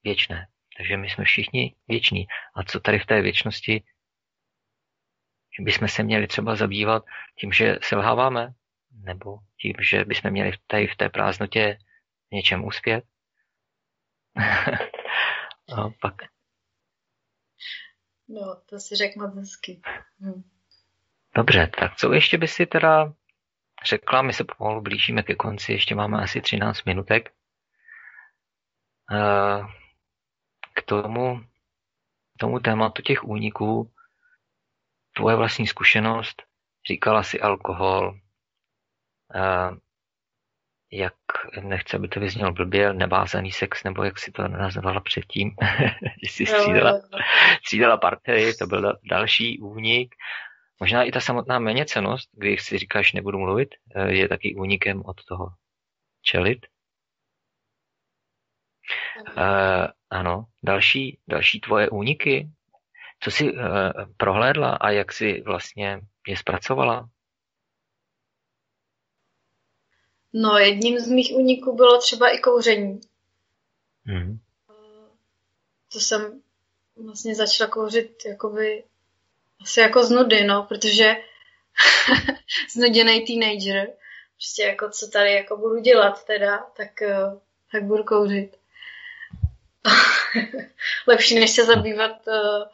věčné. 0.05 0.47
Takže 0.77 0.97
my 0.97 1.11
jsme 1.11 1.25
všichni 1.25 1.77
věční. 1.89 2.27
A 2.55 2.63
co 2.63 2.81
tady 2.81 2.99
v 2.99 3.07
té 3.07 3.23
věčnosti 3.23 3.83
že 5.59 5.65
bychom 5.65 5.89
se 5.89 6.03
měli 6.03 6.27
třeba 6.27 6.57
zabývat 6.57 7.05
tím, 7.39 7.53
že 7.53 7.79
selháváme, 7.83 8.55
nebo 9.05 9.39
tím, 9.61 9.75
že 9.81 10.05
bychom 10.05 10.31
měli 10.31 10.53
tady 10.67 10.87
v 10.87 10.97
té 10.97 11.09
prázdnotě 11.09 11.79
něčem 12.33 12.65
uspět. 12.65 13.05
A 15.77 15.91
pak. 16.01 16.15
No, 18.29 18.63
to 18.67 18.81
si 18.81 18.97
řekl 18.97 19.21
moc 19.21 19.35
hezky. 19.35 19.81
Hm. 20.21 20.43
Dobře, 21.37 21.71
tak 21.81 21.97
co 21.97 22.13
ještě 22.13 22.39
by 22.39 22.49
si 22.49 22.67
teda 22.67 23.13
řekla, 23.85 24.23
my 24.23 24.33
se 24.33 24.45
pomalu 24.45 24.81
blížíme 24.81 25.23
ke 25.23 25.35
konci, 25.35 25.73
ještě 25.73 25.95
máme 25.95 26.23
asi 26.23 26.41
13 26.41 26.85
minutek. 26.85 27.33
K 30.75 30.83
tomu, 30.85 31.45
tomu 32.39 32.59
tématu 32.59 33.03
těch 33.03 33.25
úniků, 33.25 33.93
tvoje 35.17 35.37
vlastní 35.37 35.67
zkušenost, 35.67 36.43
říkala 36.87 37.23
si 37.23 37.41
alkohol, 37.41 38.21
jak, 40.93 41.15
nechce, 41.61 41.97
aby 41.97 42.09
to 42.09 42.21
vyznělo 42.21 42.53
blbě, 42.53 42.93
nevázaný 42.93 43.53
sex, 43.53 43.85
nebo 43.85 44.05
jak 44.05 44.19
si 44.19 44.33
to 44.33 44.49
nazvala 44.49 45.01
předtím, 45.01 45.51
že 46.23 46.31
jsi 46.31 46.47
střídala, 46.47 47.01
střídala 47.65 47.97
partnery, 47.97 48.55
to 48.55 48.67
byl 48.67 48.99
další 49.11 49.61
únik. 49.61 50.15
Možná 50.81 51.03
i 51.03 51.13
ta 51.13 51.21
samotná 51.21 51.59
méněcenost, 51.59 52.31
když 52.33 52.63
si 52.63 52.79
říkáš, 52.79 53.13
nebudu 53.13 53.39
mluvit, 53.39 53.69
eh, 53.95 54.13
je 54.13 54.29
taky 54.29 54.55
únikem 54.55 55.03
od 55.05 55.25
toho 55.25 55.49
čelit. 56.23 56.67
Uh, 59.37 59.87
ano, 60.11 60.45
další, 60.63 61.19
další 61.29 61.61
tvoje 61.61 61.91
úniky, 61.91 62.51
co 63.21 63.31
jsi 63.31 63.53
uh, 63.53 63.61
prohlédla 64.17 64.71
a 64.71 64.91
jak 64.91 65.13
jsi 65.13 65.43
vlastně 65.47 66.01
je 66.27 66.37
zpracovala? 66.37 67.09
No, 70.33 70.59
jedním 70.59 70.99
z 70.99 71.09
mých 71.09 71.33
úniků 71.35 71.77
bylo 71.77 71.99
třeba 71.99 72.29
i 72.29 72.39
kouření. 72.39 73.01
Hmm. 74.05 74.39
To 75.93 76.01
jsem 76.01 76.43
vlastně 76.97 77.35
začala 77.35 77.71
kouřit 77.71 78.25
jakoby 78.27 78.85
asi 79.63 79.81
jako 79.81 80.05
z 80.05 80.11
nudy, 80.11 80.45
no, 80.45 80.63
protože 80.63 81.17
znuděný 82.75 83.27
teenager, 83.27 83.93
prostě 84.37 84.63
jako 84.63 84.91
co 84.91 85.09
tady 85.09 85.33
jako 85.33 85.57
budu 85.57 85.81
dělat 85.81 86.25
teda, 86.25 86.59
tak, 86.77 87.03
eh, 87.03 87.41
tak 87.73 87.85
budu 87.85 88.05
kouřit. 88.05 88.57
Lepší, 91.07 91.35
než 91.35 91.51
se 91.51 91.65
zabývat 91.65 92.27
uh, 92.27 92.69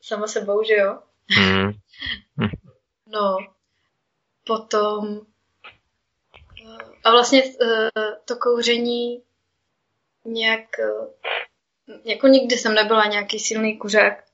sama 0.00 0.26
sebou, 0.26 0.62
že 0.64 0.74
jo? 0.74 0.98
Hmm. 1.30 1.72
no, 3.06 3.36
potom 4.46 5.26
a 7.04 7.10
vlastně 7.10 7.44
uh, 7.44 7.88
to 8.24 8.36
kouření 8.36 9.22
nějak, 10.24 10.66
uh, 10.78 11.08
jako 12.04 12.26
nikdy 12.26 12.56
jsem 12.56 12.74
nebyla 12.74 13.06
nějaký 13.06 13.38
silný 13.38 13.78
kuřák. 13.78 14.24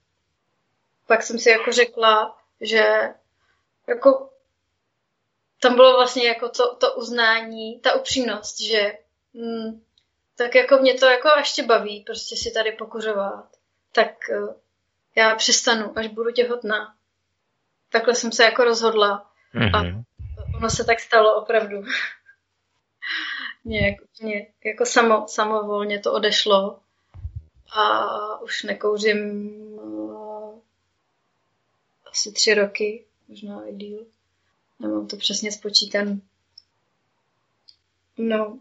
Pak 1.07 1.23
jsem 1.23 1.39
si 1.39 1.51
jako 1.51 1.73
řekla, 1.73 2.39
že 2.61 2.85
jako 3.87 4.31
tam 5.61 5.75
bylo 5.75 5.93
vlastně 5.93 6.29
jako 6.29 6.49
to, 6.49 6.77
to 6.77 6.95
uznání, 6.95 7.81
ta 7.81 7.95
upřímnost, 7.95 8.61
že 8.61 8.93
mm, 9.35 9.83
tak 10.37 10.55
jako 10.55 10.79
mě 10.79 10.95
to 10.95 11.07
jako 11.07 11.29
ještě 11.39 11.63
baví, 11.63 12.03
prostě 12.07 12.37
si 12.37 12.51
tady 12.51 12.73
pokuřovat. 12.73 13.45
Tak 13.93 14.13
uh, 14.31 14.55
já 15.17 15.35
přestanu, 15.35 15.99
až 15.99 16.07
budu 16.07 16.31
těhotná. 16.31 16.95
Takhle 17.89 18.15
jsem 18.15 18.33
se 18.33 18.45
jako 18.45 18.65
rozhodla. 18.65 19.31
Mm-hmm. 19.55 19.71
A 19.75 19.83
mhm. 19.83 20.03
ono 20.57 20.71
se 20.71 20.85
tak 20.85 21.01
stalo 21.01 21.43
opravdu. 21.43 21.77
nějak 23.69 23.95
mě 24.21 24.47
jako 24.65 24.87
samo, 24.87 25.29
samovolně 25.29 26.01
to 26.01 26.13
odešlo 26.13 26.81
a 27.77 28.41
už 28.41 28.63
nekouřím 28.63 29.49
uh, 29.73 30.59
asi 32.11 32.33
tři 32.33 32.55
roky, 32.55 33.05
možná 33.29 33.65
i 33.65 33.75
díl. 33.75 34.07
Nemám 34.81 35.07
to 35.07 35.17
přesně 35.17 35.53
spočítan. 35.53 36.21
No. 38.19 38.59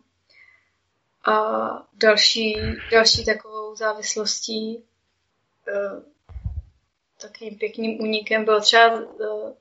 A 1.25 1.87
další, 1.93 2.55
další 2.91 3.25
takovou 3.25 3.75
závislostí 3.75 4.77
uh, 4.77 6.03
takým 7.21 7.57
pěkným 7.57 8.01
únikem 8.01 8.45
byl 8.45 8.61
třeba 8.61 8.95
uh, 8.95 9.53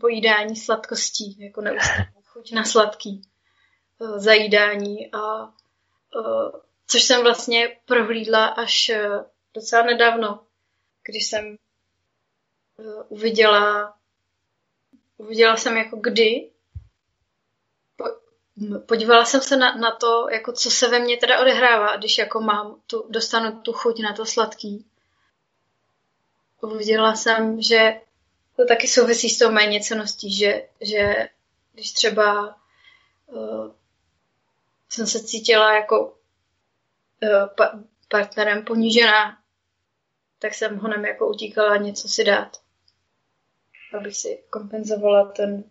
pojídání 0.00 0.56
sladkostí, 0.56 1.36
jako 1.40 1.60
neustále 1.60 2.13
chuť 2.34 2.52
na 2.52 2.64
sladký 2.64 3.22
uh, 3.98 4.18
zajídání 4.18 5.12
a 5.12 5.44
uh, 5.44 6.50
což 6.86 7.02
jsem 7.02 7.22
vlastně 7.22 7.76
prohlídla 7.84 8.46
až 8.46 8.90
uh, 8.94 9.24
docela 9.54 9.82
nedávno, 9.82 10.40
když 11.04 11.26
jsem 11.26 11.58
uviděla 13.08 13.94
uviděla 15.16 15.56
jsem 15.56 15.76
jako 15.76 15.96
kdy 15.96 16.50
po, 17.96 18.04
podívala 18.86 19.24
jsem 19.24 19.40
se 19.40 19.56
na, 19.56 19.76
na 19.76 19.90
to, 19.90 20.28
jako 20.30 20.52
co 20.52 20.70
se 20.70 20.88
ve 20.88 20.98
mně 20.98 21.16
teda 21.16 21.40
odehrává, 21.40 21.96
když 21.96 22.18
jako 22.18 22.40
mám 22.40 22.80
tu, 22.86 23.06
dostanu 23.08 23.60
tu 23.60 23.72
chuť 23.72 24.02
na 24.02 24.12
to 24.12 24.26
sladký. 24.26 24.86
Uviděla 26.60 27.14
jsem, 27.14 27.62
že 27.62 28.00
to 28.56 28.66
taky 28.66 28.88
souvisí 28.88 29.30
s 29.30 29.38
tou 29.38 29.50
méněceností, 29.50 30.36
že, 30.36 30.68
že 30.80 31.28
když 31.74 31.92
třeba 31.92 32.56
uh, 33.26 33.72
jsem 34.88 35.06
se 35.06 35.24
cítila 35.24 35.74
jako 35.74 36.18
uh, 37.22 37.46
pa- 37.56 37.78
partnerem 38.08 38.64
ponížená, 38.64 39.38
tak 40.38 40.54
jsem 40.54 40.78
honem 40.78 41.04
jako 41.04 41.28
utíkala 41.28 41.76
něco 41.76 42.08
si 42.08 42.24
dát, 42.24 42.56
abych 43.98 44.16
si 44.16 44.44
kompenzovala 44.50 45.32
ten, 45.32 45.64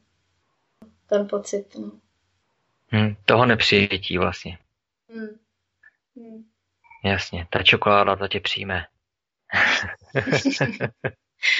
ten 1.09 1.27
pocit. 1.27 1.75
No. 1.75 1.91
Hmm, 2.87 3.15
toho 3.25 3.45
nepřijetí 3.45 4.17
vlastně. 4.17 4.57
Hmm. 5.09 5.39
Hmm. 6.15 6.49
Jasně, 7.03 7.47
ta 7.49 7.63
čokoláda 7.63 8.15
to 8.15 8.27
tě 8.27 8.39
přijme. 8.39 8.85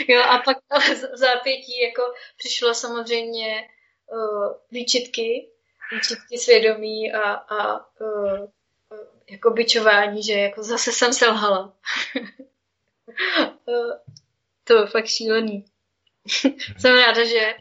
jo, 0.08 0.22
a 0.22 0.38
pak 0.38 0.58
v 1.14 1.18
zápětí 1.18 1.82
jako 1.82 2.02
přišlo 2.38 2.74
samozřejmě 2.74 3.68
uh, 4.14 4.54
výčitky, 4.72 5.50
výčitky 5.92 6.38
svědomí 6.38 7.14
a, 7.14 7.34
a 7.34 7.86
uh, 8.02 8.48
jako 9.32 9.50
byčování, 9.50 10.24
že 10.24 10.34
jako 10.34 10.64
zase 10.64 10.92
jsem 10.92 11.14
selhala. 11.14 11.78
uh, 13.66 13.92
to 14.64 14.82
je 14.82 14.86
fakt 14.88 15.08
šílený. 15.08 15.66
jsem 16.78 16.96
ráda, 16.96 17.26
že, 17.26 17.56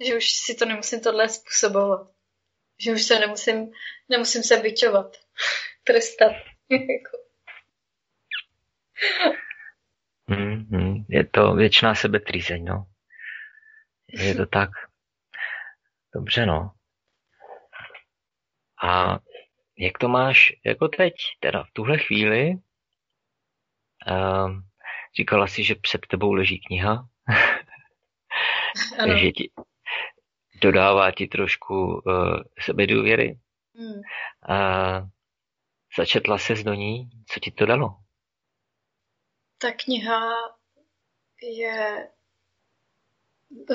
že 0.00 0.16
už 0.16 0.30
si 0.30 0.54
to 0.54 0.64
nemusím 0.64 1.00
tohle 1.00 1.28
způsobovat. 1.28 2.10
Že 2.80 2.92
už 2.92 3.02
se 3.02 3.18
nemusím, 3.18 3.72
nemusím 4.08 4.42
se 4.42 4.56
byčovat. 4.56 5.16
Trestat. 5.84 6.32
Jako. 6.70 7.20
Mm, 10.26 10.66
mm, 10.70 11.04
je 11.08 11.26
to 11.26 11.54
věčná 11.54 11.94
sebetrýzeň, 11.94 12.64
no. 12.64 12.86
Je 14.08 14.34
to 14.34 14.46
tak. 14.46 14.70
Dobře, 16.14 16.46
no. 16.46 16.70
A 18.82 19.18
jak 19.78 19.98
to 19.98 20.08
máš 20.08 20.52
jako 20.64 20.88
teď, 20.88 21.14
teda 21.40 21.64
v 21.64 21.70
tuhle 21.72 21.98
chvíli? 21.98 22.54
Um, 24.10 24.62
říkala 25.16 25.46
si, 25.46 25.64
že 25.64 25.74
před 25.74 26.06
tebou 26.06 26.32
leží 26.32 26.60
kniha. 26.60 27.08
Ano. 28.98 29.16
že 29.22 29.32
ti 29.32 29.50
dodává 30.62 31.10
ti 31.10 31.26
trošku 31.26 31.74
uh, 31.74 32.42
sebedůvěry. 32.60 33.38
Hmm. 33.74 34.00
A 34.48 35.08
začetla 35.98 36.38
se 36.38 36.54
do 36.54 36.74
ní, 36.74 37.10
co 37.26 37.40
ti 37.40 37.50
to 37.50 37.66
dalo? 37.66 37.96
Ta 39.58 39.72
kniha 39.72 40.20
je 41.42 42.08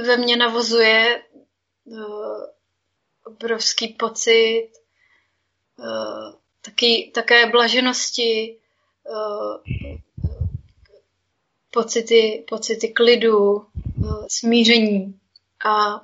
ve 0.03 0.17
mně 0.17 0.37
navozuje 0.37 1.23
uh, 1.85 2.45
obrovský 3.23 3.87
pocit 3.87 4.69
uh, 5.77 6.33
taky, 6.61 7.11
také 7.13 7.45
blaženosti, 7.45 8.59
uh, 9.09 9.57
pocity, 11.71 12.45
pocity 12.49 12.87
klidu, 12.87 13.55
uh, 13.55 14.25
smíření. 14.27 15.19
A 15.65 16.01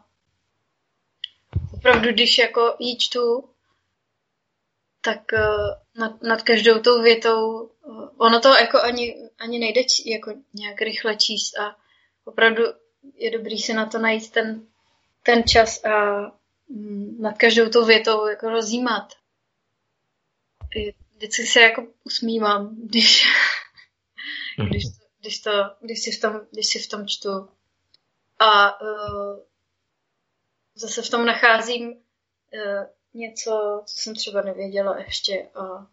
opravdu, 1.74 2.10
když 2.10 2.38
jako 2.38 2.76
jí 2.80 2.98
čtu, 2.98 3.50
tak 5.02 5.22
uh, 5.34 5.74
nad, 5.96 6.24
nad 6.24 6.42
každou 6.42 6.80
tou 6.80 7.02
větou, 7.02 7.62
uh, 7.62 8.10
ono 8.18 8.40
to 8.40 8.50
jako 8.50 8.82
ani, 8.82 9.30
ani 9.40 9.60
nejde 9.60 9.82
jako 10.06 10.34
nějak 10.54 10.82
rychle 10.82 11.16
číst 11.16 11.60
a 11.60 11.76
opravdu 12.26 12.64
je 13.16 13.32
dobrý 13.32 13.60
si 13.60 13.74
na 13.74 13.86
to 13.86 14.00
najít 14.00 14.32
ten, 14.32 14.68
ten 15.24 15.44
čas 15.44 15.84
a 15.86 16.22
mm, 16.70 17.22
nad 17.22 17.38
každou 17.38 17.70
tou 17.70 17.86
větou 17.86 18.28
jako 18.28 18.50
rozjímat. 18.50 19.14
Vždycky 21.16 21.46
se 21.46 21.62
jako 21.62 21.88
usmívám, 22.04 22.76
když, 22.84 23.26
když, 24.70 24.84
to, 24.84 25.06
když, 25.20 25.40
to, 25.40 25.52
když, 25.82 26.04
si 26.04 26.12
v 26.12 26.22
tom, 26.22 26.42
když 26.52 26.68
si 26.68 26.80
v 26.80 26.88
tom 26.88 27.08
čtu. 27.08 27.50
A 28.40 28.82
uh, 28.82 29.40
zase 30.76 31.02
v 31.02 31.10
tom 31.10 31.26
nacházím 31.26 31.92
uh, 31.92 32.86
něco, 33.14 33.84
co 33.86 34.00
jsem 34.00 34.16
třeba 34.16 34.42
nevěděla 34.42 35.00
ještě. 35.00 35.50
A, 35.56 35.88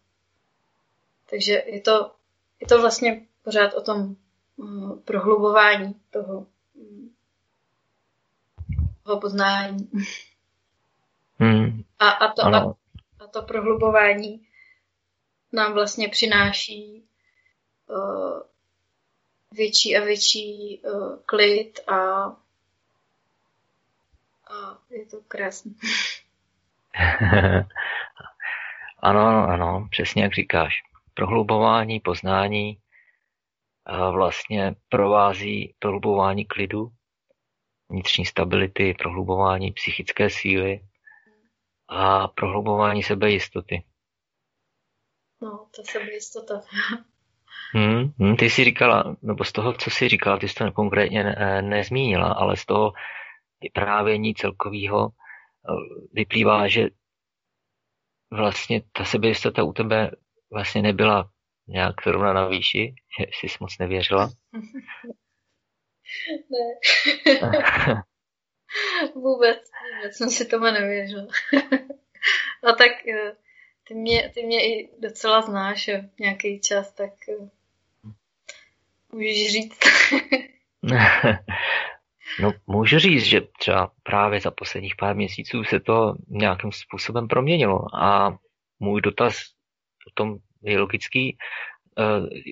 takže 1.29 1.63
je 1.65 1.81
to, 1.81 2.11
je 2.59 2.67
to 2.67 2.81
vlastně 2.81 3.27
pořád 3.43 3.73
o 3.73 3.81
tom 3.81 4.15
uh, 4.57 4.99
prohlubování 4.99 6.01
toho, 6.09 6.47
toho 9.09 9.19
poznání. 9.19 9.89
Hmm. 11.39 11.83
A, 11.99 12.09
a, 12.09 12.33
to, 12.33 12.45
a, 12.45 12.75
a 13.19 13.27
to 13.27 13.41
prohlubování 13.41 14.47
nám 15.53 15.73
vlastně 15.73 16.09
přináší 16.09 17.03
uh, 17.87 18.39
větší 19.51 19.97
a 19.97 20.03
větší 20.03 20.81
uh, 20.83 21.17
klid 21.25 21.79
a, 21.87 21.95
a 24.47 24.77
je 24.89 25.05
to 25.05 25.17
krásné. 25.27 25.71
ano, 28.99 29.19
ano, 29.19 29.47
ano, 29.47 29.87
přesně 29.91 30.23
jak 30.23 30.33
říkáš. 30.33 30.73
Prohlubování, 31.13 31.99
poznání 31.99 32.77
a 33.85 34.09
vlastně 34.09 34.75
provází 34.89 35.73
prohlubování 35.79 36.45
klidu, 36.45 36.91
vnitřní 37.89 38.25
stability, 38.25 38.93
prohlubování 38.93 39.71
psychické 39.71 40.29
síly 40.29 40.81
a 41.87 42.27
prohlubování 42.27 43.03
sebejistoty. 43.03 43.83
No, 45.41 45.67
ta 45.75 45.83
sebejistota. 45.91 46.61
Hmm, 47.73 48.13
hmm, 48.19 48.35
ty 48.35 48.49
jsi 48.49 48.63
říkala, 48.63 49.15
nebo 49.21 49.43
z 49.43 49.51
toho, 49.51 49.73
co 49.73 49.89
jsi 49.89 50.09
říkala, 50.09 50.37
ty 50.37 50.47
jsi 50.47 50.55
to 50.55 50.71
konkrétně 50.71 51.23
ne, 51.23 51.61
nezmínila, 51.61 52.33
ale 52.33 52.57
z 52.57 52.65
toho 52.65 52.93
vyprávění 53.61 54.35
celkového 54.35 55.09
vyplývá, 56.13 56.67
že 56.67 56.87
vlastně 58.31 58.81
ta 58.91 59.05
sebejistota 59.05 59.63
u 59.63 59.73
tebe 59.73 60.11
vlastně 60.51 60.81
nebyla 60.81 61.29
nějak 61.67 61.95
zrovna 62.03 62.33
na 62.33 62.47
výši, 62.47 62.95
že 63.41 63.47
jsi 63.47 63.57
moc 63.59 63.77
nevěřila. 63.79 64.29
ne. 66.49 66.79
vůbec, 69.15 69.57
vůbec 69.95 70.17
jsem 70.17 70.29
si 70.29 70.45
tomu 70.45 70.65
nevěřila. 70.65 71.27
A 72.63 72.71
tak 72.77 72.91
ty 73.87 73.93
mě, 73.93 74.31
ty 74.33 74.43
mě 74.43 74.65
i 74.65 74.89
docela 74.99 75.41
znáš 75.41 75.87
jo, 75.87 76.01
nějaký 76.19 76.61
čas, 76.61 76.93
tak 76.93 77.11
můžeš 79.11 79.51
říct. 79.51 79.79
No, 82.41 82.51
můžu 82.67 82.99
říct, 82.99 83.23
že 83.23 83.41
třeba 83.41 83.91
právě 84.03 84.39
za 84.39 84.51
posledních 84.51 84.95
pár 84.95 85.15
měsíců 85.15 85.63
se 85.63 85.79
to 85.79 86.13
nějakým 86.27 86.71
způsobem 86.71 87.27
proměnilo 87.27 87.95
a 87.95 88.37
můj 88.79 89.01
dotaz 89.01 89.35
potom 90.03 90.37
je 90.63 90.79
logický, 90.79 91.37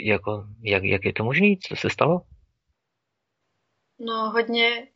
jako, 0.06 0.44
jak, 0.64 0.84
jak 0.84 1.06
je 1.06 1.14
to 1.14 1.24
možné, 1.24 1.48
co 1.68 1.76
se 1.76 1.90
stalo? 1.90 2.22
No, 3.99 4.32
hodně, 4.32 4.88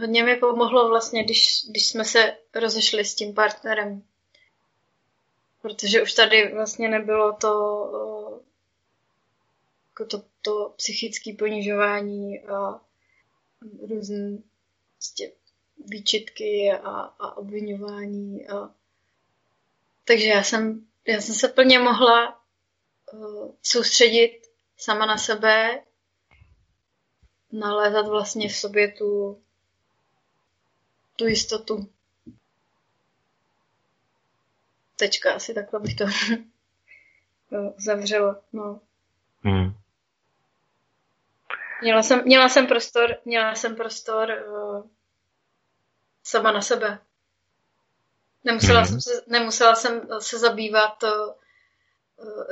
hodně 0.00 0.22
mi 0.22 0.36
pomohlo 0.36 0.88
vlastně, 0.88 1.24
když, 1.24 1.64
když 1.70 1.88
jsme 1.88 2.04
se 2.04 2.36
rozešli 2.54 3.04
s 3.04 3.14
tím 3.14 3.34
partnerem. 3.34 4.02
Protože 5.62 6.02
už 6.02 6.14
tady 6.14 6.54
vlastně 6.54 6.88
nebylo 6.88 7.32
to, 7.32 7.50
jako 9.90 10.04
to, 10.04 10.22
to 10.42 10.74
psychické 10.76 11.32
ponižování 11.38 12.40
a 12.40 12.80
různé 13.88 14.38
prostě 14.92 15.32
výčitky 15.78 16.72
a, 16.72 16.90
a 17.00 17.36
obvinování. 17.36 18.48
A... 18.48 18.70
Takže 20.04 20.26
já 20.26 20.42
jsem, 20.42 20.86
já 21.06 21.20
jsem 21.20 21.34
se 21.34 21.48
plně 21.48 21.78
mohla 21.78 22.40
uh, 23.12 23.50
soustředit 23.62 24.40
sama 24.76 25.06
na 25.06 25.18
sebe, 25.18 25.82
nalézat 27.58 28.08
vlastně 28.08 28.48
v 28.48 28.56
sobě 28.56 28.92
tu, 28.92 29.40
tu 31.16 31.26
jistotu. 31.26 31.88
Tečka, 34.96 35.34
asi 35.34 35.54
takhle 35.54 35.80
bych 35.80 35.94
to 35.94 36.04
zavřela. 37.76 38.40
No. 38.52 38.80
Hmm. 39.42 39.74
Měla 41.82 42.02
jsem, 42.02 42.24
měla 42.24 42.48
jsem 42.48 42.66
prostor, 42.66 43.16
měla 43.24 43.54
jsem 43.54 43.76
prostor 43.76 44.44
uh, 44.48 44.86
sama 46.22 46.52
na 46.52 46.62
sebe. 46.62 46.98
Nemusela, 48.44 48.80
mm. 48.80 48.86
jsem 48.86 49.00
se, 49.00 49.10
nemusela 49.26 49.74
jsem 49.74 50.08
se 50.20 50.38
zabývat 50.38 51.02
uh, 51.02 51.34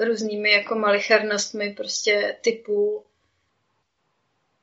různými 0.04 0.52
jako 0.52 0.74
malichernostmi 0.74 1.70
prostě 1.70 2.38
typu 2.42 3.06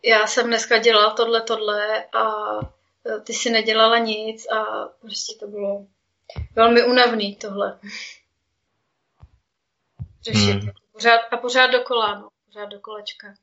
já 0.03 0.27
jsem 0.27 0.47
dneska 0.47 0.77
dělala 0.77 1.13
tohle, 1.13 1.41
tohle 1.41 2.05
a 2.05 2.55
uh, 2.57 3.23
ty 3.23 3.33
si 3.33 3.49
nedělala 3.49 3.97
nic 3.97 4.51
a 4.51 4.87
prostě 5.01 5.35
to 5.39 5.47
bylo 5.47 5.85
velmi 6.55 6.83
unavný 6.83 7.35
tohle. 7.35 7.79
Řešit. 10.21 10.63
Mm. 10.63 10.69
Pořád, 10.91 11.19
a 11.31 11.37
pořád 11.37 11.67
dokola, 11.67 12.19
no. 12.19 12.29
Pořád 12.45 12.65
do 12.65 12.79
kolečka 12.79 13.33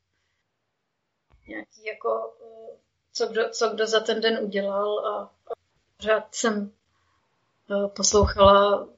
nějaký 1.49 1.85
jako, 1.85 2.35
eh, 2.43 2.77
co 3.13 3.27
kdo, 3.27 3.51
co 3.51 3.69
kdo 3.69 3.87
za 3.87 4.01
ten 4.01 4.21
den 4.21 4.39
udělal 4.45 5.07
a, 5.07 5.23
a 5.23 5.55
pořád 5.97 6.35
jsem 6.35 6.73
eh, 7.71 7.89
poslouchala, 7.89 8.89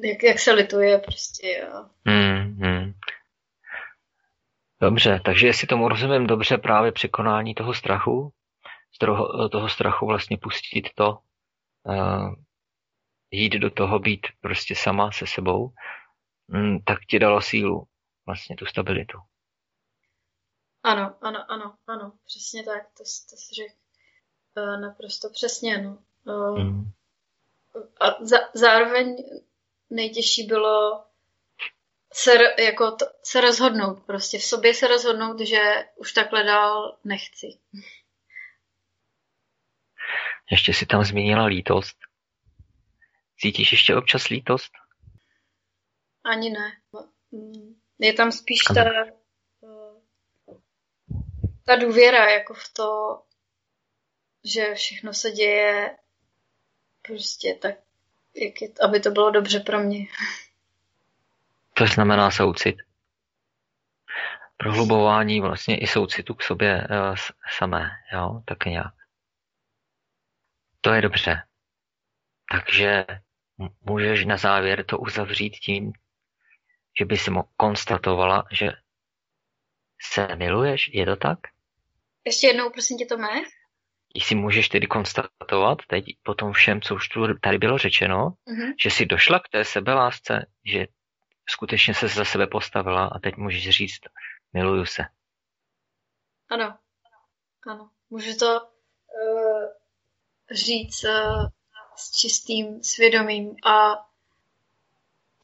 jak, 0.00 0.22
jak 0.22 0.38
se 0.38 0.52
lituje 0.52 0.98
prostě. 0.98 1.68
A... 1.72 1.90
Hmm, 2.06 2.38
hmm. 2.38 2.47
Dobře, 4.80 5.20
takže 5.24 5.46
jestli 5.46 5.66
tomu 5.66 5.88
rozumím 5.88 6.26
dobře, 6.26 6.58
právě 6.58 6.92
překonání 6.92 7.54
toho 7.54 7.74
strachu, 7.74 8.32
z 8.94 8.98
toho, 8.98 9.48
toho 9.48 9.68
strachu 9.68 10.06
vlastně 10.06 10.36
pustit 10.38 10.90
to, 10.94 11.18
uh, 11.82 12.34
jít 13.30 13.52
do 13.52 13.70
toho, 13.70 13.98
být 13.98 14.26
prostě 14.40 14.74
sama 14.76 15.12
se 15.12 15.26
sebou, 15.26 15.72
um, 16.46 16.82
tak 16.82 16.98
ti 17.10 17.18
dalo 17.18 17.40
sílu, 17.40 17.84
vlastně 18.26 18.56
tu 18.56 18.66
stabilitu. 18.66 19.18
Ano, 20.82 21.14
ano, 21.20 21.50
ano, 21.50 21.74
ano, 21.86 22.12
přesně 22.26 22.64
tak, 22.64 22.82
to, 22.82 23.04
to 23.30 23.36
si 23.36 23.54
řekl 23.54 23.74
uh, 24.56 24.80
naprosto 24.80 25.30
přesně, 25.30 25.78
no. 25.78 25.98
Uh, 26.24 26.58
mm. 26.58 26.90
A 28.00 28.24
za, 28.24 28.36
zároveň 28.54 29.16
nejtěžší 29.90 30.46
bylo 30.46 31.04
se, 32.12 32.30
jako 32.58 32.90
to, 32.90 33.06
se 33.22 33.40
rozhodnout, 33.40 34.06
prostě 34.06 34.38
v 34.38 34.42
sobě 34.42 34.74
se 34.74 34.86
rozhodnout, 34.86 35.40
že 35.40 35.58
už 35.96 36.12
takhle 36.12 36.44
dál 36.44 36.98
nechci. 37.04 37.46
Ještě 40.50 40.74
si 40.74 40.86
tam 40.86 41.04
zmínila 41.04 41.44
lítost. 41.44 41.96
Cítíš 43.40 43.72
ještě 43.72 43.96
občas 43.96 44.28
lítost? 44.28 44.72
Ani 46.24 46.50
ne. 46.50 46.80
Je 47.98 48.12
tam 48.12 48.32
spíš 48.32 48.60
ta, 48.74 48.84
ta 51.64 51.76
důvěra 51.76 52.30
jako 52.30 52.54
v 52.54 52.72
to, 52.72 53.22
že 54.44 54.74
všechno 54.74 55.14
se 55.14 55.30
děje 55.30 55.96
prostě 57.02 57.54
tak, 57.54 57.74
jak 58.34 58.62
je, 58.62 58.68
aby 58.82 59.00
to 59.00 59.10
bylo 59.10 59.30
dobře 59.30 59.60
pro 59.60 59.80
mě. 59.80 60.06
To 61.78 61.86
znamená 61.86 62.30
soucit. 62.30 62.76
Prohlubování 64.56 65.40
vlastně 65.40 65.78
i 65.78 65.86
soucitu 65.86 66.34
k 66.34 66.42
sobě 66.42 66.88
uh, 66.90 67.16
samé, 67.58 67.90
jo, 68.12 68.42
tak 68.44 68.64
nějak. 68.64 68.94
To 70.80 70.92
je 70.92 71.02
dobře. 71.02 71.42
Takže 72.52 73.06
můžeš 73.80 74.24
na 74.24 74.36
závěr 74.36 74.84
to 74.84 74.98
uzavřít 74.98 75.50
tím, 75.50 75.92
že 76.98 77.04
by 77.04 77.16
si 77.16 77.30
konstatovala, 77.56 78.44
že 78.52 78.68
se 80.02 80.36
miluješ, 80.36 80.90
je 80.92 81.06
to 81.06 81.16
tak? 81.16 81.38
Ještě 82.26 82.46
jednou, 82.46 82.70
prosím 82.70 82.98
tě, 82.98 83.06
to 83.06 83.18
mé? 83.18 83.42
Jestli 84.14 84.34
můžeš 84.34 84.68
tedy 84.68 84.86
konstatovat 84.86 85.78
teď 85.88 86.04
po 86.22 86.34
tom 86.34 86.52
všem, 86.52 86.80
co 86.80 86.94
už 86.94 87.08
tu 87.08 87.38
tady 87.42 87.58
bylo 87.58 87.78
řečeno, 87.78 88.16
mm-hmm. 88.16 88.74
že 88.82 88.90
jsi 88.90 89.06
došla 89.06 89.38
k 89.38 89.48
té 89.48 89.64
sebelásce, 89.64 90.46
že 90.64 90.86
skutečně 91.50 91.94
se 91.94 92.08
za 92.08 92.24
sebe 92.24 92.46
postavila 92.46 93.06
a 93.06 93.18
teď 93.18 93.36
můžeš 93.36 93.68
říct, 93.68 94.00
miluju 94.52 94.86
se. 94.86 95.02
Ano, 96.50 96.78
ano. 97.66 97.90
Můžu 98.10 98.36
to 98.36 98.60
uh, 98.60 99.64
říct 100.50 101.04
uh, 101.04 101.48
s 101.96 102.10
čistým 102.20 102.82
svědomím 102.82 103.56
a 103.64 104.06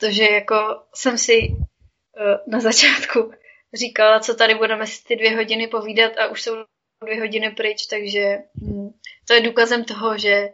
to, 0.00 0.10
že 0.10 0.24
jako 0.24 0.86
jsem 0.94 1.18
si 1.18 1.48
uh, 1.48 2.36
na 2.46 2.60
začátku 2.60 3.32
říkala, 3.74 4.20
co 4.20 4.34
tady 4.34 4.54
budeme 4.54 4.86
si 4.86 5.04
ty 5.04 5.16
dvě 5.16 5.36
hodiny 5.36 5.66
povídat 5.66 6.18
a 6.18 6.26
už 6.26 6.42
jsou 6.42 6.54
dvě 7.04 7.20
hodiny 7.20 7.50
pryč, 7.50 7.86
takže 7.86 8.38
hm, 8.62 8.90
to 9.26 9.34
je 9.34 9.40
důkazem 9.40 9.84
toho, 9.84 10.18
že 10.18 10.48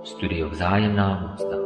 Studio 0.04 0.48
Vzájemná 0.48 1.34
úcta. 1.34 1.61